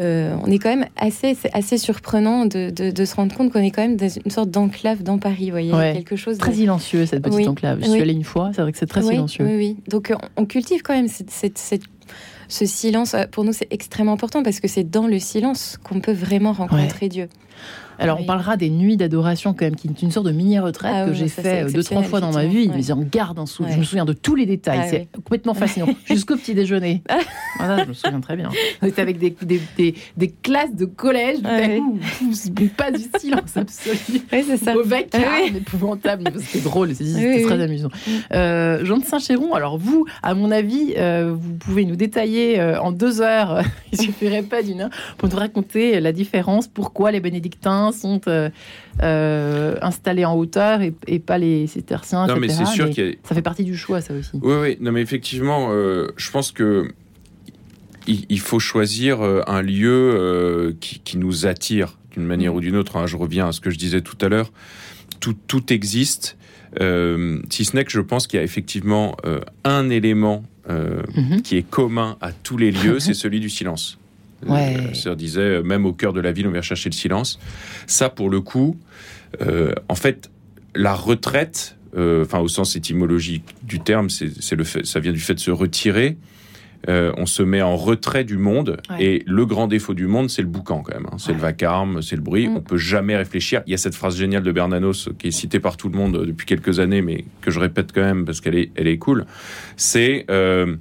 Euh, 0.00 0.34
on 0.42 0.50
est 0.50 0.58
quand 0.58 0.70
même 0.70 0.86
assez, 0.96 1.34
c'est 1.34 1.54
assez 1.54 1.78
surprenant 1.78 2.46
de, 2.46 2.72
se 3.04 3.14
rendre 3.14 3.34
compte 3.36 3.52
qu'on 3.52 3.60
est 3.60 3.70
quand 3.70 3.82
même 3.82 3.96
dans 3.96 4.08
une 4.08 4.30
sorte 4.30 4.50
d'enclave 4.50 5.02
dans 5.02 5.18
Paris. 5.18 5.46
Vous 5.46 5.52
voyez, 5.52 5.70
quelque 5.70 6.16
chose 6.16 6.38
très 6.38 6.52
silencieux 6.52 7.06
cette 7.06 7.22
petite 7.22 7.48
enclave. 7.48 7.80
Je 7.82 7.90
suis 7.90 8.00
allée 8.00 8.12
une 8.12 8.24
fois, 8.24 8.50
c'est 8.54 8.62
vrai 8.62 8.72
que 8.72 8.78
c'est 8.78 8.86
très 8.86 9.02
silencieux. 9.02 9.44
Oui, 9.44 9.56
oui. 9.56 9.76
Donc 9.88 10.12
on, 10.36 10.46
cultive 10.46 10.82
quand 10.82 10.94
même 10.94 11.08
ce 12.54 12.66
silence. 12.66 13.16
Pour 13.32 13.44
nous, 13.44 13.52
c'est 13.52 13.66
extrêmement 13.72 14.12
important 14.12 14.42
parce 14.42 14.60
que 14.60 14.68
c'est 14.68 14.84
dans 14.84 15.06
le 15.06 15.18
silence 15.18 15.76
qu'on 15.82 16.00
peut 16.00 16.12
vraiment 16.12 16.52
rencontrer 16.52 17.08
Dieu. 17.08 17.28
Alors, 17.98 18.20
on 18.20 18.24
parlera 18.24 18.56
des 18.56 18.70
nuits 18.70 18.96
d'adoration, 18.96 19.52
quand 19.54 19.64
même, 19.64 19.76
qui 19.76 19.88
est 19.88 20.02
une 20.02 20.10
sorte 20.10 20.26
de 20.26 20.32
mini-retraite 20.32 20.92
ah 20.94 21.06
que 21.06 21.12
j'ai 21.12 21.28
fait 21.28 21.64
euh, 21.64 21.70
deux, 21.70 21.82
trois 21.82 22.02
fois 22.02 22.20
dans 22.20 22.32
ma 22.32 22.46
vie. 22.46 22.70
Mais 22.74 22.90
en 22.90 23.02
garde 23.02 23.38
un 23.38 23.46
sou. 23.46 23.64
Je 23.68 23.78
me 23.78 23.84
souviens 23.84 24.04
de 24.04 24.12
tous 24.12 24.34
les 24.34 24.46
détails. 24.46 24.80
Ah 24.82 24.88
c'est 24.88 25.08
complètement 25.12 25.54
fascinant. 25.54 25.88
Jusqu'au 26.04 26.36
petit 26.36 26.54
déjeuner. 26.54 27.02
voilà, 27.58 27.84
je 27.84 27.88
me 27.88 27.94
souviens 27.94 28.20
très 28.20 28.36
bien. 28.36 28.50
On 28.82 28.86
était 28.86 29.02
avec 29.02 29.18
des, 29.18 29.34
des, 29.42 29.94
des, 30.16 30.28
classes 30.42 30.74
de 30.74 30.84
collège. 30.84 31.38
pas 32.76 32.90
du 32.90 33.04
silence 33.18 33.56
absolu. 33.56 33.98
Oui, 34.32 34.44
c'est 34.46 34.56
ça. 34.56 34.74
Mauvais 34.74 35.04
calme, 35.04 35.56
épouvantable. 35.56 36.32
C'était 36.40 36.64
drôle, 36.64 36.94
c'était 36.94 37.42
très 37.42 37.60
amusant. 37.60 37.88
Euh, 38.32 38.84
Jean 38.84 38.98
de 38.98 39.04
Saint-Chéron, 39.04 39.54
alors 39.54 39.78
vous, 39.78 40.06
à 40.22 40.34
mon 40.34 40.50
avis, 40.50 40.94
euh, 40.96 41.34
vous 41.36 41.54
pouvez 41.54 41.84
nous 41.84 41.96
détailler 41.96 42.60
en 42.62 42.92
deux 42.92 43.20
heures, 43.20 43.62
il 43.92 44.00
suffirait 44.00 44.42
pas 44.42 44.62
d'une 44.62 44.82
heure, 44.82 44.90
pour 45.18 45.28
nous 45.28 45.36
raconter 45.36 46.00
la 46.00 46.12
différence, 46.12 46.68
pourquoi 46.68 47.10
les 47.10 47.20
bénédictins 47.20 47.83
sont 47.92 48.20
euh, 48.26 48.50
euh, 49.02 49.76
installés 49.82 50.24
en 50.24 50.34
hauteur 50.36 50.80
et, 50.82 51.18
pas 51.18 51.38
les 51.38 51.66
cisterciens. 51.66 52.26
Non, 52.26 52.36
mais 52.36 52.48
c'est 52.48 52.66
sûr 52.66 52.90
que 52.90 53.16
ça 53.22 53.34
fait 53.34 53.42
partie 53.42 53.64
du 53.64 53.76
choix, 53.76 54.00
ça 54.00 54.14
aussi. 54.14 54.30
Oui, 54.34 54.54
oui. 54.60 54.76
Non, 54.80 54.92
mais 54.92 55.02
effectivement, 55.02 55.68
euh, 55.70 56.08
je 56.16 56.30
pense 56.30 56.52
que 56.52 56.88
il, 58.06 58.40
faut 58.40 58.58
choisir 58.58 59.22
un 59.22 59.62
lieu 59.62 60.76
qui, 60.80 61.16
nous 61.16 61.46
attire 61.46 61.98
d'une 62.10 62.26
manière 62.26 62.54
ou 62.54 62.60
d'une 62.60 62.76
autre. 62.76 62.96
Hein. 62.96 63.06
Je 63.06 63.16
reviens 63.16 63.48
à 63.48 63.52
ce 63.52 63.60
que 63.60 63.70
je 63.70 63.78
disais 63.78 64.02
tout 64.02 64.18
à 64.20 64.28
l'heure. 64.28 64.52
Tout, 65.20 65.34
tout 65.46 65.72
existe. 65.72 66.36
si 66.78 67.64
ce 67.64 67.76
n'est 67.76 67.84
que 67.84 67.90
je 67.90 68.02
pense 68.02 68.26
qu'il 68.26 68.36
y 68.36 68.40
a 68.40 68.44
effectivement 68.44 69.16
un 69.64 69.88
élément 69.88 70.42
mm-hmm. 70.68 71.40
qui 71.40 71.56
est 71.56 71.62
commun 71.62 72.18
à 72.20 72.32
tous 72.32 72.58
les 72.58 72.72
lieux, 72.72 73.00
c'est 73.00 73.14
celui 73.14 73.40
du 73.40 73.48
silence. 73.48 73.98
Ouais. 74.46 74.76
Euh, 74.78 74.94
sœur 74.94 75.16
disait, 75.16 75.40
euh, 75.40 75.62
même 75.62 75.86
au 75.86 75.92
cœur 75.92 76.12
de 76.12 76.20
la 76.20 76.32
ville, 76.32 76.46
on 76.46 76.50
vient 76.50 76.62
chercher 76.62 76.90
le 76.90 76.94
silence. 76.94 77.38
Ça, 77.86 78.08
pour 78.08 78.30
le 78.30 78.40
coup, 78.40 78.78
euh, 79.42 79.72
en 79.88 79.94
fait, 79.94 80.30
la 80.74 80.94
retraite, 80.94 81.76
enfin 81.96 82.40
au 82.40 82.48
sens 82.48 82.74
étymologique 82.74 83.44
du 83.62 83.78
terme, 83.78 84.10
c'est 84.10 84.56
le 84.56 84.64
fait, 84.64 84.84
ça 84.84 84.98
vient 84.98 85.12
du 85.12 85.20
fait 85.20 85.34
de 85.34 85.40
se 85.40 85.52
retirer. 85.52 86.16
on 86.88 87.24
se 87.24 87.44
met 87.44 87.62
en 87.62 87.76
retrait 87.76 88.24
du 88.24 88.36
monde 88.36 88.78
et 88.98 89.22
le 89.26 89.46
grand 89.46 89.68
défaut 89.68 89.94
du 89.94 90.08
monde, 90.08 90.28
c'est 90.28 90.42
le 90.42 90.48
boucan 90.48 90.82
quand 90.82 90.92
même. 90.92 91.06
Hein. 91.06 91.16
C'est 91.18 91.32
le 91.32 91.38
vacarme, 91.38 92.02
c'est 92.02 92.16
le 92.16 92.22
bruit. 92.22 92.48
Mm. 92.48 92.56
On 92.56 92.60
peut 92.62 92.78
jamais 92.78 93.16
réfléchir. 93.16 93.62
Il 93.68 93.70
y 93.70 93.74
a 93.74 93.78
cette 93.78 93.94
phrase 93.94 94.16
géniale 94.16 94.42
de 94.42 94.50
Bernanos 94.50 95.08
qui 95.20 95.28
est 95.28 95.30
citée 95.30 95.60
par 95.60 95.76
tout 95.76 95.88
le 95.88 95.96
monde 95.96 96.26
depuis 96.26 96.46
quelques 96.46 96.80
années, 96.80 97.00
mais 97.00 97.24
que 97.42 97.52
je 97.52 97.60
répète 97.60 97.92
quand 97.92 98.02
même 98.02 98.24
parce 98.24 98.40
qu'elle 98.40 98.56
est, 98.56 98.72
elle 98.74 98.88
est 98.88 98.98
cool. 98.98 99.24
C'est 99.76 100.26
euh, 100.30 100.74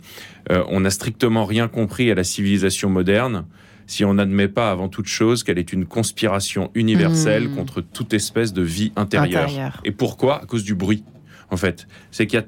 on 0.50 0.82
n'a 0.82 0.90
strictement 0.90 1.46
rien 1.46 1.68
compris 1.68 2.12
à 2.12 2.16
la 2.16 2.24
civilisation 2.24 2.90
moderne 2.90 3.46
si 3.88 4.06
on 4.06 4.16
n'admet 4.16 4.48
pas 4.48 4.72
avant 4.72 4.88
toute 4.88 5.08
chose 5.08 5.44
qu'elle 5.44 5.60
est 5.60 5.74
une 5.74 5.86
conspiration 5.86 6.72
universelle 6.76 7.50
mmh. 7.50 7.56
contre 7.56 7.82
toute 7.82 8.14
espèce 8.14 8.54
de 8.54 8.62
vie 8.62 8.92
intérieure. 8.96 9.82
Et 9.84 9.92
pourquoi? 9.92 10.42
À 10.42 10.46
cause 10.46 10.64
du 10.64 10.76
bruit, 10.76 11.04
en 11.52 11.58
fait. 11.58 11.88
C'est 12.12 12.28
qu'il 12.28 12.44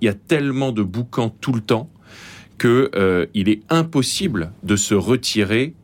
y, 0.00 0.08
a 0.08 0.14
tellement 0.14 0.72
de 0.72 0.82
boucans 0.82 1.30
tout 1.40 1.52
le 1.52 1.60
temps 1.60 1.90
qu'il 2.58 2.88
euh, 2.94 3.26
est 3.34 3.62
impossible 3.70 4.52
de 4.62 4.76
se 4.76 4.94
retirer, 4.94 5.74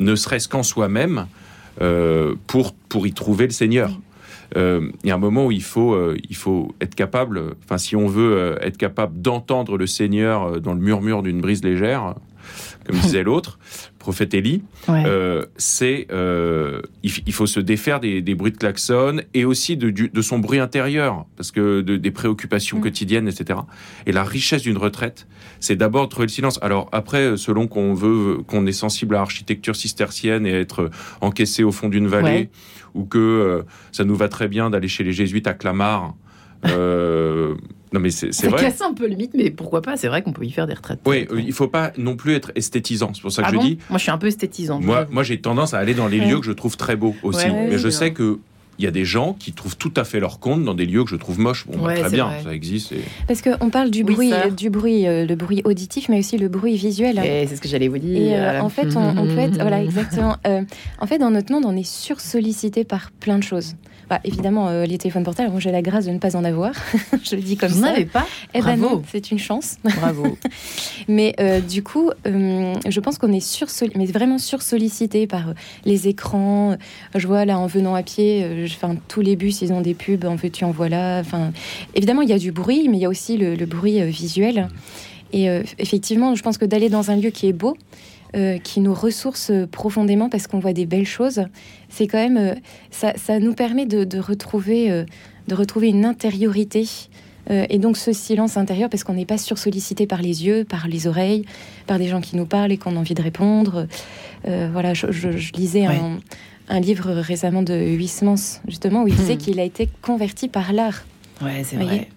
ne 0.00 0.14
serait-ce 0.14 0.48
qu'en 0.48 0.62
soi-même, 0.62 1.26
euh, 1.80 2.34
pour, 2.46 2.74
pour 2.74 3.06
y 3.06 3.12
trouver 3.12 3.46
le 3.46 3.52
Seigneur. 3.52 3.98
Euh, 4.56 4.90
il 5.04 5.08
y 5.08 5.10
a 5.10 5.14
un 5.14 5.18
moment 5.18 5.46
où 5.46 5.52
il 5.52 5.62
faut, 5.62 5.94
euh, 5.94 6.16
être 6.80 6.94
capable, 6.94 7.54
enfin 7.64 7.78
si 7.78 7.96
on 7.96 8.06
veut 8.06 8.36
euh, 8.36 8.58
être 8.60 8.78
capable 8.78 9.20
d'entendre 9.20 9.76
le 9.76 9.86
Seigneur 9.86 10.60
dans 10.60 10.72
le 10.72 10.80
murmure 10.80 11.22
d'une 11.22 11.40
brise 11.40 11.62
légère, 11.62 12.14
comme 12.86 12.96
disait 12.96 13.22
l'autre, 13.22 13.58
prophète 14.08 14.32
Élie, 14.32 14.62
c'est 15.58 16.06
il, 17.02 17.32
faut 17.32 17.46
se 17.46 17.60
défaire 17.60 18.00
des, 18.00 18.34
bruits 18.34 18.52
de 18.52 18.56
klaxon 18.56 19.20
et 19.34 19.44
aussi 19.44 19.76
de, 19.76 19.90
de, 19.90 20.22
son 20.22 20.38
bruit 20.38 20.60
intérieur, 20.60 21.26
parce 21.36 21.50
que 21.50 21.82
des 21.82 22.10
préoccupations 22.10 22.78
mm. 22.78 22.80
quotidiennes, 22.80 23.28
etc. 23.28 23.60
Et 24.06 24.12
la 24.12 24.24
richesse 24.24 24.62
d'une 24.62 24.78
retraite, 24.78 25.26
c'est 25.60 25.76
d'abord 25.76 26.04
de 26.04 26.10
trouver 26.10 26.26
le 26.26 26.32
silence. 26.32 26.58
Alors 26.62 26.88
après, 26.92 27.36
selon 27.36 27.68
qu'on 27.68 27.92
veut, 27.92 28.38
qu'on 28.46 28.66
est 28.66 28.72
sensible 28.72 29.14
à 29.14 29.18
l'architecture 29.18 29.76
cistercienne 29.76 30.46
et 30.46 30.52
être 30.52 30.90
encaissé 31.20 31.62
au 31.62 31.72
fond 31.72 31.90
d'une 31.90 32.06
vallée 32.06 32.48
ou 32.94 33.04
que 33.04 33.18
euh, 33.18 33.62
ça 33.92 34.04
nous 34.04 34.16
va 34.16 34.28
très 34.28 34.48
bien 34.48 34.70
d'aller 34.70 34.88
chez 34.88 35.04
les 35.04 35.12
jésuites 35.12 35.46
à 35.46 35.52
Clamart. 35.52 36.14
Euh, 36.66 37.54
non 37.92 38.00
mais 38.00 38.10
c'est 38.10 38.28
vrai. 38.48 38.58
Ça 38.58 38.64
casse 38.64 38.80
un 38.82 38.92
peu 38.92 39.08
le 39.08 39.16
mythe, 39.16 39.32
mais 39.34 39.50
pourquoi 39.50 39.80
pas 39.80 39.96
C'est 39.96 40.08
vrai 40.08 40.22
qu'on 40.22 40.32
peut 40.32 40.44
y 40.44 40.50
faire 40.50 40.66
des 40.66 40.74
retraites. 40.74 41.00
Oui, 41.06 41.26
euh, 41.30 41.40
il 41.40 41.52
faut 41.52 41.68
pas 41.68 41.92
non 41.96 42.16
plus 42.16 42.34
être 42.34 42.52
esthétisant. 42.54 43.12
C'est 43.14 43.22
pour 43.22 43.32
ça 43.32 43.42
que 43.42 43.48
ah 43.48 43.52
je 43.54 43.58
dis. 43.58 43.78
Moi, 43.88 43.98
je 43.98 44.02
suis 44.02 44.10
un 44.10 44.18
peu 44.18 44.26
esthétisant. 44.26 44.80
Moi, 44.80 45.06
moi 45.10 45.22
j'ai 45.22 45.40
tendance 45.40 45.74
à 45.74 45.78
aller 45.78 45.94
dans 45.94 46.08
les 46.08 46.18
lieux 46.18 46.40
que 46.40 46.46
je 46.46 46.52
trouve 46.52 46.76
très 46.76 46.96
beaux 46.96 47.14
aussi. 47.22 47.46
mais 47.50 47.78
je 47.78 47.88
sais 47.88 48.12
que 48.12 48.38
il 48.78 48.84
y 48.84 48.88
a 48.88 48.90
des 48.92 49.04
gens 49.04 49.34
qui 49.34 49.52
trouvent 49.52 49.76
tout 49.76 49.92
à 49.96 50.04
fait 50.04 50.20
leur 50.20 50.38
compte 50.38 50.64
dans 50.64 50.74
des 50.74 50.86
lieux 50.86 51.02
que 51.02 51.10
je 51.10 51.16
trouve 51.16 51.40
moches. 51.40 51.66
Bon, 51.66 51.84
bah, 51.84 51.94
très 51.94 52.10
bien, 52.10 52.30
ça 52.44 52.54
existe. 52.54 52.94
Parce 53.26 53.42
qu'on 53.42 53.70
parle 53.70 53.90
du 53.90 54.04
bruit, 54.04 54.32
du 54.56 54.70
bruit, 54.70 55.06
euh, 55.06 55.26
le 55.26 55.34
bruit 55.34 55.62
auditif, 55.64 56.08
mais 56.08 56.20
aussi 56.20 56.38
le 56.38 56.48
bruit 56.48 56.76
visuel. 56.76 57.20
c'est 57.22 57.56
ce 57.56 57.60
que 57.60 57.68
j'allais 57.68 57.88
vous 57.88 57.98
dire. 57.98 58.16
Et, 58.16 58.36
euh, 58.36 58.60
en 58.60 58.68
fait, 58.68 58.96
on, 58.96 59.26
peut 59.26 59.38
être, 59.38 59.60
voilà, 59.60 59.82
exactement. 59.82 60.36
Euh, 60.46 60.62
en 61.00 61.06
fait, 61.06 61.18
dans 61.18 61.30
notre 61.30 61.52
monde, 61.52 61.64
on 61.66 61.76
est 61.76 61.86
sursollicité 61.86 62.84
par 62.84 63.10
plein 63.10 63.38
de 63.38 63.42
choses. 63.42 63.74
Bah, 64.08 64.20
évidemment, 64.24 64.70
les 64.84 64.98
téléphones 64.98 65.24
portables, 65.24 65.50
moi 65.50 65.60
j'ai 65.60 65.70
la 65.70 65.82
grâce 65.82 66.06
de 66.06 66.10
ne 66.10 66.18
pas 66.18 66.36
en 66.36 66.44
avoir. 66.44 66.72
je 67.22 67.36
le 67.36 67.42
dis 67.42 67.56
comme 67.56 67.68
Vous 67.68 67.82
ça. 67.82 67.88
Vous 67.88 67.92
n'avez 67.92 68.06
pas 68.06 68.26
Eh 68.54 68.62
ben 68.62 68.76
non, 68.76 69.02
c'est 69.10 69.30
une 69.30 69.38
chance. 69.38 69.76
Bravo. 69.84 70.38
mais 71.08 71.34
du 71.68 71.82
coup, 71.82 72.10
je 72.24 73.00
pense 73.00 73.18
qu'on 73.18 73.32
est 73.32 73.40
sursollicité, 73.40 73.98
mais 73.98 74.06
vraiment 74.06 74.38
sursollicité 74.38 75.26
par 75.26 75.52
les 75.84 76.08
écrans. 76.08 76.76
Je 77.14 77.26
vois 77.26 77.44
là, 77.44 77.58
en 77.58 77.66
venant 77.66 77.94
à 77.94 78.02
pied, 78.02 78.66
tous 79.08 79.20
les 79.20 79.36
bus, 79.36 79.62
ils 79.62 79.72
ont 79.72 79.80
des 79.80 79.94
pubs, 79.94 80.24
en 80.24 80.36
veux-tu, 80.36 80.64
en 80.64 80.70
voilà. 80.70 81.18
Enfin, 81.20 81.52
évidemment, 81.94 82.22
il 82.22 82.28
y 82.28 82.32
a 82.32 82.38
du 82.38 82.52
bruit, 82.52 82.88
mais 82.88 82.96
il 82.96 83.00
y 83.00 83.04
a 83.04 83.08
aussi 83.08 83.36
le, 83.36 83.56
bruit 83.66 84.00
euh, 84.00 84.06
visuel. 84.06 84.68
Et 85.32 85.50
euh, 85.50 85.62
effectivement, 85.78 86.34
je 86.34 86.42
pense 86.42 86.58
que 86.58 86.64
d'aller 86.64 86.88
dans 86.88 87.10
un 87.10 87.16
lieu 87.16 87.30
qui 87.30 87.48
est 87.48 87.52
beau, 87.52 87.76
euh, 88.36 88.58
qui 88.58 88.80
nous 88.80 88.94
ressource 88.94 89.52
profondément 89.70 90.28
parce 90.28 90.46
qu'on 90.46 90.58
voit 90.58 90.72
des 90.72 90.86
belles 90.86 91.06
choses, 91.06 91.44
c'est 91.88 92.06
quand 92.06 92.18
même, 92.18 92.56
ça, 92.90 93.38
nous 93.40 93.54
permet 93.54 93.86
de, 93.86 94.18
retrouver, 94.18 95.04
de 95.48 95.54
retrouver 95.54 95.88
une 95.88 96.04
intériorité 96.04 96.86
et 97.50 97.78
donc 97.78 97.96
ce 97.96 98.12
silence 98.12 98.58
intérieur, 98.58 98.90
parce 98.90 99.04
qu'on 99.04 99.14
n'est 99.14 99.24
pas 99.24 99.38
sursollicité 99.38 100.06
par 100.06 100.20
les 100.20 100.44
yeux, 100.44 100.64
par 100.64 100.86
les 100.86 101.06
oreilles, 101.06 101.46
par 101.86 101.98
des 101.98 102.06
gens 102.06 102.20
qui 102.20 102.36
nous 102.36 102.44
parlent 102.44 102.72
et 102.72 102.76
qu'on 102.76 102.94
a 102.94 102.98
envie 102.98 103.14
de 103.14 103.22
répondre. 103.22 103.86
voilà, 104.44 104.92
je, 104.92 105.28
lisais 105.56 105.86
un, 105.86 106.80
livre 106.80 107.10
récemment 107.10 107.62
de 107.62 107.72
Huysmans, 107.72 108.60
justement, 108.68 109.04
où 109.04 109.08
il 109.08 109.16
disait 109.16 109.38
qu'il 109.38 109.58
a 109.60 109.64
été 109.64 109.88
converti 110.02 110.48
par 110.48 110.74
l'art. 110.74 111.06
Ouais, 111.40 111.62
c'est 111.64 111.76
vrai. 111.76 112.08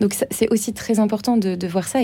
Donc 0.00 0.14
c'est 0.30 0.52
aussi 0.52 0.72
très 0.72 1.00
important 1.00 1.36
de, 1.36 1.66
voir 1.66 1.86
ça. 1.86 2.00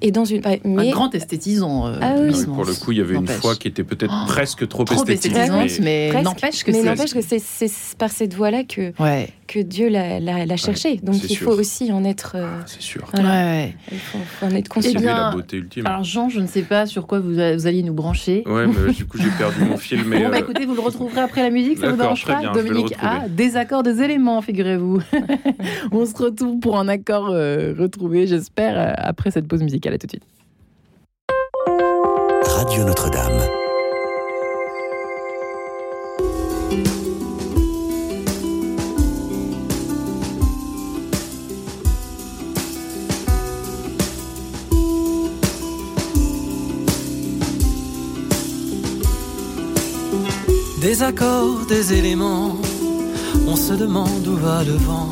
Et, 0.00 0.10
dans 0.10 0.24
une, 0.24 0.42
mais... 0.64 0.88
Un 0.88 0.92
grand 0.92 1.14
esthétisant. 1.14 1.86
Euh, 1.86 1.98
ah 2.00 2.14
pour 2.46 2.64
le 2.64 2.74
coup, 2.74 2.92
il 2.92 2.98
y 2.98 3.00
avait 3.00 3.14
une 3.14 3.26
fois 3.26 3.56
qui 3.56 3.68
était 3.68 3.84
peut-être 3.84 4.14
oh, 4.14 4.26
presque 4.26 4.66
trop, 4.68 4.84
trop 4.84 5.04
esthétisante, 5.04 5.80
mais, 5.80 6.12
n'empêche 6.22 6.64
que 6.64 6.72
c'est 7.20 7.72
par 7.98 8.10
cette 8.10 8.34
voie-là 8.34 8.64
que, 8.64 8.92
que 9.52 9.60
Dieu 9.60 9.88
l'a 9.88 10.56
cherché. 10.56 10.96
Donc 11.02 11.16
il 11.28 11.36
faut 11.36 11.52
aussi 11.52 11.92
en 11.92 12.04
être. 12.04 12.32
Euh, 12.36 12.60
c'est 12.66 12.80
sûr. 12.80 13.02
Ouais, 13.16 13.74
il 13.90 13.98
faut, 13.98 14.18
en 14.46 14.50
être 14.50 14.68
conscient. 14.68 14.98
Eh 14.98 15.04
la 15.04 15.30
beauté 15.30 15.58
ultime. 15.58 15.86
Alors 15.86 16.04
Jean, 16.04 16.28
je 16.28 16.40
ne 16.40 16.46
sais 16.46 16.62
pas 16.62 16.86
sur 16.86 17.06
quoi 17.06 17.20
vous, 17.20 17.34
vous 17.34 17.66
alliez 17.66 17.82
nous 17.82 17.92
brancher. 17.92 18.42
Ouais, 18.46 18.66
mais 18.66 18.92
du 18.92 19.04
coup 19.04 19.18
j'ai 19.18 19.30
perdu 19.30 19.64
mon 19.64 19.76
fil. 19.76 20.04
Mais 20.04 20.24
bon, 20.24 20.30
bah, 20.30 20.36
euh, 20.36 20.40
écoutez, 20.40 20.64
vous 20.64 20.74
le 20.74 20.80
retrouverez 20.80 21.20
après 21.20 21.42
la 21.42 21.50
musique, 21.50 21.78
ça 21.78 21.90
vous 21.90 21.96
dérange 21.96 22.24
pas 22.24 22.52
Dominique 22.52 22.94
A, 23.00 23.28
désaccord 23.28 23.82
des 23.82 24.02
éléments, 24.02 24.40
figurez-vous. 24.40 25.00
On 25.92 26.06
se 26.06 26.14
retrouve 26.16 26.58
pour 26.60 26.78
un 26.78 26.88
accord 26.88 27.28
euh, 27.30 27.74
retrouvé, 27.78 28.26
j'espère, 28.26 28.94
après 28.96 29.30
cette 29.30 29.48
pause 29.48 29.62
musicale. 29.62 29.94
À 29.94 29.98
tout 29.98 30.06
de 30.06 30.12
suite. 30.12 30.24
Radio 32.46 32.84
Notre-Dame. 32.84 33.21
Des 50.82 51.04
accords, 51.04 51.64
des 51.68 51.92
éléments, 51.92 52.56
on 53.46 53.54
se 53.54 53.72
demande 53.72 54.26
où 54.26 54.34
va 54.34 54.64
le 54.64 54.72
vent. 54.72 55.10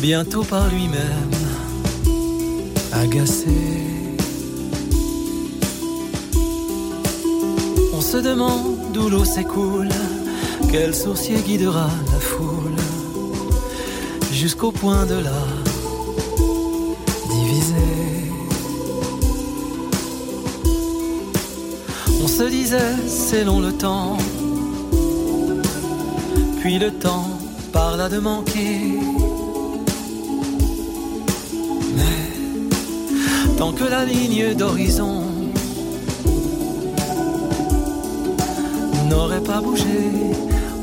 Bientôt 0.00 0.44
par 0.44 0.66
lui-même, 0.68 1.36
agacé. 2.90 3.58
On 7.92 8.00
se 8.00 8.16
demande 8.16 8.78
d'où 8.94 9.10
l'eau 9.10 9.26
s'écoule, 9.26 9.90
quel 10.72 10.94
sourcier 10.94 11.36
guidera 11.46 11.90
la 12.12 12.18
foule, 12.18 12.80
jusqu'au 14.32 14.72
point 14.72 15.04
de 15.04 15.16
la 15.16 15.65
se 22.36 22.42
disait 22.42 22.94
c'est 23.06 23.44
long 23.44 23.60
le 23.60 23.72
temps, 23.72 24.18
puis 26.60 26.78
le 26.78 26.90
temps 26.90 27.30
parla 27.72 28.10
de 28.10 28.18
manquer. 28.18 28.98
Mais 31.96 32.20
tant 33.56 33.72
que 33.72 33.84
la 33.84 34.04
ligne 34.04 34.52
d'horizon 34.52 35.22
n'aurait 39.08 39.46
pas 39.52 39.62
bougé, 39.62 40.02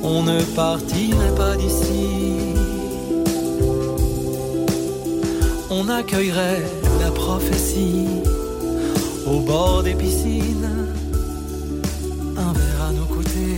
on 0.01 0.23
ne 0.23 0.41
partirait 0.55 1.35
pas 1.35 1.55
d'ici. 1.55 2.07
On 5.69 5.87
accueillerait 5.87 6.63
la 6.99 7.11
prophétie 7.11 8.07
au 9.27 9.39
bord 9.39 9.83
des 9.83 9.93
piscines 9.93 10.72
Comme 13.23 13.52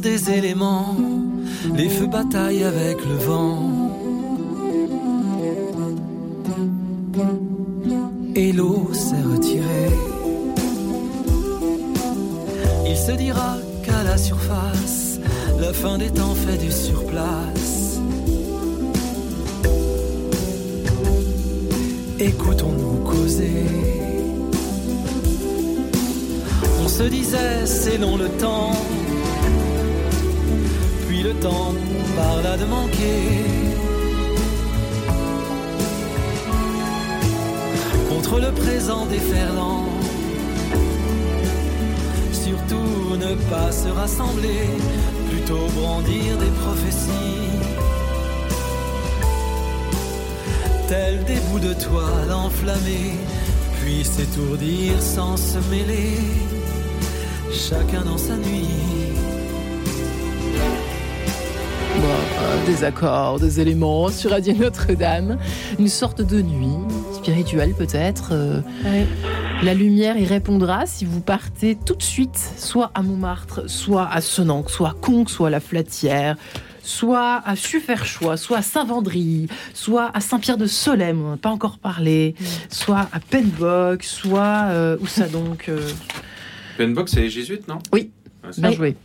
des 0.00 0.30
éléments, 0.30 0.96
les 1.74 1.88
feux 1.88 2.06
bataillent 2.06 2.64
avec 2.64 3.04
le 3.04 3.14
vent. 3.14 3.77
Présent 38.88 39.04
déferlant, 39.04 39.84
surtout 42.32 43.16
ne 43.18 43.34
pas 43.50 43.70
se 43.70 43.88
rassembler, 43.88 44.64
plutôt 45.28 45.66
brandir 45.78 46.38
des 46.38 46.50
prophéties. 46.62 47.50
Tels 50.88 51.22
des 51.24 51.38
bouts 51.50 51.58
de 51.58 51.74
toile 51.74 52.32
enflammés, 52.32 53.18
puis 53.82 54.02
s'étourdir 54.04 55.02
sans 55.02 55.36
se 55.36 55.58
mêler, 55.70 56.16
chacun 57.52 58.00
dans 58.06 58.16
sa 58.16 58.36
nuit. 58.36 59.18
des 62.66 62.84
accords, 62.84 63.40
des 63.40 63.60
éléments 63.60 64.08
sur 64.08 64.30
Radio 64.30 64.54
Notre-Dame. 64.54 65.38
Une 65.78 65.88
sorte 65.88 66.20
de 66.20 66.42
nuit 66.42 66.76
spirituelle 67.28 67.74
peut-être. 67.74 68.30
Euh, 68.32 68.60
la 69.62 69.74
lumière 69.74 70.16
y 70.16 70.24
répondra 70.24 70.86
si 70.86 71.04
vous 71.04 71.20
partez 71.20 71.76
tout 71.76 71.94
de 71.94 72.02
suite, 72.02 72.38
soit 72.56 72.90
à 72.94 73.02
Montmartre, 73.02 73.68
soit 73.68 74.08
à 74.10 74.22
Senanque, 74.22 74.70
soit 74.70 74.90
à 74.90 74.94
Conques, 74.94 75.28
soit 75.28 75.48
à 75.48 75.50
La 75.50 75.60
Flatière, 75.60 76.36
soit 76.82 77.42
à 77.44 77.54
Sufferchois, 77.54 78.38
soit 78.38 78.58
à 78.58 78.62
Saint-Vendry, 78.62 79.48
soit 79.74 80.10
à 80.14 80.20
Saint-Pierre-de-Solem, 80.20 81.22
on 81.22 81.30
n'a 81.32 81.36
pas 81.36 81.50
encore 81.50 81.76
parlé, 81.76 82.34
mm. 82.40 82.44
soit 82.70 83.08
à 83.12 83.20
Penbock, 83.20 84.04
soit... 84.04 84.68
Euh, 84.70 84.96
où 85.00 85.06
ça 85.06 85.28
donc 85.28 85.68
euh 85.68 85.86
Penbock, 86.78 87.10
c'est 87.10 87.20
les 87.20 87.30
jésuites, 87.30 87.68
non? 87.68 87.78
Oui, 87.92 88.10
Bien 88.56 88.72
joué. 88.72 88.96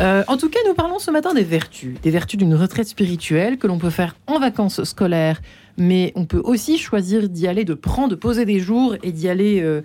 Euh, 0.00 0.24
en 0.26 0.36
tout 0.36 0.48
cas, 0.48 0.58
nous 0.66 0.74
parlons 0.74 0.98
ce 0.98 1.10
matin 1.10 1.32
des 1.32 1.44
vertus, 1.44 1.94
des 2.02 2.10
vertus 2.10 2.38
d'une 2.38 2.54
retraite 2.54 2.88
spirituelle 2.88 3.56
que 3.56 3.66
l'on 3.66 3.78
peut 3.78 3.90
faire 3.90 4.16
en 4.26 4.38
vacances 4.38 4.82
scolaires, 4.84 5.40
mais 5.76 6.12
on 6.16 6.24
peut 6.24 6.40
aussi 6.42 6.78
choisir 6.78 7.28
d'y 7.28 7.46
aller, 7.46 7.64
de 7.64 7.74
prendre, 7.74 8.10
de 8.10 8.14
poser 8.14 8.44
des 8.44 8.60
jours 8.60 8.96
et 9.02 9.12
d'y 9.12 9.28
aller 9.28 9.60
euh, 9.62 9.80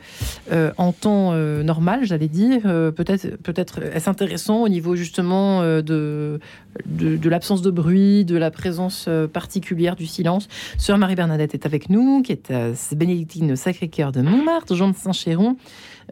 euh, 0.51 0.71
en 0.77 0.91
temps 0.91 1.33
normal, 1.63 2.01
j'allais 2.03 2.27
dire. 2.27 2.61
peut-être, 2.63 3.37
peut-être 3.37 3.81
est-ce 3.83 4.09
intéressant 4.09 4.63
au 4.63 4.69
niveau 4.69 4.95
justement 4.95 5.61
de, 5.61 6.39
de, 6.85 7.29
l'absence 7.29 7.61
de 7.61 7.71
bruit, 7.71 8.25
de 8.25 8.37
la 8.37 8.51
présence 8.51 9.09
particulière 9.31 9.95
du 9.95 10.05
silence. 10.05 10.47
Sœur 10.77 10.97
Marie-Bernadette 10.97 11.53
est 11.53 11.65
avec 11.65 11.89
nous, 11.89 12.21
qui 12.21 12.31
est 12.31 12.51
bénédictine 12.95 13.55
Sacré-Cœur 13.55 14.11
de 14.11 14.21
Montmartre, 14.21 14.75
Jean 14.75 14.89
de 14.89 14.95
Saint-Chéron. 14.95 15.57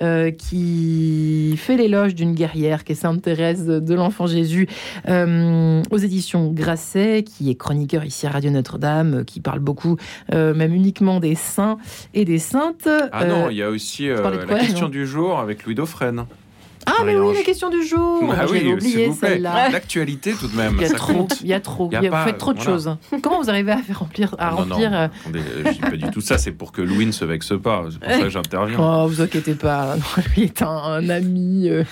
Euh, 0.01 0.29
qui 0.29 1.55
fait 1.57 1.77
l'éloge 1.77 2.15
d'une 2.15 2.33
guerrière 2.33 2.83
qui 2.83 2.91
est 2.91 2.95
Sainte 2.95 3.21
Thérèse 3.21 3.65
de 3.65 3.93
l'Enfant 3.93 4.27
Jésus 4.27 4.67
euh, 5.07 5.81
aux 5.89 5.97
éditions 5.97 6.51
Grasset, 6.51 7.23
qui 7.23 7.49
est 7.49 7.55
chroniqueur 7.55 8.03
ici 8.03 8.27
à 8.27 8.31
Radio 8.31 8.51
Notre-Dame, 8.51 9.23
qui 9.23 9.39
parle 9.39 9.59
beaucoup, 9.59 9.95
euh, 10.33 10.53
même 10.53 10.73
uniquement 10.73 11.21
des 11.21 11.35
saints 11.35 11.77
et 12.13 12.25
des 12.25 12.39
saintes. 12.39 12.89
Ah 13.13 13.25
non, 13.25 13.49
il 13.49 13.55
y 13.55 13.63
a 13.63 13.69
aussi 13.69 14.09
la 14.09 14.59
question 14.59 14.89
du 14.89 15.07
jour 15.07 15.39
avec 15.39 15.63
Louis 15.65 15.75
Dauphren. 15.75 16.25
Ah, 16.85 17.03
mais 17.05 17.17
oui, 17.17 17.35
la 17.35 17.43
question 17.43 17.69
du 17.69 17.83
jour. 17.83 18.23
Ah 18.31 18.45
J'avais 18.47 18.71
oublié 18.73 19.11
celle-là. 19.11 19.69
L'actualité, 19.69 20.33
tout 20.33 20.47
de 20.47 20.55
même. 20.55 20.75
Il 20.75 20.81
y 20.81 20.85
a 20.85 20.89
ça 20.89 20.95
trop. 20.95 21.13
compte. 21.13 21.39
Il 21.41 21.47
y 21.47 21.53
a 21.53 21.59
trop. 21.59 21.89
Il 21.91 22.01
y 22.01 22.07
a, 22.07 22.09
pas, 22.09 22.21
vous 22.21 22.27
faites 22.29 22.37
trop 22.37 22.53
de 22.53 22.61
choses. 22.61 22.95
Comment 23.21 23.41
vous 23.41 23.49
arrivez 23.49 23.71
à 23.71 23.77
faire 23.77 23.99
remplir, 23.99 24.35
à 24.37 24.51
non, 24.51 24.57
remplir 24.57 24.91
non, 24.91 24.97
euh... 24.97 25.07
attendez, 25.21 25.41
je 25.65 25.71
dis 25.71 25.79
pas 25.79 25.89
du 25.91 26.09
tout 26.11 26.21
ça. 26.21 26.37
C'est 26.37 26.51
pour 26.51 26.71
que 26.71 26.81
Louis 26.81 27.05
ne 27.05 27.11
se 27.11 27.25
vexe 27.25 27.53
pas. 27.61 27.85
C'est 27.91 27.99
pour 27.99 28.09
ça 28.11 28.19
que 28.19 28.29
j'interviens. 28.29 28.77
Oh, 28.79 29.07
vous 29.07 29.21
inquiétez 29.21 29.55
pas. 29.55 29.95
Lui 30.35 30.43
est 30.43 30.61
un, 30.61 30.67
un 30.67 31.09
ami 31.09 31.69
euh, 31.69 31.83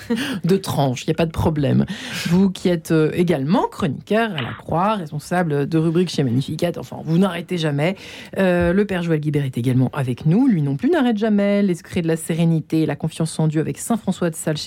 de 0.44 0.58
tranche. 0.58 1.04
Il 1.06 1.10
n'y 1.10 1.14
a 1.14 1.18
pas 1.18 1.26
de 1.26 1.32
problème. 1.32 1.86
Vous 2.28 2.50
qui 2.50 2.70
êtes 2.70 2.92
euh, 2.92 3.12
également 3.14 3.68
chroniqueur 3.68 4.32
à 4.32 4.42
la 4.42 4.54
Croix, 4.58 4.96
responsable 4.96 5.68
de 5.68 5.78
rubrique 5.78 6.10
chez 6.10 6.24
Magnificat. 6.24 6.72
Enfin, 6.78 6.98
vous 7.04 7.18
n'arrêtez 7.18 7.58
jamais. 7.58 7.96
Euh, 8.38 8.74
le 8.74 8.86
père 8.86 9.02
Joël 9.04 9.20
Guibert 9.20 9.46
est 9.46 9.58
également 9.58 9.90
avec 9.94 10.26
nous. 10.26 10.48
Lui 10.48 10.62
non 10.62 10.76
plus 10.76 10.90
n'arrête 10.90 11.18
jamais. 11.18 11.62
Les 11.62 11.76
secrets 11.76 12.02
de 12.02 12.08
la 12.08 12.18
sérénité 12.18 12.82
et 12.82 12.86
la 12.86 12.96
confiance 12.96 13.40
en 13.40 13.48
Dieu 13.48 13.62
avec 13.62 13.78
Saint 13.78 13.98
François 13.98 14.30
de 14.30 14.36
Sales 14.36 14.58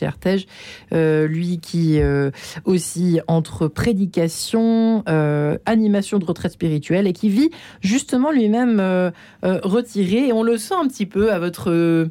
Euh, 0.93 1.27
lui 1.27 1.59
qui 1.59 2.01
euh, 2.01 2.31
aussi 2.65 3.21
entre 3.27 3.69
prédication, 3.69 5.03
euh, 5.09 5.59
animation 5.67 6.19
de 6.19 6.25
retraite 6.25 6.53
spirituelle 6.53 7.07
et 7.07 7.13
qui 7.13 7.29
vit 7.29 7.51
justement 7.81 8.31
lui-même 8.31 8.81
retiré. 9.43 10.29
Et 10.29 10.33
on 10.33 10.43
le 10.43 10.57
sent 10.59 10.75
un 10.75 10.89
petit 10.89 11.07
peu 11.07 11.33
à 11.33 11.39
votre... 11.39 12.09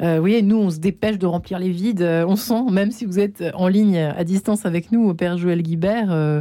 Euh, 0.00 0.14
vous 0.14 0.20
voyez, 0.20 0.42
nous, 0.42 0.56
on 0.56 0.70
se 0.70 0.78
dépêche 0.78 1.18
de 1.18 1.26
remplir 1.26 1.58
les 1.58 1.70
vides. 1.70 2.02
Euh, 2.02 2.24
on 2.26 2.36
sent, 2.36 2.70
même 2.70 2.92
si 2.92 3.04
vous 3.04 3.18
êtes 3.18 3.42
en 3.54 3.66
ligne 3.66 3.98
à 3.98 4.22
distance 4.24 4.64
avec 4.64 4.92
nous, 4.92 5.08
au 5.08 5.14
Père 5.14 5.38
Joël 5.38 5.62
Guibert, 5.62 6.10
euh, 6.10 6.40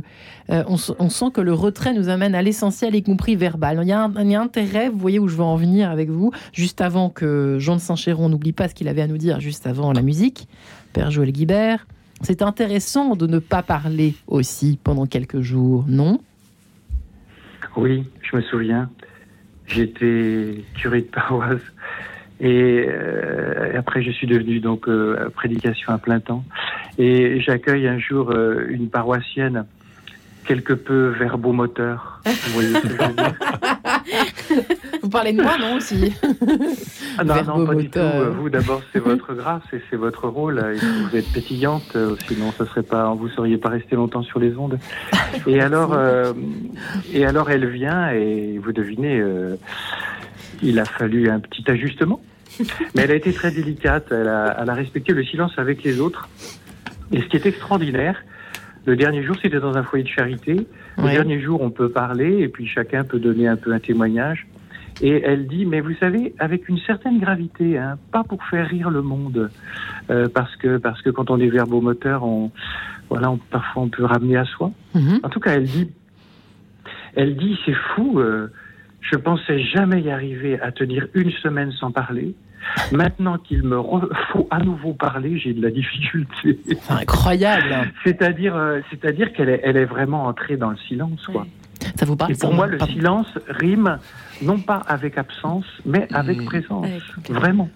euh, 0.49 0.63
on, 0.67 0.77
sent 0.77 1.25
que 1.33 1.41
le 1.41 1.53
retrait 1.53 1.93
nous 1.93 2.09
amène 2.09 2.35
à 2.35 2.41
l'essentiel, 2.41 2.95
y 2.95 3.03
compris 3.03 3.35
verbal. 3.35 3.79
Il 3.81 3.87
y, 3.87 3.91
a 3.91 4.03
un, 4.03 4.33
intérêt, 4.33 4.89
vous 4.89 4.99
voyez 4.99 5.19
où 5.19 5.27
je 5.27 5.35
veux 5.35 5.43
en 5.43 5.55
venir 5.55 5.89
avec 5.89 6.09
vous, 6.09 6.31
juste 6.53 6.81
avant 6.81 7.09
que 7.09 7.57
Jean 7.59 7.75
de 7.75 7.81
Saint-Chéron 7.81 8.29
n'oublie 8.29 8.53
pas 8.53 8.67
ce 8.67 8.75
qu'il 8.75 8.87
avait 8.87 9.01
à 9.01 9.07
nous 9.07 9.17
dire 9.17 9.39
juste 9.39 9.65
avant 9.65 9.91
la 9.91 10.01
musique. 10.01 10.47
Père 10.93 11.09
Joël 11.09 11.31
Guibert, 11.31 11.87
c'est 12.21 12.41
intéressant 12.41 13.15
de 13.15 13.25
ne 13.25 13.39
pas 13.39 13.63
parler 13.63 14.13
aussi 14.27 14.79
pendant 14.83 15.05
quelques 15.07 15.41
jours, 15.41 15.85
non? 15.87 16.19
Oui, 17.75 18.03
je 18.21 18.35
me 18.35 18.41
souviens. 18.43 18.89
J'étais 19.67 20.63
curé 20.75 21.01
de 21.01 21.07
paroisse 21.07 21.61
et 22.39 22.85
euh, 22.87 23.77
après, 23.77 24.03
je 24.03 24.11
suis 24.11 24.27
devenu 24.27 24.59
donc 24.59 24.87
euh, 24.87 25.29
prédication 25.33 25.91
à 25.93 25.97
plein 25.97 26.19
temps. 26.19 26.43
Et 26.97 27.41
j'accueille 27.41 27.87
un 27.87 27.99
jour 27.99 28.31
euh, 28.31 28.65
une 28.69 28.89
paroissienne 28.89 29.65
quelque 30.47 30.73
peu 30.73 31.09
verbomoteur. 31.19 32.21
Vous 32.25 32.53
voyez 32.53 32.73
ce 32.73 32.79
que 32.79 32.87
je 32.87 32.93
veux 32.93 33.13
dire 33.13 33.33
Vous 35.03 35.09
parlez 35.09 35.33
de 35.33 35.41
moi, 35.41 35.57
non 35.57 35.75
aussi 35.75 36.13
ah 37.17 37.23
Non, 37.23 37.43
non, 37.43 37.65
pas 37.65 37.75
du 37.75 37.89
tout. 37.89 37.99
Vous, 38.39 38.49
d'abord, 38.49 38.81
c'est 38.91 38.99
votre 38.99 39.33
grâce 39.33 39.63
et 39.73 39.81
c'est 39.89 39.95
votre 39.95 40.27
rôle. 40.27 40.63
Vous 41.09 41.15
êtes 41.15 41.31
pétillante, 41.31 41.95
euh, 41.95 42.15
sinon, 42.27 42.51
ça 42.57 42.65
serait 42.65 42.83
pas, 42.83 43.13
vous 43.13 43.29
seriez 43.29 43.57
pas 43.57 43.69
resté 43.69 43.95
longtemps 43.95 44.23
sur 44.23 44.39
les 44.39 44.55
ondes. 44.57 44.79
Et 45.45 45.59
alors, 45.67 45.93
euh, 45.93 46.33
et 47.13 47.25
alors, 47.25 47.51
elle 47.51 47.67
vient 47.67 48.09
et 48.09 48.57
vous 48.57 48.71
devinez, 48.71 49.19
euh, 49.19 49.55
il 50.63 50.79
a 50.79 50.85
fallu 50.85 51.29
un 51.29 51.39
petit 51.39 51.63
ajustement. 51.69 52.21
Mais 52.95 53.03
elle 53.03 53.11
a 53.11 53.15
été 53.15 53.33
très 53.33 53.51
délicate. 53.51 54.07
Elle 54.11 54.27
a, 54.27 54.57
elle 54.61 54.69
a 54.69 54.73
respecté 54.73 55.13
le 55.13 55.23
silence 55.23 55.53
avec 55.57 55.83
les 55.83 55.99
autres. 55.99 56.27
Et 57.11 57.21
ce 57.21 57.25
qui 57.27 57.37
est 57.37 57.45
extraordinaire, 57.45 58.17
le 58.85 58.95
dernier 58.95 59.23
jour, 59.23 59.35
c'était 59.41 59.59
dans 59.59 59.75
un 59.77 59.83
foyer 59.83 60.03
de 60.03 60.09
charité. 60.09 60.67
Le 60.97 61.03
Ouais. 61.03 61.11
dernier 61.13 61.39
jour, 61.39 61.61
on 61.61 61.69
peut 61.69 61.89
parler 61.89 62.39
et 62.39 62.47
puis 62.47 62.65
chacun 62.67 63.03
peut 63.03 63.19
donner 63.19 63.47
un 63.47 63.55
peu 63.57 63.71
un 63.73 63.79
témoignage. 63.79 64.47
Et 64.99 65.21
elle 65.23 65.45
dit, 65.45 65.65
mais 65.67 65.79
vous 65.79 65.93
savez, 65.99 66.33
avec 66.39 66.67
une 66.69 66.79
certaine 66.79 67.19
gravité, 67.19 67.77
hein, 67.77 67.99
pas 68.11 68.23
pour 68.23 68.43
faire 68.45 68.67
rire 68.67 68.89
le 68.89 69.03
monde, 69.03 69.51
euh, 70.09 70.27
parce 70.33 70.55
que 70.55 70.77
parce 70.77 71.03
que 71.03 71.11
quand 71.11 71.29
on 71.29 71.39
est 71.39 71.49
verbomoteur, 71.49 72.23
on 72.23 72.49
voilà, 73.09 73.29
on, 73.29 73.37
parfois 73.37 73.83
on 73.83 73.89
peut 73.89 74.05
ramener 74.05 74.37
à 74.37 74.45
soi. 74.45 74.71
Mhm. 74.95 75.19
En 75.21 75.29
tout 75.29 75.39
cas, 75.39 75.51
elle 75.53 75.65
dit, 75.65 75.91
elle 77.15 77.35
dit, 77.37 77.59
c'est 77.65 77.75
fou. 77.93 78.19
euh, 78.19 78.47
je 79.09 79.15
pensais 79.17 79.63
jamais 79.63 80.01
y 80.01 80.11
arriver 80.11 80.59
à 80.61 80.71
tenir 80.71 81.07
une 81.13 81.31
semaine 81.31 81.71
sans 81.71 81.91
parler. 81.91 82.35
Maintenant 82.91 83.37
qu'il 83.37 83.63
me 83.63 83.79
faut 84.33 84.47
à 84.51 84.59
nouveau 84.59 84.93
parler, 84.93 85.39
j'ai 85.39 85.53
de 85.53 85.61
la 85.61 85.71
difficulté. 85.71 86.59
C'est 86.67 86.91
incroyable. 86.91 87.91
C'est-à-dire, 88.03 88.55
euh, 88.55 88.81
c'est-à-dire 88.89 89.31
qu'elle 89.33 89.49
est, 89.49 89.61
elle 89.63 89.77
est 89.77 89.85
vraiment 89.85 90.25
entrée 90.25 90.57
dans 90.57 90.71
le 90.71 90.77
silence, 90.87 91.25
quoi. 91.27 91.45
Ça 91.95 92.05
vous 92.05 92.17
parle 92.17 92.31
Et 92.33 92.35
pour 92.35 92.53
moi, 92.53 92.67
le 92.67 92.79
silence 92.79 93.27
rime 93.47 93.99
non 94.41 94.59
pas 94.59 94.81
avec 94.87 95.17
absence, 95.17 95.65
mais 95.85 96.07
avec 96.13 96.41
Mmh. 96.41 96.45
présence. 96.45 96.87
Vraiment. 97.29 97.69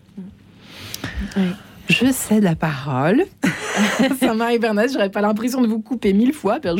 Je 1.91 2.11
cède 2.11 2.43
la 2.43 2.55
parole. 2.55 3.23
Saint-Marie 4.19 4.59
Bernadette, 4.59 4.93
j'aurais 4.93 5.09
pas 5.11 5.21
l'impression 5.21 5.61
de 5.61 5.67
vous 5.67 5.79
couper 5.79 6.13
mille 6.13 6.33
fois, 6.33 6.59
Père 6.59 6.75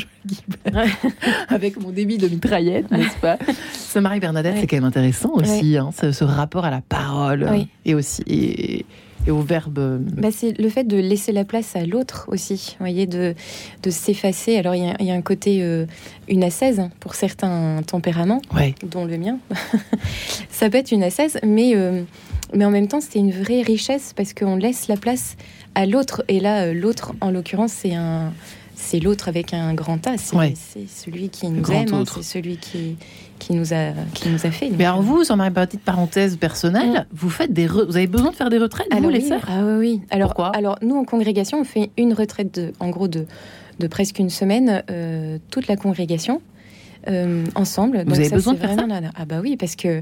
avec 1.50 1.80
mon 1.82 1.90
débit 1.90 2.18
de 2.18 2.28
mitraillette, 2.28 2.90
n'est-ce 2.92 3.18
pas? 3.18 3.38
Saint-Marie 3.74 4.20
Bernadette, 4.20 4.56
c'est 4.60 4.68
quand 4.68 4.78
même 4.78 4.84
intéressant 4.86 5.32
aussi, 5.34 5.78
hein, 5.78 5.90
ce, 6.00 6.12
ce 6.12 6.24
rapport 6.24 6.66
à 6.66 6.72
la 6.72 6.82
parole 6.82 7.48
Oui. 7.52 7.68
et 7.86 7.96
aussi 7.96 8.22
et, 8.28 8.86
et 9.28 9.32
au 9.32 9.42
verbe. 9.42 10.00
Bah, 10.18 10.30
c'est 10.32 10.58
le 10.60 10.70
fait 10.70 10.84
de 10.86 10.98
laisser 10.98 11.32
la 11.32 11.44
place 11.46 11.76
à 11.76 11.86
l'autre 11.86 12.26
aussi, 12.28 12.76
voyez, 12.80 13.06
de, 13.08 13.36
de 13.84 13.90
s'effacer. 13.90 14.58
Alors 14.58 14.76
il 14.76 14.84
y, 14.86 14.90
a- 14.90 14.96
il 15.00 15.06
y 15.06 15.12
a 15.12 15.16
un 15.16 15.22
côté, 15.22 15.60
euh, 15.62 15.86
une 16.30 16.44
ascèse 16.44 16.82
pour 17.00 17.16
certains 17.16 17.82
tempéraments, 17.86 18.42
Ouais. 18.56 18.76
dont 18.90 19.06
le 19.06 19.18
mien. 19.18 19.38
Ça 20.50 20.70
peut 20.70 20.78
être 20.78 20.92
une 20.92 21.04
ascèse, 21.04 21.38
mais, 21.44 21.74
euh, 21.76 22.04
mais 22.56 22.66
en 22.66 22.72
même 22.72 22.88
temps 22.88 23.02
c'est 23.02 23.20
une 23.20 23.32
vraie 23.32 23.62
richesse 23.62 24.14
parce 24.16 24.34
qu'on 24.34 24.56
laisse 24.56 24.88
la 24.88 24.98
place 24.98 25.36
à 25.76 25.86
l'autre. 25.86 26.24
Et 26.28 26.40
là, 26.40 26.64
euh, 26.66 26.74
l'autre, 26.74 27.14
en 27.22 27.32
l'occurrence, 27.32 27.72
c'est 27.72 27.94
un... 27.96 28.34
C'est 28.84 29.00
l'autre 29.00 29.28
avec 29.28 29.54
un 29.54 29.76
grand 29.76 30.08
A, 30.08 30.18
c'est 30.18 30.36
Ouais. 30.36 30.56
celui 30.88 31.30
qui 31.30 31.48
nous 31.50 31.62
grand 31.62 31.82
aime, 31.84 31.94
hein, 31.94 32.04
c'est 32.12 32.24
celui 32.24 32.58
qui, 32.58 32.98
qui, 33.38 33.54
nous 33.54 33.76
a, 33.76 33.92
qui 34.16 34.28
nous 34.30 34.44
a 34.44 34.50
fait. 34.50 34.72
Mais 34.76 34.86
alors 34.86 35.04
vous, 35.04 35.24
Saint-Marie, 35.24 35.52
petite 35.52 35.82
parenthèse 35.82 36.36
personnelle, 36.36 37.06
vous 37.14 37.30
faites 37.30 37.54
des, 37.54 37.68
re- 37.68 37.86
vous 37.86 37.96
avez 37.98 38.08
besoin 38.08 38.32
de 38.32 38.36
faire 38.36 38.50
des 38.50 38.58
retraites, 38.58 38.88
vous 38.90 38.98
Alors 38.98 39.12
les 39.12 39.20
oui, 39.22 39.28
sœurs? 39.28 39.46
Ah 39.48 39.62
oui, 39.64 39.74
oui. 39.78 40.02
Alors, 40.10 40.30
Pourquoi? 40.30 40.48
alors 40.56 40.80
nous 40.82 40.96
en 40.96 41.04
congrégation, 41.04 41.60
on 41.62 41.64
fait 41.64 41.92
une 41.96 42.14
retraite 42.14 42.56
de, 42.60 42.74
en 42.80 42.90
gros 42.90 43.08
de, 43.08 43.28
de 43.78 43.88
presque 43.88 44.18
une 44.18 44.32
semaine, 44.32 44.82
euh, 44.90 45.38
toute 45.52 45.68
la 45.68 45.76
congrégation. 45.76 46.42
Euh, 47.08 47.46
ensemble. 47.56 48.04
Vous 48.06 48.16
avez 48.16 48.30
ça, 48.30 48.36
besoin 48.36 48.54
de 48.54 48.60
faire 48.60 48.70
ça 48.70 48.76
vraiment 48.76 49.10
Ah 49.16 49.26
bah 49.26 49.40
oui, 49.42 49.58
parce 49.58 49.76
que 49.76 50.02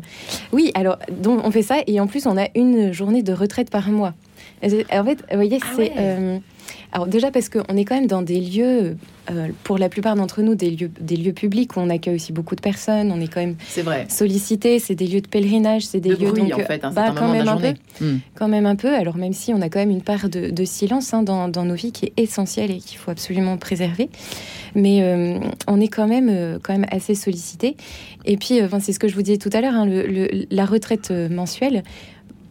oui. 0.51 0.71
Alors 0.75 0.97
donc 1.09 1.41
on 1.43 1.51
fait 1.51 1.63
ça 1.63 1.77
et 1.87 1.99
en 1.99 2.07
plus 2.07 2.25
on 2.25 2.37
a 2.37 2.47
une 2.55 2.91
journée 2.91 3.23
de 3.23 3.33
retraite 3.33 3.69
par 3.69 3.89
mois. 3.89 4.13
En 4.63 4.69
fait, 4.69 4.85
vous 4.93 5.35
voyez, 5.35 5.59
Ah 5.61 5.67
c'est 5.75 5.91
ouais. 5.91 6.41
Euh, 6.69 6.95
alors 6.95 7.07
déjà 7.07 7.31
parce 7.31 7.49
qu'on 7.49 7.75
est 7.77 7.85
quand 7.85 7.95
même 7.95 8.07
dans 8.07 8.21
des 8.21 8.39
lieux, 8.39 8.95
euh, 9.31 9.47
pour 9.63 9.77
la 9.77 9.89
plupart 9.89 10.15
d'entre 10.15 10.41
nous, 10.41 10.55
des 10.55 10.71
lieux, 10.71 10.91
des 10.99 11.15
lieux 11.15 11.33
publics 11.33 11.75
où 11.75 11.79
on 11.79 11.89
accueille 11.89 12.15
aussi 12.15 12.33
beaucoup 12.33 12.55
de 12.55 12.61
personnes. 12.61 13.11
On 13.11 13.19
est 13.21 13.27
quand 13.27 13.41
même 13.41 13.55
vrai. 13.83 14.05
sollicité. 14.09 14.79
C'est 14.79 14.95
des 14.95 15.07
lieux 15.07 15.21
de 15.21 15.27
pèlerinage, 15.27 15.83
c'est 15.83 15.99
des 15.99 16.09
De 16.09 16.15
lieux 16.15 16.31
bruit, 16.31 16.41
donc 16.49 16.53
en 16.53 16.63
fait, 16.63 16.83
un 16.83 16.91
bah, 16.91 17.05
certain 17.05 17.21
quand 17.21 17.31
même 17.31 17.47
un 17.47 17.57
peu 17.57 17.73
Hmm. 18.01 18.19
quand 18.35 18.47
même 18.47 18.65
un 18.65 18.75
peu, 18.77 18.93
alors 18.95 19.17
même 19.17 19.33
si 19.33 19.53
on 19.53 19.61
a 19.61 19.67
quand 19.67 19.79
même 19.79 19.89
une 19.91 20.01
part 20.01 20.29
de, 20.29 20.49
de 20.51 20.63
silence 20.65 21.13
hein, 21.13 21.21
dans, 21.21 21.49
dans 21.49 21.65
nos 21.65 21.73
vies 21.75 21.91
qui 21.91 22.05
est 22.05 22.13
essentielle 22.15 22.71
et 22.71 22.77
qu'il 22.77 22.97
faut 22.97 23.11
absolument 23.11 23.57
préserver, 23.57 24.09
mais 24.73 24.99
euh, 25.01 25.37
on 25.67 25.81
est 25.81 25.89
quand 25.89 26.07
même, 26.07 26.29
euh, 26.31 26.59
quand 26.63 26.71
même 26.73 26.85
assez 26.91 27.13
sollicité. 27.13 27.75
Et 28.25 28.37
puis, 28.37 28.61
euh, 28.61 28.67
c'est 28.79 28.93
ce 28.93 28.99
que 28.99 29.07
je 29.09 29.15
vous 29.15 29.21
disais 29.21 29.37
tout 29.37 29.49
à 29.51 29.59
l'heure, 29.61 29.73
hein, 29.73 29.85
le- 29.85 30.07
le- 30.07 30.45
la 30.49 30.65
retraite 30.65 31.09
euh, 31.11 31.27
mensuelle, 31.29 31.83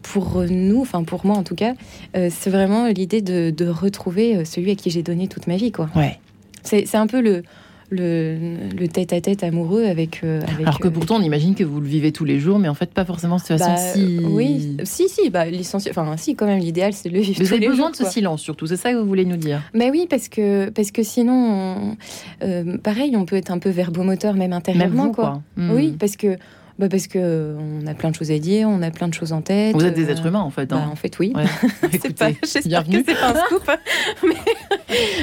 pour 0.03 0.43
nous, 0.49 0.81
enfin 0.81 1.03
pour 1.03 1.25
moi 1.25 1.35
en 1.37 1.43
tout 1.43 1.55
cas, 1.55 1.73
euh, 2.15 2.29
c'est 2.31 2.49
vraiment 2.49 2.87
l'idée 2.87 3.21
de, 3.21 3.49
de 3.49 3.67
retrouver 3.67 4.35
euh, 4.37 4.45
celui 4.45 4.71
à 4.71 4.75
qui 4.75 4.89
j'ai 4.89 5.03
donné 5.03 5.27
toute 5.27 5.47
ma 5.47 5.55
vie. 5.57 5.71
quoi. 5.71 5.89
Ouais. 5.95 6.19
C'est 6.63 6.85
c'est 6.85 6.97
un 6.97 7.07
peu 7.07 7.21
le 7.21 7.43
le 7.91 8.37
le 8.79 8.87
tête-à-tête 8.87 9.43
amoureux 9.43 9.85
avec, 9.85 10.23
euh, 10.23 10.41
avec 10.43 10.59
Alors 10.61 10.79
que 10.79 10.87
euh, 10.87 10.91
pourtant, 10.91 11.15
on 11.17 11.21
imagine 11.23 11.55
que 11.55 11.63
vous 11.63 11.81
le 11.81 11.87
vivez 11.87 12.11
tous 12.11 12.23
les 12.23 12.39
jours, 12.39 12.59
mais 12.59 12.67
en 12.69 12.75
fait, 12.75 12.91
pas 12.93 13.03
forcément 13.03 13.37
de 13.37 13.41
situation 13.41 13.73
bah, 13.73 13.77
si. 13.77 14.19
Oui, 14.29 14.77
si, 14.83 15.09
si, 15.09 15.29
bah, 15.31 15.45
l'essentiel, 15.45 15.91
enfin, 15.97 16.15
si, 16.15 16.35
quand 16.35 16.45
même, 16.45 16.59
l'idéal, 16.59 16.93
c'est 16.93 17.09
de 17.09 17.15
le 17.15 17.21
vivre 17.21 17.39
Vous 17.39 17.45
tous 17.47 17.51
avez 17.53 17.61
les 17.61 17.67
besoin 17.67 17.85
jours, 17.87 17.91
de 17.91 17.95
ce 17.97 18.03
quoi. 18.03 18.11
silence, 18.11 18.41
surtout. 18.43 18.67
C'est 18.67 18.77
ça 18.77 18.91
que 18.91 18.97
vous 18.97 19.07
voulez 19.07 19.25
nous 19.25 19.37
dire. 19.37 19.63
Mais 19.73 19.89
oui, 19.89 20.05
parce 20.07 20.27
que, 20.29 20.69
parce 20.69 20.91
que 20.91 21.01
sinon, 21.01 21.33
on- 21.33 21.97
euh, 22.45 22.77
pareil, 22.77 23.17
on 23.17 23.25
peut 23.25 23.37
être 23.37 23.49
un 23.49 23.57
peu 23.57 23.69
verbomoteur, 23.71 24.33
même 24.33 24.51
Même 24.51 24.53
intérieurement, 24.53 25.05
vous, 25.07 25.11
quoi. 25.13 25.41
quoi. 25.55 25.63
Hmm. 25.63 25.71
Oui, 25.71 25.95
parce 25.99 26.15
que, 26.15 26.37
bah, 26.79 26.87
parce 26.89 27.07
que 27.07 27.19
euh, 27.21 27.55
on 27.59 27.85
a 27.85 27.93
plein 27.93 28.09
de 28.09 28.15
choses 28.15 28.31
à 28.31 28.39
dire, 28.39 28.67
on 28.69 28.81
a 28.81 28.89
plein 28.89 29.07
de 29.07 29.13
choses 29.13 29.31
en 29.33 29.41
tête. 29.41 29.75
Vous 29.75 29.83
êtes 29.85 29.93
des 29.93 30.05
euh, 30.07 30.11
êtres 30.13 30.25
humains, 30.25 30.39
en 30.39 30.49
fait. 30.49 30.65
bah, 30.67 30.77
hein. 30.77 30.89
en 30.91 30.95
fait, 30.95 31.19
oui. 31.19 31.33
Ouais. 31.35 31.43
C'est 31.91 31.95
Écoutez, 31.95 32.13
pas- 32.13 32.29
J'espère 32.41 32.83
bienvenue. 32.83 33.03
que 33.03 33.11
c'est 33.13 33.19
pas 33.19 33.29
un 33.39 33.45
scoop. 33.45 33.69
Mais... 34.27 34.35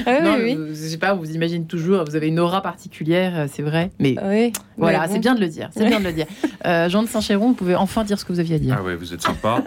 Ah, 0.06 0.20
non, 0.20 0.36
oui, 0.40 0.56
oui. 0.56 0.68
je 0.70 0.74
sais 0.74 0.96
pas, 0.96 1.14
on 1.14 1.18
vous 1.18 1.32
imagine 1.32 1.66
toujours, 1.66 2.04
vous 2.04 2.14
avez 2.14 2.28
une 2.28 2.38
aura 2.38 2.62
particulière, 2.62 3.32
euh, 3.36 3.46
c'est 3.52 3.62
vrai. 3.62 3.90
Mais 3.98 4.14
Oui, 4.24 4.52
voilà, 4.76 5.08
c'est 5.08 5.14
bon. 5.14 5.20
bien 5.20 5.34
de 5.34 5.40
le 5.40 5.48
dire. 5.48 5.70
C'est 5.76 5.84
bien 5.86 5.98
de 5.98 6.04
le 6.04 6.12
dire. 6.12 6.26
Euh, 6.64 6.88
Jean 6.88 7.02
de 7.02 7.08
Saint-Chéron, 7.08 7.48
vous 7.48 7.54
pouvez 7.54 7.74
enfin 7.74 8.04
dire 8.04 8.16
ce 8.20 8.24
que 8.24 8.32
vous 8.32 8.38
aviez 8.38 8.54
à 8.54 8.58
dire. 8.60 8.76
Ah 8.78 8.84
ouais, 8.84 8.94
vous 8.94 9.12
êtes 9.12 9.22
sympa. 9.22 9.64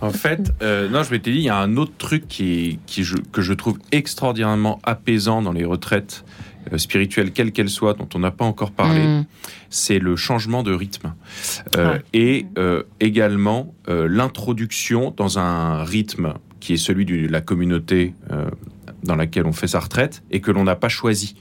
en 0.00 0.10
fait, 0.10 0.52
euh, 0.62 0.88
non, 0.88 1.02
je 1.02 1.10
m'étais 1.10 1.30
dit, 1.32 1.38
il 1.38 1.44
y 1.44 1.48
a 1.48 1.56
un 1.56 1.76
autre 1.76 1.92
truc 1.98 2.28
qui, 2.28 2.78
qui 2.86 3.02
je- 3.02 3.16
que 3.32 3.40
je 3.40 3.52
trouve 3.54 3.78
extraordinairement 3.92 4.78
apaisant 4.84 5.40
dans 5.42 5.52
les 5.52 5.64
retraites 5.64 6.24
euh, 6.72 6.78
spirituelles, 6.78 7.32
quelles 7.32 7.52
qu'elles 7.52 7.70
soient, 7.70 7.94
dont 7.94 8.08
on 8.14 8.18
n'a 8.18 8.30
pas 8.30 8.44
encore 8.44 8.70
parlé, 8.72 9.00
Hmm. 9.06 9.24
c'est 9.70 9.98
le 9.98 10.16
changement 10.16 10.62
de 10.62 10.72
rythme. 10.72 11.14
Euh, 11.76 11.94
Ouais. 11.94 12.02
Et 12.12 12.46
euh, 12.58 12.82
également 13.00 13.74
l'introduction 13.88 15.14
dans 15.16 15.38
un 15.38 15.82
rythme 15.84 16.34
qui 16.60 16.74
est 16.74 16.76
celui 16.78 17.04
de 17.04 17.26
la 17.28 17.40
communauté 17.40 18.14
dans 19.04 19.16
laquelle 19.16 19.46
on 19.46 19.52
fait 19.52 19.68
sa 19.68 19.80
retraite 19.80 20.22
et 20.30 20.40
que 20.40 20.50
l'on 20.50 20.64
n'a 20.64 20.76
pas 20.76 20.88
choisi. 20.88 21.36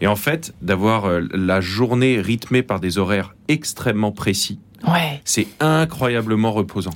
Et 0.00 0.06
en 0.06 0.16
fait, 0.16 0.54
d'avoir 0.62 1.08
la 1.32 1.60
journée 1.60 2.20
rythmée 2.20 2.62
par 2.62 2.80
des 2.80 2.98
horaires 2.98 3.34
extrêmement 3.48 4.12
précis, 4.12 4.58
ouais. 4.88 5.20
c'est 5.24 5.46
incroyablement 5.60 6.52
reposant. 6.52 6.94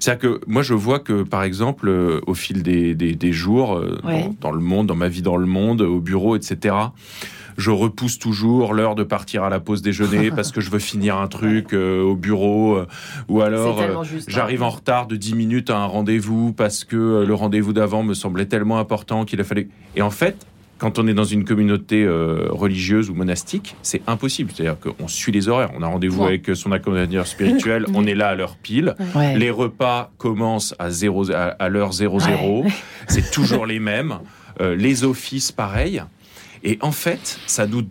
C'est-à-dire 0.00 0.30
que 0.30 0.40
moi, 0.46 0.62
je 0.62 0.74
vois 0.74 0.98
que, 0.98 1.22
par 1.22 1.42
exemple, 1.42 1.88
euh, 1.88 2.20
au 2.26 2.34
fil 2.34 2.62
des, 2.62 2.94
des, 2.94 3.32
jours, 3.32 3.76
euh, 3.76 3.98
dans, 4.40 4.52
le 4.52 4.60
monde, 4.60 4.86
dans 4.86 4.94
ma 4.94 5.08
vie 5.08 5.22
dans 5.22 5.36
le 5.36 5.46
monde, 5.46 5.82
au 5.82 6.00
bureau, 6.00 6.36
etc., 6.36 6.74
je 7.56 7.70
repousse 7.70 8.18
toujours 8.18 8.74
l'heure 8.74 8.96
de 8.96 9.04
partir 9.04 9.44
à 9.44 9.48
la 9.48 9.60
pause 9.60 9.80
déjeuner 9.80 10.30
parce 10.34 10.50
que 10.50 10.60
je 10.60 10.70
veux 10.70 10.80
finir 10.80 11.18
un 11.18 11.28
truc 11.28 11.72
euh, 11.72 12.02
au 12.02 12.16
bureau 12.16 12.80
ou 13.28 13.42
alors 13.42 14.04
j'arrive 14.26 14.64
hein. 14.64 14.66
en 14.66 14.70
retard 14.70 15.06
de 15.06 15.14
10 15.14 15.36
minutes 15.36 15.70
à 15.70 15.78
un 15.78 15.86
rendez-vous 15.86 16.52
parce 16.52 16.82
que 16.82 17.24
le 17.24 17.34
rendez-vous 17.34 17.72
d'avant 17.72 18.02
me 18.02 18.14
semblait 18.14 18.46
tellement 18.46 18.78
important 18.78 19.24
qu'il 19.24 19.40
a 19.40 19.44
fallu... 19.44 19.70
Et 19.94 20.02
en 20.02 20.10
fait, 20.10 20.44
quand 20.78 20.98
on 20.98 21.06
est 21.06 21.14
dans 21.14 21.24
une 21.24 21.44
communauté 21.44 22.04
euh, 22.04 22.48
religieuse 22.50 23.10
ou 23.10 23.14
monastique, 23.14 23.76
c'est 23.82 24.02
impossible. 24.06 24.50
C'est-à-dire 24.54 24.76
qu'on 24.78 25.08
suit 25.08 25.32
les 25.32 25.48
horaires. 25.48 25.70
On 25.74 25.82
a 25.82 25.86
rendez-vous 25.86 26.24
avec 26.24 26.50
son 26.54 26.72
accompagnateur 26.72 27.26
spirituel, 27.26 27.86
on 27.94 28.06
est 28.06 28.14
là 28.14 28.28
à 28.28 28.34
l'heure 28.34 28.56
pile. 28.56 28.94
Les 29.36 29.50
repas 29.50 30.12
commencent 30.18 30.74
à, 30.78 30.88
à, 30.88 31.68
l'heure 31.68 31.92
00. 31.92 32.18
C'est 33.08 33.30
toujours 33.30 33.66
les 33.66 33.78
mêmes. 33.78 34.18
Euh, 34.60 34.74
les 34.76 35.04
offices, 35.04 35.52
pareil. 35.52 36.02
Et 36.62 36.78
en 36.80 36.92
fait, 36.92 37.38
ça 37.46 37.66
nous, 37.66 37.82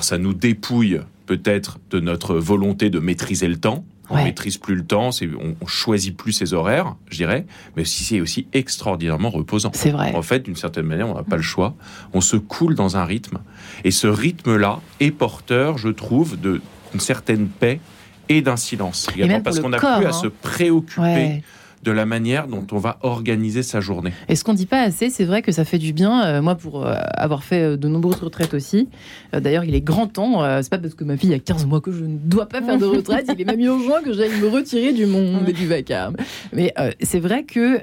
ça 0.00 0.18
nous 0.18 0.32
dépouille 0.32 1.00
peut-être 1.26 1.78
de 1.90 2.00
notre 2.00 2.34
volonté 2.34 2.90
de 2.90 2.98
maîtriser 2.98 3.48
le 3.48 3.56
temps 3.56 3.84
on 4.12 4.24
maîtrise 4.24 4.58
plus 4.58 4.74
le 4.74 4.84
temps, 4.84 5.10
on, 5.22 5.54
on, 5.60 5.66
choisit 5.66 6.16
plus 6.16 6.32
ses 6.32 6.54
horaires, 6.54 6.94
je 7.08 7.16
dirais, 7.16 7.46
mais 7.76 7.84
si 7.84 8.04
c'est 8.04 8.20
aussi 8.20 8.46
extraordinairement 8.52 9.30
reposant. 9.30 9.70
C'est 9.74 9.90
vrai. 9.90 10.14
En 10.14 10.22
fait, 10.22 10.40
d'une 10.40 10.56
certaine 10.56 10.86
manière, 10.86 11.08
on 11.08 11.14
n'a 11.14 11.22
pas 11.22 11.36
le 11.36 11.42
choix. 11.42 11.74
On 12.12 12.20
se 12.20 12.36
coule 12.36 12.74
dans 12.74 12.96
un 12.96 13.04
rythme, 13.04 13.38
et 13.84 13.90
ce 13.90 14.06
rythme-là 14.06 14.80
est 15.00 15.10
porteur, 15.10 15.78
je 15.78 15.88
trouve, 15.88 16.36
d'une 16.38 16.60
certaine 17.00 17.48
paix 17.48 17.80
et 18.28 18.42
d'un 18.42 18.56
silence 18.56 19.08
parce 19.42 19.60
qu'on 19.60 19.70
n'a 19.70 19.78
plus 19.78 20.06
à 20.06 20.12
se 20.12 20.26
hein. 20.26 20.32
préoccuper 20.42 21.42
de 21.82 21.90
la 21.90 22.06
manière 22.06 22.46
dont 22.46 22.66
on 22.72 22.78
va 22.78 22.98
organiser 23.02 23.62
sa 23.62 23.80
journée. 23.80 24.12
Et 24.28 24.36
ce 24.36 24.44
qu'on 24.44 24.54
dit 24.54 24.66
pas 24.66 24.80
assez, 24.80 25.10
c'est 25.10 25.24
vrai 25.24 25.42
que 25.42 25.52
ça 25.52 25.64
fait 25.64 25.78
du 25.78 25.92
bien. 25.92 26.24
Euh, 26.24 26.42
moi, 26.42 26.54
pour 26.54 26.86
euh, 26.86 26.94
avoir 27.16 27.42
fait 27.42 27.62
euh, 27.62 27.76
de 27.76 27.88
nombreuses 27.88 28.20
retraites 28.20 28.54
aussi, 28.54 28.88
d'ailleurs, 29.32 29.64
il 29.64 29.74
est 29.74 29.80
grand 29.80 30.06
temps. 30.06 30.42
c'est 30.62 30.70
pas 30.70 30.78
parce 30.78 30.94
que 30.94 31.04
ma 31.04 31.16
fille 31.16 31.34
a 31.34 31.38
15 31.38 31.66
mois 31.66 31.80
que 31.80 31.90
je 31.92 32.04
ne 32.04 32.16
dois 32.16 32.46
pas 32.46 32.62
faire 32.62 32.78
de 32.78 32.84
retraite. 32.96 33.26
il 33.32 33.40
est 33.40 33.44
même 33.44 33.60
urgent 33.60 34.02
que 34.04 34.12
j'aille 34.12 34.40
me 34.40 34.48
retirer 34.48 34.92
du 34.92 35.06
monde 35.06 35.48
et 35.48 35.52
du 35.52 35.66
vacarme. 35.66 36.16
Mais 36.52 36.74
c'est 37.00 37.20
vrai 37.20 37.44
que 37.44 37.80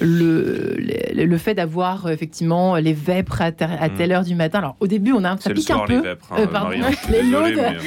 le, 0.00 0.76
le, 1.14 1.38
fait 1.38 1.54
d'avoir 1.54 2.10
effectivement 2.10 2.76
les 2.76 2.92
vêpres 2.92 3.40
à, 3.40 3.46
à, 3.46 3.88
telle 3.88 4.12
heure 4.12 4.24
du 4.24 4.34
matin. 4.34 4.58
Alors, 4.58 4.76
au 4.80 4.86
début, 4.86 5.12
on 5.12 5.24
a 5.24 5.36
ça 5.38 5.50
pique 5.50 5.70
un 5.70 5.80
peu. 5.80 5.96
Les 5.96 6.00
vêpres, 6.00 6.32
hein, 6.32 6.46
pardon, 6.52 6.76
les 7.10 7.22
loads. 7.22 7.78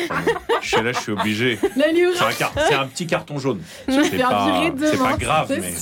je 0.61 0.67
suis 0.67 0.83
là, 0.83 0.91
je 0.91 0.99
suis 0.99 1.11
obligé. 1.11 1.59
C'est 2.67 2.75
un, 2.75 2.85
petit 2.87 3.07
carton 3.07 3.37
jaune. 3.37 3.59
Je 3.87 3.95
vais 3.95 4.03
faire 4.03 4.29
pas... 4.29 4.71
C'est 4.81 4.97
pas 4.97 5.17
grave, 5.17 5.47
mais. 5.49 5.73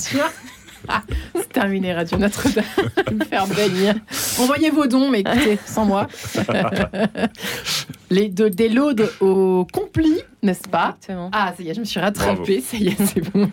c'est 1.34 1.52
terminé, 1.52 1.92
Radio 1.92 2.18
Notre-Dame. 2.18 2.64
me 3.12 3.24
faire 3.24 3.46
bénir. 3.46 3.94
Envoyez 4.38 4.70
vos 4.70 4.86
dons, 4.86 5.10
mais 5.10 5.20
écoutez, 5.20 5.58
sans 5.66 5.84
moi. 5.84 6.06
Les 8.10 8.30
deux, 8.30 8.48
des 8.48 8.70
loads 8.70 9.04
au 9.20 9.66
compli, 9.70 10.14
n'est-ce 10.42 10.66
pas 10.66 10.96
Ah, 11.32 11.52
ça 11.54 11.62
y 11.62 11.68
est, 11.68 11.74
je 11.74 11.80
me 11.80 11.84
suis 11.84 12.00
rattrapée. 12.00 12.62
Ça 12.62 12.78
y 12.78 12.88
est, 12.88 12.96
c'est 13.04 13.20
bon. 13.32 13.50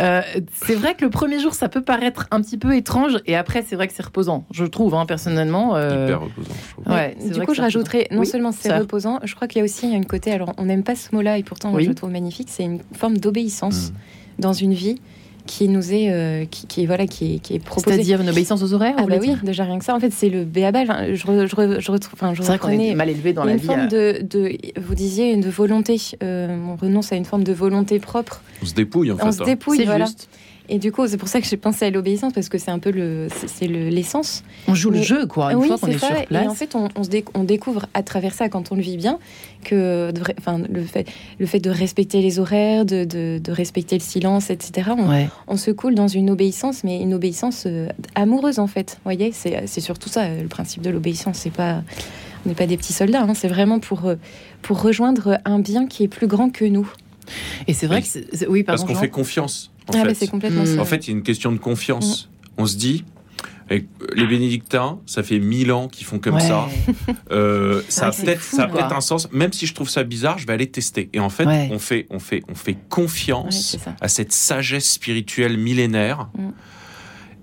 Euh, 0.00 0.22
c'est 0.54 0.76
vrai 0.76 0.94
que 0.94 1.04
le 1.04 1.10
premier 1.10 1.40
jour, 1.40 1.54
ça 1.54 1.68
peut 1.68 1.82
paraître 1.82 2.28
un 2.30 2.40
petit 2.40 2.56
peu 2.56 2.76
étrange, 2.76 3.18
et 3.26 3.34
après, 3.34 3.64
c'est 3.66 3.74
vrai 3.74 3.88
que 3.88 3.94
c'est 3.94 4.04
reposant. 4.04 4.44
Je 4.52 4.64
trouve, 4.64 4.94
hein, 4.94 5.06
personnellement. 5.06 5.74
Euh... 5.74 6.06
Hyper 6.06 6.20
reposant. 6.20 6.54
Ouais, 6.86 7.16
du 7.32 7.40
coup, 7.40 7.54
je 7.54 7.62
rajouterais, 7.62 8.06
non 8.12 8.24
seulement 8.24 8.52
c'est 8.52 8.76
reposant, 8.76 9.18
je 9.24 9.34
crois 9.34 9.48
qu'il 9.48 9.58
y 9.58 9.62
a 9.62 9.64
aussi 9.64 9.90
une 9.90 10.06
côté. 10.06 10.32
Alors, 10.32 10.52
on 10.56 10.66
n'aime 10.66 10.84
pas 10.84 10.94
ce 10.94 11.12
mot-là, 11.14 11.38
et 11.38 11.42
pourtant, 11.42 11.70
moi, 11.70 11.80
je 11.80 11.88
le 11.88 11.94
trouve 11.94 12.10
magnifique. 12.10 12.48
C'est 12.50 12.64
une 12.64 12.80
forme 12.92 13.18
d'obéissance. 13.18 13.90
Mm 13.90 13.94
dans 14.40 14.52
une 14.52 14.74
vie 14.74 14.96
qui 15.46 15.68
nous 15.68 15.92
est 15.92 16.10
euh, 16.10 16.44
qui, 16.44 16.66
qui, 16.66 16.86
voilà 16.86 17.06
qui 17.06 17.34
est, 17.34 17.38
qui 17.38 17.54
est 17.54 17.58
proposée. 17.58 17.96
C'est-à-dire 17.96 18.20
une 18.20 18.28
obéissance 18.28 18.62
aux 18.62 18.72
horaires 18.72 18.94
Ah 18.98 19.06
bah 19.06 19.16
oui, 19.20 19.34
déjà 19.42 19.64
rien 19.64 19.78
que 19.78 19.84
ça. 19.84 19.94
En 19.94 20.00
fait, 20.00 20.12
c'est 20.12 20.28
le 20.28 20.44
béaba. 20.44 20.84
je, 20.84 21.14
je, 21.14 21.46
je, 21.46 21.90
retrouve. 21.90 22.14
Enfin, 22.14 22.34
je 22.34 22.42
c'est 22.42 22.48
vrai 22.48 22.58
qu'on 22.58 22.68
est 22.70 22.94
mal 22.94 23.08
élevé 23.08 23.32
dans 23.32 23.44
la 23.44 23.52
une 23.52 23.58
vie. 23.58 23.66
Forme 23.66 23.88
de, 23.88 24.20
de, 24.22 24.56
vous 24.80 24.94
disiez 24.94 25.32
une 25.32 25.48
volonté. 25.48 25.96
Euh, 26.22 26.56
on 26.68 26.76
renonce 26.76 27.12
à 27.12 27.16
une 27.16 27.24
forme 27.24 27.44
de 27.44 27.52
volonté 27.52 27.98
propre. 27.98 28.42
On 28.62 28.66
se 28.66 28.74
dépouille 28.74 29.12
en 29.12 29.16
fait. 29.16 29.24
On 29.24 29.32
se 29.32 29.42
hein. 29.42 29.46
dépouille, 29.46 29.84
voilà. 29.84 30.06
Juste. 30.06 30.28
Et 30.72 30.78
du 30.78 30.92
coup, 30.92 31.06
c'est 31.08 31.16
pour 31.16 31.28
ça 31.28 31.40
que 31.40 31.46
j'ai 31.48 31.56
pensé 31.56 31.86
à 31.86 31.90
l'obéissance 31.90 32.32
parce 32.32 32.48
que 32.48 32.56
c'est 32.56 32.70
un 32.70 32.78
peu 32.78 32.92
le, 32.92 33.26
c'est 33.46 33.66
l'essence. 33.66 34.44
on 34.68 34.74
joue 34.74 34.90
le 34.90 35.02
jeu, 35.02 35.26
quoi. 35.26 35.52
Une 35.52 35.58
oui, 35.58 35.66
fois 35.66 35.78
qu'on 35.78 35.88
est, 35.88 35.98
sur 35.98 36.24
place. 36.26 36.44
Et 36.44 36.48
en 36.48 36.54
fait, 36.54 36.76
on, 36.76 36.88
on, 36.94 37.02
se 37.02 37.10
on, 37.34 37.42
découvre 37.42 37.86
à 37.92 38.04
travers 38.04 38.32
ça, 38.32 38.48
quand 38.48 38.70
on 38.70 38.76
le 38.76 38.80
vit 38.80 38.96
bien, 38.96 39.18
que, 39.64 40.12
enfin, 40.38 40.58
le 40.70 40.84
fait, 40.84 41.08
le 41.40 41.46
fait 41.46 41.58
de 41.58 41.70
respecter 41.70 42.22
les 42.22 42.38
horaires, 42.38 42.84
de, 42.84 43.04
de, 43.04 43.40
de 43.42 43.52
respecter 43.52 43.96
le 43.96 44.02
silence, 44.02 44.48
etc. 44.48 44.92
On, 44.96 45.28
on, 45.48 45.56
se 45.56 45.72
coule 45.72 45.96
dans 45.96 46.08
une 46.08 46.30
obéissance, 46.30 46.84
mais 46.84 47.00
une 47.00 47.14
obéissance 47.14 47.64
euh, 47.66 47.88
amoureuse 48.14 48.60
en 48.60 48.68
fait. 48.68 48.92
Vous 48.92 49.10
voyez, 49.10 49.32
c'est 49.32 49.80
surtout 49.80 50.08
ça 50.08 50.28
le 50.28 50.48
principe 50.48 50.82
de 50.82 50.90
l'obéissance. 50.90 51.38
C'est 51.38 51.52
pas 51.52 51.82
on 52.44 52.48
n'est 52.48 52.54
pas 52.54 52.66
des 52.66 52.76
petits 52.76 52.92
soldats, 52.92 53.22
hein, 53.22 53.34
c'est 53.34 53.48
vraiment 53.48 53.80
pour, 53.80 54.06
euh, 54.06 54.14
pour 54.62 54.80
rejoindre 54.80 55.38
un 55.44 55.58
bien 55.58 55.86
qui 55.86 56.04
est 56.04 56.08
plus 56.08 56.26
grand 56.26 56.50
que 56.50 56.64
nous. 56.64 56.90
Et 57.66 57.74
c'est 57.74 57.86
vrai 57.86 58.02
que 58.02 58.08
c'est, 58.08 58.46
oui, 58.48 58.62
parce 58.62 58.84
qu'on 58.84 58.94
fait 58.94 59.10
confiance. 59.10 59.70
En 59.94 60.00
ah 60.00 60.04
fait. 60.04 60.14
c'est 60.14 60.28
complètement 60.28 60.64
En 60.78 60.84
fait, 60.84 61.06
il 61.06 61.10
y 61.10 61.14
a 61.14 61.16
une 61.16 61.22
question 61.22 61.52
de 61.52 61.58
confiance. 61.58 62.26
Mm. 62.26 62.62
On 62.62 62.66
se 62.66 62.76
dit, 62.76 63.04
les 63.70 64.26
bénédictins, 64.26 64.98
ça 65.06 65.22
fait 65.22 65.38
mille 65.38 65.70
ans 65.70 65.88
qu'ils 65.88 66.06
font 66.06 66.18
comme 66.18 66.40
ça. 66.40 66.68
Euh, 67.30 67.82
ça 67.88 68.08
a 68.08 68.10
peut-être, 68.10 68.42
ça 68.42 68.66
peut-être 68.66 68.92
un 68.92 69.00
sens. 69.00 69.30
Même 69.30 69.52
si 69.52 69.66
je 69.66 69.74
trouve 69.74 69.88
ça 69.88 70.02
bizarre, 70.02 70.38
je 70.38 70.46
vais 70.46 70.52
aller 70.52 70.68
tester. 70.68 71.08
Et 71.12 71.20
en 71.20 71.28
fait, 71.30 71.46
on 71.70 71.78
fait, 71.78 72.06
on 72.10 72.18
fait, 72.18 72.42
on 72.48 72.56
fait 72.56 72.76
confiance 72.88 73.76
à 74.00 74.08
cette 74.08 74.32
sagesse 74.32 74.90
spirituelle 74.90 75.56
millénaire. 75.56 76.28
Mm. 76.36 76.48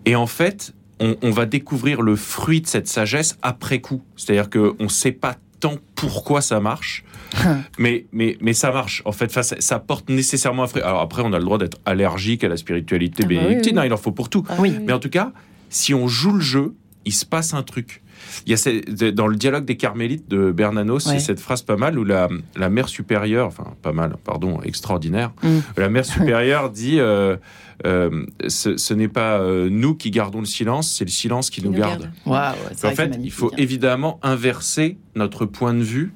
Et 0.06 0.16
en 0.16 0.28
fait, 0.28 0.74
on, 1.00 1.16
on, 1.22 1.32
va 1.32 1.46
découvrir 1.46 2.02
le 2.02 2.18
fruit 2.18 2.60
de 2.60 2.68
cette 2.68 2.88
sagesse 2.88 3.38
après 3.42 3.80
coup. 3.80 4.02
C'est-à-dire 4.18 4.50
qu'on 4.50 4.76
ne 4.84 4.90
sait 4.90 5.14
pas 5.14 5.38
tant 5.60 5.76
pourquoi 5.96 6.42
ça 6.42 6.60
marche. 6.60 7.04
mais, 7.78 8.06
mais, 8.12 8.38
mais 8.42 8.54
ça 8.54 8.72
marche. 8.72 9.02
En 9.06 9.12
fait, 9.12 9.32
ça, 9.32 9.44
ça 9.44 9.80
porte 9.80 10.10
nécessairement 10.10 10.64
un 10.64 10.68
fruit. 10.68 10.82
Alors 10.82 11.02
après, 11.02 11.22
on 11.26 11.34
a 11.34 11.40
le 11.40 11.46
droit 11.46 11.58
d'être 11.58 11.78
allergique 11.86 12.44
à 12.44 12.48
la 12.48 12.58
spiritualité 12.58 13.24
ah 13.24 13.28
bah 13.28 13.36
bénédictine. 13.36 13.78
Hein, 13.78 13.86
il 13.86 13.94
en 13.94 13.98
faut 13.98 14.12
pour 14.12 14.30
tout. 14.30 14.44
Ah 14.50 14.56
mais 14.62 14.94
en 14.94 15.00
tout 15.00 15.10
cas, 15.10 15.32
si 15.70 15.94
on 15.94 16.08
joue 16.08 16.34
le 16.34 16.42
jeu, 16.42 16.74
il 17.06 17.14
se 17.14 17.26
passe 17.26 17.54
un 17.54 17.64
truc. 17.64 18.02
Il 18.46 18.52
y 18.52 18.56
a 18.56 19.12
dans 19.12 19.28
le 19.28 19.36
dialogue 19.36 19.66
des 19.66 19.78
Carmélites 19.78 20.28
de 20.28 20.52
Bernanos, 20.52 21.04
c'est 21.04 21.20
cette 21.20 21.40
phrase 21.40 21.62
pas 21.62 21.78
mal 21.78 21.98
où 21.98 22.04
la, 22.04 22.28
la 22.56 22.70
mère 22.70 22.90
supérieure, 22.90 23.48
enfin 23.48 23.74
pas 23.82 23.94
mal, 23.94 24.16
pardon, 24.24 24.60
extraordinaire, 24.64 25.32
mm. 25.44 25.60
la 25.78 25.90
mère 25.90 26.06
supérieure 26.18 26.70
dit 26.70 27.00
euh, 27.00 27.38
euh, 27.86 28.26
ce, 28.48 28.94
n'est 28.94 29.08
pas 29.08 29.40
euh, 29.40 29.70
nous 29.70 29.94
qui 29.96 30.10
gardons 30.10 30.40
le 30.40 30.46
silence, 30.46 30.92
c'est 30.92 31.06
le 31.06 31.12
silence 31.12 31.50
qui, 31.50 31.64
nous, 31.64 31.72
garde. 31.72 32.10
en 32.26 32.54
fait, 32.74 33.20
il 33.22 33.32
faut 33.32 33.52
évidemment 33.58 34.20
inverser 34.24 34.98
notre 35.16 35.46
point 35.46 35.74
de 35.74 35.84
vue 35.84 36.14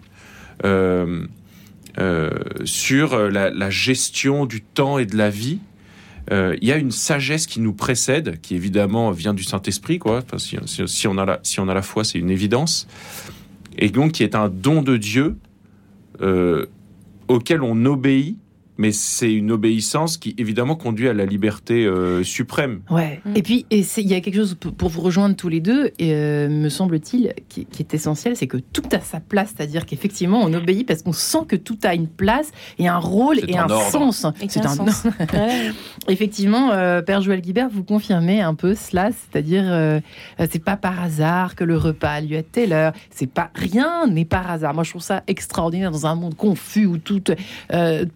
sur 2.66 3.18
la, 3.30 3.70
gestion 3.70 4.46
du 4.46 4.62
temps 4.62 4.98
et 4.98 5.06
de 5.06 5.18
la 5.18 5.30
vie 5.30 5.60
euh, 6.32 6.56
il 6.62 6.68
y 6.68 6.72
a 6.72 6.78
une 6.78 6.92
sagesse 6.92 7.48
qui 7.48 7.60
nous 7.60 7.74
précède, 7.74 8.40
qui 8.42 8.56
évidemment 8.56 9.12
vient 9.12 9.34
du 9.34 9.44
Saint-Esprit, 9.44 10.00
quoi. 10.00 10.22
si, 10.38 11.08
on 11.08 11.18
a 11.18 11.26
la, 11.26 11.40
si 11.44 11.60
on 11.60 11.68
a 11.68 11.74
la 11.74 11.82
foi, 11.82 12.04
c'est 12.04 12.20
une 12.20 12.30
évidence, 12.30 12.88
et 13.78 13.90
donc 13.90 14.14
qui 14.14 14.24
est 14.24 14.36
un 14.36 14.50
don 14.50 14.82
de 14.82 14.98
Dieu 14.98 15.38
euh, 16.22 16.68
auquel 17.28 17.64
on 17.64 17.86
obéit 17.86 18.38
mais 18.82 18.92
c'est 18.92 19.32
une 19.32 19.52
obéissance 19.52 20.18
qui 20.18 20.34
évidemment 20.40 20.76
conduit 20.76 21.08
à 21.08 21.14
la 21.14 21.26
liberté 21.26 21.86
euh, 21.86 22.24
suprême. 22.24 22.82
Ouais. 22.90 23.22
Mm. 23.26 23.34
Et 23.36 23.44
puis 23.44 23.66
il 23.70 24.08
y 24.08 24.16
a 24.16 24.22
quelque 24.22 24.36
chose 24.36 24.56
pour 24.56 24.90
vous 24.90 25.02
rejoindre 25.02 25.36
tous 25.36 25.50
les 25.50 25.60
deux, 25.60 25.92
et, 26.00 26.16
euh, 26.16 26.50
me 26.50 26.68
semble-t-il, 26.68 27.34
qui, 27.48 27.68
est 27.78 27.94
essentiel, 27.94 28.36
c'est 28.36 28.48
que 28.48 28.58
tout 28.58 28.82
a 28.92 29.00
sa 29.00 29.20
place, 29.20 29.54
c'est-à-dire 29.56 29.86
qu'effectivement 29.86 30.42
on 30.42 30.52
obéit 30.54 30.88
parce 30.88 31.04
qu'on 31.04 31.14
sent 31.14 31.46
que 31.48 31.56
tout 31.56 31.78
a 31.84 31.94
une 31.94 32.08
place 32.08 32.52
et 32.80 32.88
un 32.88 32.98
rôle 32.98 33.38
et 33.48 33.56
un, 33.56 33.68
sens. 33.68 34.26
C'est 34.48 34.66
un, 34.66 34.70
sens. 34.70 35.04
effectivement, 36.08 36.72
euh, 36.72 37.04
Père 37.04 37.22
Joël 37.22 37.42
Guibert, 37.42 37.70
vous 37.70 37.84
confirmez 37.84 38.42
un 38.42 38.56
peu 38.56 38.74
cela, 38.74 39.12
c'est-à-dire 39.12 40.02
c'est 40.50 40.64
pas 40.64 40.76
par 40.76 41.04
hasard 41.04 41.56
que 41.56 41.64
le 41.64 41.78
repas 41.78 42.14
a 42.14 42.22
lieu 42.22 42.38
à 42.38 42.44
telle 42.44 42.74
heure, 42.74 42.94
c'est 43.12 43.30
pas 43.30 43.52
rien 43.54 44.08
n'est 44.08 44.26
par 44.26 44.50
hasard. 44.50 44.74
Moi 44.74 44.84
je 44.84 44.90
trouve 44.90 45.04
ça 45.04 45.22
extraordinaire 45.28 45.92
dans 45.92 46.08
un 46.08 46.16
monde 46.16 46.36
confus 46.36 46.88
où 46.88 46.98
tout 46.98 47.22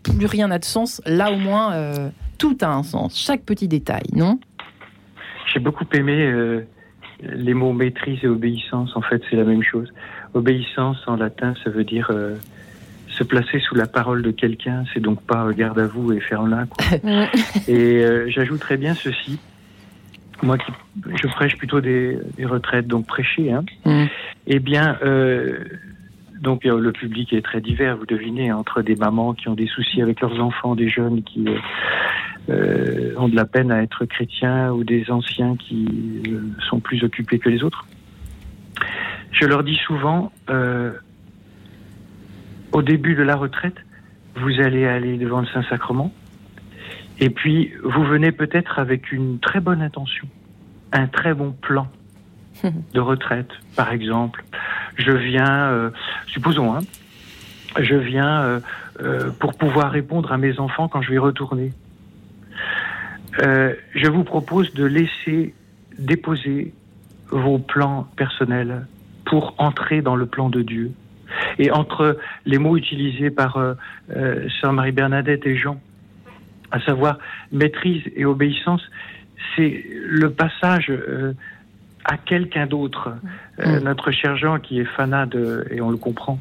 plus 0.01 0.25
rien 0.25 0.47
n'a 0.47 0.54
de 0.59 0.65
sens. 0.65 1.01
Là, 1.05 1.31
au 1.31 1.37
moins, 1.37 1.73
euh, 1.73 2.09
tout 2.37 2.57
a 2.61 2.67
un 2.67 2.83
sens. 2.83 3.17
Chaque 3.17 3.43
petit 3.43 3.67
détail, 3.67 4.03
non? 4.13 4.39
J'ai 5.53 5.59
beaucoup 5.59 5.85
aimé 5.93 6.13
euh, 6.13 6.65
les 7.21 7.53
mots 7.53 7.73
maîtrise 7.73 8.19
et 8.23 8.27
obéissance. 8.27 8.95
En 8.95 9.01
fait, 9.01 9.21
c'est 9.29 9.35
la 9.35 9.43
même 9.43 9.63
chose. 9.63 9.91
Obéissance 10.33 10.97
en 11.07 11.15
latin, 11.15 11.53
ça 11.63 11.69
veut 11.69 11.83
dire 11.83 12.07
euh, 12.11 12.35
se 13.07 13.23
placer 13.23 13.59
sous 13.59 13.75
la 13.75 13.87
parole 13.87 14.21
de 14.21 14.31
quelqu'un. 14.31 14.83
C'est 14.93 14.99
donc 14.99 15.21
pas 15.21 15.47
garde 15.53 15.79
à 15.79 15.87
vous 15.87 16.11
et 16.11 16.19
faire 16.19 16.43
là. 16.43 16.65
et 17.67 18.03
j'ajouterais 18.27 18.77
bien 18.77 18.93
ceci 18.93 19.39
moi 20.43 20.57
qui 20.57 20.71
je 21.21 21.27
prêche 21.27 21.57
plutôt 21.57 21.79
des, 21.79 22.19
retraites 22.43 22.87
donc 22.87 23.07
prêchées, 23.07 23.53
hein, 23.53 23.63
mmh. 23.85 24.05
eh 24.47 24.59
bien, 24.59 24.97
euh, 26.35 26.41
donc 26.41 26.63
le 26.63 26.91
public 26.91 27.33
est 27.33 27.41
très 27.41 27.61
divers, 27.61 27.97
vous 27.97 28.05
devinez, 28.05 28.51
entre 28.51 28.81
des 28.81 28.95
mamans 28.95 29.33
qui 29.33 29.47
ont 29.49 29.55
des 29.55 29.67
soucis 29.67 30.01
avec 30.01 30.21
leurs 30.21 30.39
enfants, 30.41 30.75
des 30.75 30.89
jeunes 30.89 31.23
qui 31.23 31.45
euh, 32.49 33.13
ont 33.17 33.27
de 33.27 33.35
la 33.35 33.45
peine 33.45 33.71
à 33.71 33.81
être 33.81 34.05
chrétiens 34.05 34.71
ou 34.71 34.83
des 34.83 35.09
anciens 35.09 35.55
qui 35.55 36.21
euh, 36.27 36.41
sont 36.69 36.79
plus 36.79 37.03
occupés 37.03 37.39
que 37.39 37.49
les 37.49 37.63
autres. 37.63 37.85
Je 39.31 39.45
leur 39.45 39.63
dis 39.63 39.75
souvent, 39.75 40.31
euh, 40.49 40.91
au 42.71 42.81
début 42.81 43.15
de 43.15 43.23
la 43.23 43.35
retraite, 43.35 43.75
vous 44.35 44.59
allez 44.59 44.85
aller 44.85 45.17
devant 45.17 45.41
le 45.41 45.47
Saint-Sacrement, 45.47 46.13
et 47.19 47.29
puis 47.29 47.73
vous 47.83 48.03
venez 48.03 48.31
peut-être 48.31 48.79
avec 48.79 49.11
une 49.11 49.39
très 49.39 49.59
bonne 49.59 49.81
intention, 49.81 50.27
un 50.91 51.07
très 51.07 51.33
bon 51.33 51.51
plan 51.51 51.87
de 52.93 52.99
retraite, 52.99 53.49
par 53.75 53.91
exemple. 53.91 54.43
Je 54.97 55.11
viens, 55.11 55.69
euh, 55.71 55.89
supposons, 56.27 56.75
hein, 56.75 56.79
je 57.79 57.95
viens 57.95 58.41
euh, 58.41 58.59
euh, 59.01 59.31
pour 59.39 59.55
pouvoir 59.55 59.91
répondre 59.91 60.31
à 60.31 60.37
mes 60.37 60.59
enfants 60.59 60.87
quand 60.87 61.01
je 61.01 61.11
vais 61.11 61.17
retourner. 61.17 61.73
je 63.39 64.07
vous 64.07 64.23
propose 64.23 64.73
de 64.73 64.85
laisser 64.85 65.53
déposer 65.99 66.73
vos 67.29 67.57
plans 67.57 68.07
personnels 68.15 68.85
pour 69.25 69.55
entrer 69.57 70.01
dans 70.01 70.15
le 70.15 70.25
plan 70.25 70.49
de 70.49 70.61
Dieu. 70.61 70.91
Et 71.57 71.71
entre 71.71 72.17
les 72.45 72.59
mots 72.59 72.77
utilisés 72.77 73.29
par 73.29 73.57
Sœur 74.61 74.71
Marie-Bernadette 74.71 75.45
et 75.45 75.57
Jean, 75.57 75.81
à 76.71 76.79
savoir 76.79 77.17
maîtrise 77.51 78.03
et 78.15 78.23
obéissance, 78.23 78.83
c'est 79.55 79.83
le 80.05 80.29
passage 80.29 80.91
à 82.05 82.17
quelqu'un 82.17 82.67
d'autre. 82.67 83.09
Euh, 83.59 83.79
mm. 83.79 83.83
Notre 83.83 84.11
cher 84.11 84.37
Jean, 84.37 84.59
qui 84.59 84.79
est 84.79 84.85
fanat, 84.85 85.25
de, 85.25 85.67
et 85.71 85.81
on 85.81 85.89
le 85.89 85.97
comprend, 85.97 86.39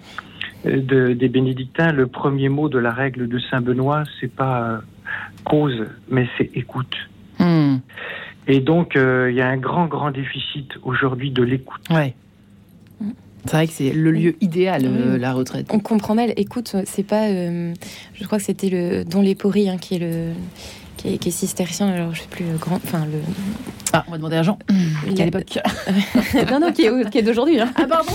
euh, 0.66 0.80
de, 0.80 1.14
des 1.14 1.28
bénédictins, 1.28 1.92
le 1.92 2.06
premier 2.06 2.48
mot 2.48 2.68
de 2.68 2.78
la 2.78 2.90
règle 2.90 3.28
de 3.28 3.38
Saint 3.50 3.60
Benoît, 3.60 4.04
c'est 4.20 4.32
pas 4.32 4.62
euh, 4.62 4.78
cause, 5.44 5.86
mais 6.08 6.28
c'est 6.38 6.50
écoute. 6.54 6.94
Mm. 7.38 7.76
Et 8.46 8.60
donc, 8.60 8.92
il 8.94 9.34
y 9.34 9.40
a 9.40 9.48
un 9.48 9.56
grand, 9.56 9.86
grand 9.86 10.10
déficit 10.10 10.74
aujourd'hui 10.82 11.30
de 11.30 11.42
l'écoute. 11.42 11.80
Ouais. 11.90 12.14
C'est 13.46 13.56
vrai 13.56 13.66
que 13.66 13.72
c'est 13.72 13.90
le 13.90 14.10
lieu 14.10 14.36
idéal, 14.42 14.82
la 15.18 15.32
retraite. 15.32 15.66
On 15.70 15.78
comprend 15.78 16.14
mal. 16.14 16.34
Écoute, 16.36 16.76
c'est 16.84 17.06
pas. 17.06 17.28
je 17.28 18.24
crois 18.24 18.36
que 18.36 18.44
c'était 18.44 18.68
le 18.68 19.04
Don 19.04 19.22
Lépory 19.22 19.70
hein, 19.70 19.78
qui 19.78 19.94
est 19.94 19.98
le 19.98 20.32
qui 21.04 21.28
est, 21.28 21.32
cistercien, 21.32 21.88
alors 21.88 22.14
je 22.14 22.22
sais 22.22 22.28
plus 22.28 22.46
le 22.46 22.56
grand, 22.56 22.76
enfin 22.76 23.04
le. 23.04 23.18
Ah, 23.92 24.04
on 24.08 24.12
va 24.12 24.16
demander 24.16 24.36
à 24.36 24.42
Jean. 24.42 24.58
Qui 25.14 25.20
à 25.20 25.24
l'époque. 25.26 25.58
non, 26.50 26.60
non, 26.60 26.72
qui 26.72 26.84
est, 26.84 27.22
d'aujourd'hui. 27.22 27.60
Hein. 27.60 27.70
Ah 27.76 27.86
pardon. 27.86 28.12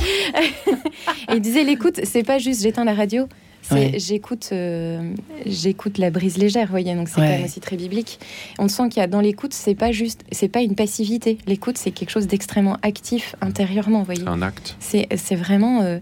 Et 1.31 1.33
il 1.35 1.41
disait 1.41 1.63
l'écoute, 1.63 2.01
c'est 2.03 2.23
pas 2.23 2.39
juste 2.39 2.63
j'éteins 2.63 2.83
la 2.83 2.93
radio. 2.93 3.29
c'est 3.61 3.99
J'écoute, 3.99 4.49
euh, 4.51 5.13
j'écoute 5.45 5.99
la 5.99 6.09
brise 6.09 6.37
légère, 6.37 6.67
voyez, 6.69 6.95
donc 6.95 7.07
c'est 7.09 7.15
quand 7.15 7.21
même 7.21 7.45
aussi 7.45 7.59
très 7.59 7.77
biblique. 7.77 8.19
On 8.57 8.67
sent 8.67 8.89
qu'il 8.89 9.01
y 9.01 9.03
a 9.03 9.07
dans 9.07 9.21
l'écoute, 9.21 9.53
c'est 9.53 9.75
pas 9.75 9.91
juste, 9.91 10.23
c'est 10.31 10.49
pas 10.49 10.61
une 10.61 10.75
passivité. 10.75 11.37
L'écoute, 11.45 11.77
c'est 11.77 11.91
quelque 11.91 12.09
chose 12.11 12.27
d'extrêmement 12.27 12.77
actif 12.81 13.35
intérieurement, 13.41 14.03
voyez. 14.03 14.23
Un 14.27 14.41
acte. 14.41 14.75
C'est, 14.79 15.07
c'est 15.15 15.35
vraiment. 15.35 15.81
Euh, 15.83 15.99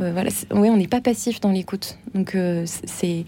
euh, 0.00 0.12
voilà, 0.12 0.30
oui, 0.52 0.68
on 0.70 0.76
n'est 0.76 0.88
pas 0.88 1.00
passif 1.00 1.40
dans 1.40 1.50
l'écoute. 1.50 1.98
Donc 2.14 2.34
euh, 2.34 2.64
c'est 2.66 3.24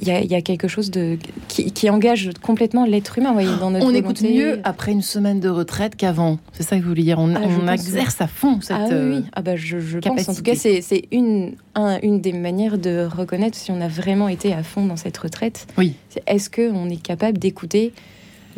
il 0.00 0.08
y, 0.08 0.34
a, 0.34 0.40
quelque 0.42 0.68
chose 0.68 0.90
de 0.90 1.18
qui, 1.48 1.90
engage 1.90 2.30
complètement 2.42 2.84
l'être 2.84 3.18
humain. 3.18 3.32
Voyez, 3.32 3.56
dans 3.58 3.70
notre 3.70 3.86
on 3.86 3.94
écoute 3.94 4.22
mieux 4.22 4.60
après 4.62 4.92
une 4.92 5.02
semaine 5.02 5.40
de 5.40 5.48
retraite 5.48 5.96
qu'avant. 5.96 6.38
C'est 6.52 6.62
ça 6.62 6.76
que 6.76 6.82
vous 6.82 6.88
voulez 6.88 7.02
dire. 7.02 7.18
On, 7.18 7.34
ah, 7.34 7.74
exerce 7.74 8.20
à 8.20 8.26
fond 8.26 8.60
cette 8.60 8.76
ah, 8.78 8.88
oui, 8.90 9.24
Ah 9.32 9.42
bah 9.42 9.56
je, 9.56 9.78
je 9.78 9.98
pense. 9.98 10.28
En 10.28 10.34
tout 10.34 10.42
cas, 10.42 10.54
c'est 10.54 11.02
une 11.10 11.54
une 12.02 12.20
des 12.20 12.32
manières 12.32 12.78
de 12.78 13.06
reconnaître 13.10 13.56
si 13.56 13.70
on 13.70 13.80
a 13.80 13.88
vraiment 13.88 14.28
été 14.28 14.52
à 14.52 14.62
fond 14.62 14.86
dans 14.86 14.96
cette 14.96 15.16
retraite. 15.16 15.66
Oui. 15.76 15.94
Est-ce 16.26 16.50
que 16.50 16.70
on 16.70 16.88
est 16.88 17.02
capable 17.02 17.38
d'écouter 17.38 17.92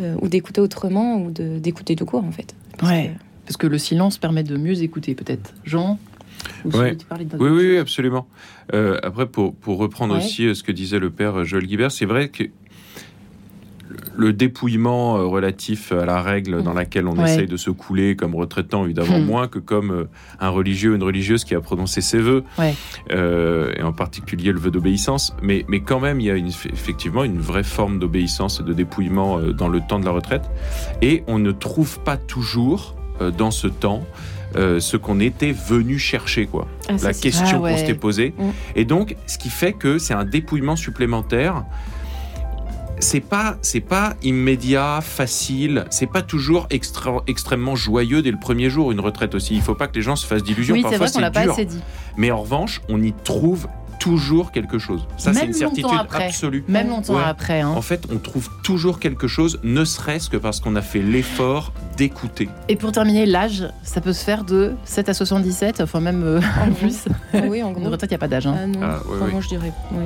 euh, 0.01 0.15
ou 0.21 0.29
d'écouter 0.29 0.61
autrement 0.61 1.17
ou 1.17 1.31
d'écouter 1.31 1.97
tout 1.97 2.07
court 2.07 2.25
en 2.25 2.33
fait? 2.33 2.55
Parce 2.79 2.93
ouais. 2.93 3.07
Que... 3.09 3.25
Parce 3.49 3.57
que 3.57 3.67
le 3.67 3.79
silence 3.79 4.19
permet 4.19 4.43
de 4.43 4.59
mieux 4.59 4.83
écouter, 4.83 5.15
peut-être. 5.15 5.55
Jean? 5.65 5.99
Oui, 6.65 7.49
oui, 7.51 7.79
absolument. 7.79 8.29
Euh, 8.75 8.99
après, 9.03 9.27
pour, 9.27 9.55
pour 9.55 9.79
reprendre 9.79 10.17
aussi 10.17 10.47
euh, 10.47 10.55
ce 10.55 10.63
que 10.63 10.73
disait 10.73 10.99
le 10.99 11.11
père 11.11 11.45
Joël 11.45 11.67
Guibert, 11.67 11.91
c'est 11.91 12.07
vrai 12.07 12.29
que 12.29 12.45
le 14.15 14.35
dépouillement 14.35 15.17
euh, 15.17 15.25
relatif 15.25 15.93
à 15.93 16.05
la 16.05 16.21
règle 16.21 16.63
dans 16.63 16.75
laquelle 16.75 17.07
on 17.07 17.25
essaye 17.25 17.47
de 17.47 17.57
se 17.57 17.71
couler 17.71 18.17
comme 18.17 18.35
retraitant, 18.35 18.85
évidemment, 18.85 19.19
hmm. 19.19 19.25
moins 19.25 19.49
que 19.49 19.59
comme 19.59 20.09
un 20.41 20.49
religieux 20.51 20.93
ou 20.93 20.97
une 20.97 21.03
religieuse 21.03 21.45
qui 21.45 21.55
a 21.55 21.61
prononcé 21.61 22.03
ses 22.03 22.19
vœux, 22.19 22.45
et 23.11 23.83
en 23.83 23.93
particulier 23.93 24.53
le 24.53 24.59
vœu 24.59 24.71
d'obéissance. 24.71 25.35
Mais, 25.41 25.65
mais 25.69 25.81
quand 25.81 26.01
même, 26.01 26.21
il 26.21 26.27
y 26.27 26.31
a 26.31 26.35
une, 26.35 26.49
effectivement 26.49 27.25
une 27.25 27.41
vraie 27.41 27.63
forme 27.63 27.99
d'obéissance 27.99 28.61
et 28.61 28.63
de 28.63 28.75
dépouillement 28.75 29.41
dans 29.41 29.69
le 29.69 29.81
temps 29.81 29.99
de 30.01 30.05
la 30.05 30.11
retraite. 30.11 30.51
Et 31.01 31.25
on 31.27 31.39
ne 31.39 31.53
trouve 31.53 32.01
pas 32.01 32.19
toujours 32.19 32.95
dans 33.39 33.51
ce 33.51 33.69
temps 33.69 34.05
euh, 34.57 34.81
ce 34.81 34.97
qu'on 34.97 35.21
était 35.21 35.53
venu 35.53 35.99
chercher, 35.99 36.47
quoi. 36.47 36.67
Ah, 36.89 36.95
la 37.03 37.13
question 37.13 37.65
ah, 37.65 37.71
qu'on 37.71 37.77
s'était 37.77 37.95
posée. 37.95 38.35
Mm. 38.39 38.51
Et 38.77 38.85
donc, 38.85 39.17
ce 39.27 39.39
qui 39.39 39.51
fait 39.51 39.73
que 39.73 39.99
c'est 39.99 40.15
un 40.15 40.25
dépouillement 40.25 40.77
supplémentaire. 40.77 41.65
C'est 43.01 43.21
pas, 43.21 43.59
c'est 43.63 43.81
pas 43.81 44.15
immédiat, 44.25 45.01
facile. 45.01 45.85
C'est 45.89 46.11
pas 46.11 46.23
toujours 46.23 46.67
extrêmement 46.71 47.77
joyeux 47.77 48.23
dès 48.23 48.33
le 48.33 48.41
premier 48.41 48.71
jour. 48.71 48.91
Une 48.91 48.99
retraite 48.99 49.37
aussi. 49.37 49.55
Il 49.55 49.63
faut 49.63 49.77
pas 49.77 49.87
que 49.87 49.95
les 49.95 50.03
gens 50.03 50.17
se 50.17 50.27
fassent 50.27 50.43
d'illusions. 50.43 50.75
Oui, 50.75 50.83
Parfois, 50.83 51.07
c'est 51.07 51.21
dur. 51.21 51.31
Pas 51.31 51.53
assez 51.53 51.65
dit. 51.65 51.81
Mais 52.17 52.33
en 52.33 52.41
revanche, 52.43 52.81
on 52.89 53.01
y 53.01 53.13
trouve 53.13 53.69
toujours 53.99 54.53
quelque 54.53 54.79
chose. 54.79 55.07
Ça, 55.17 55.33
c'est 55.33 55.47
une 55.47 55.53
certitude 55.53 55.91
absolue. 56.13 56.65
Même 56.69 56.89
longtemps 56.89 57.19
après. 57.19 57.61
Hein. 57.61 57.69
En 57.69 57.83
fait, 57.83 58.07
on 58.13 58.19
trouve 58.19 58.49
toujours 58.63 59.01
quelque 59.01 59.29
chose, 59.29 59.59
ne 59.63 59.85
serait-ce 59.85 60.31
que 60.31 60.37
parce 60.37 60.61
qu'on 60.61 60.77
a 60.77 60.83
fait 60.83 61.01
l'effort 61.01 61.73
d'écouter. 61.97 62.49
Et 62.69 62.77
pour 62.77 62.93
terminer, 62.93 63.27
l'âge, 63.27 63.69
ça 63.83 64.01
peut 64.01 64.13
se 64.13 64.25
faire 64.25 64.45
de 64.45 64.75
7 64.85 65.09
à 65.09 65.15
77, 65.15 65.81
enfin 65.81 66.01
même 66.01 66.23
euh, 66.25 66.41
en 66.61 66.73
plus. 66.73 67.07
Oui, 67.49 67.63
en 67.63 67.73
gros. 67.73 67.83
Une 67.83 67.89
retraite, 67.89 68.11
il 68.11 68.15
n'y 68.15 68.17
a 68.17 68.19
pas 68.19 68.29
d'âge. 68.29 68.47
Hein. 68.47 68.57
Ah 68.57 68.67
non, 68.67 68.81
ah, 68.83 69.27
moi 69.31 69.41
je 69.41 69.49
dirais. 69.49 69.73
Oui. 69.93 70.05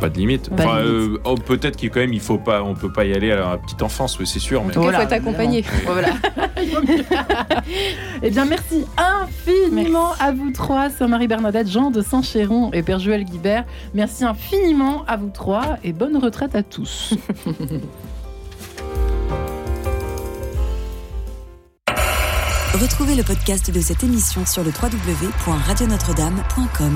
Pas 0.00 0.10
de 0.10 0.18
limite. 0.18 0.50
Enfin, 0.52 0.78
euh, 0.78 1.18
oh, 1.24 1.36
peut-être 1.36 1.76
qu'il 1.76 1.90
quand 1.90 2.00
même 2.00 2.12
il 2.12 2.20
faut 2.20 2.38
pas, 2.38 2.62
on 2.62 2.74
peut 2.74 2.92
pas 2.92 3.04
y 3.04 3.14
aller 3.14 3.32
à 3.32 3.36
la 3.36 3.56
petite 3.56 3.82
enfance, 3.82 4.18
c'est 4.24 4.38
sûr. 4.38 4.62
Mais... 4.62 4.72
il 4.74 4.74
faut 4.74 4.90
être 4.90 5.12
accompagné. 5.12 5.64
voilà. 5.86 6.10
eh 8.22 8.30
bien, 8.30 8.44
merci 8.44 8.84
infiniment 8.96 10.12
à 10.20 10.32
vous 10.32 10.50
trois, 10.50 10.90
Sœur 10.90 11.08
Marie-Bernadette, 11.08 11.70
Jean 11.70 11.90
de 11.90 12.02
Saint-Chéron 12.02 12.70
et 12.72 12.82
Père 12.82 12.98
Joël 12.98 13.24
Guibert. 13.24 13.64
Merci 13.94 14.24
infiniment 14.24 15.04
à 15.06 15.16
vous 15.16 15.30
trois 15.30 15.78
et 15.82 15.92
bonne 15.92 16.16
retraite 16.16 16.54
à 16.54 16.62
tous. 16.62 17.14
Retrouvez 22.80 23.14
le 23.14 23.22
podcast 23.22 23.70
de 23.70 23.80
cette 23.80 24.02
émission 24.04 24.44
sur 24.44 24.62
le 24.62 24.70
www.radionotre-dame.com. 24.70 26.92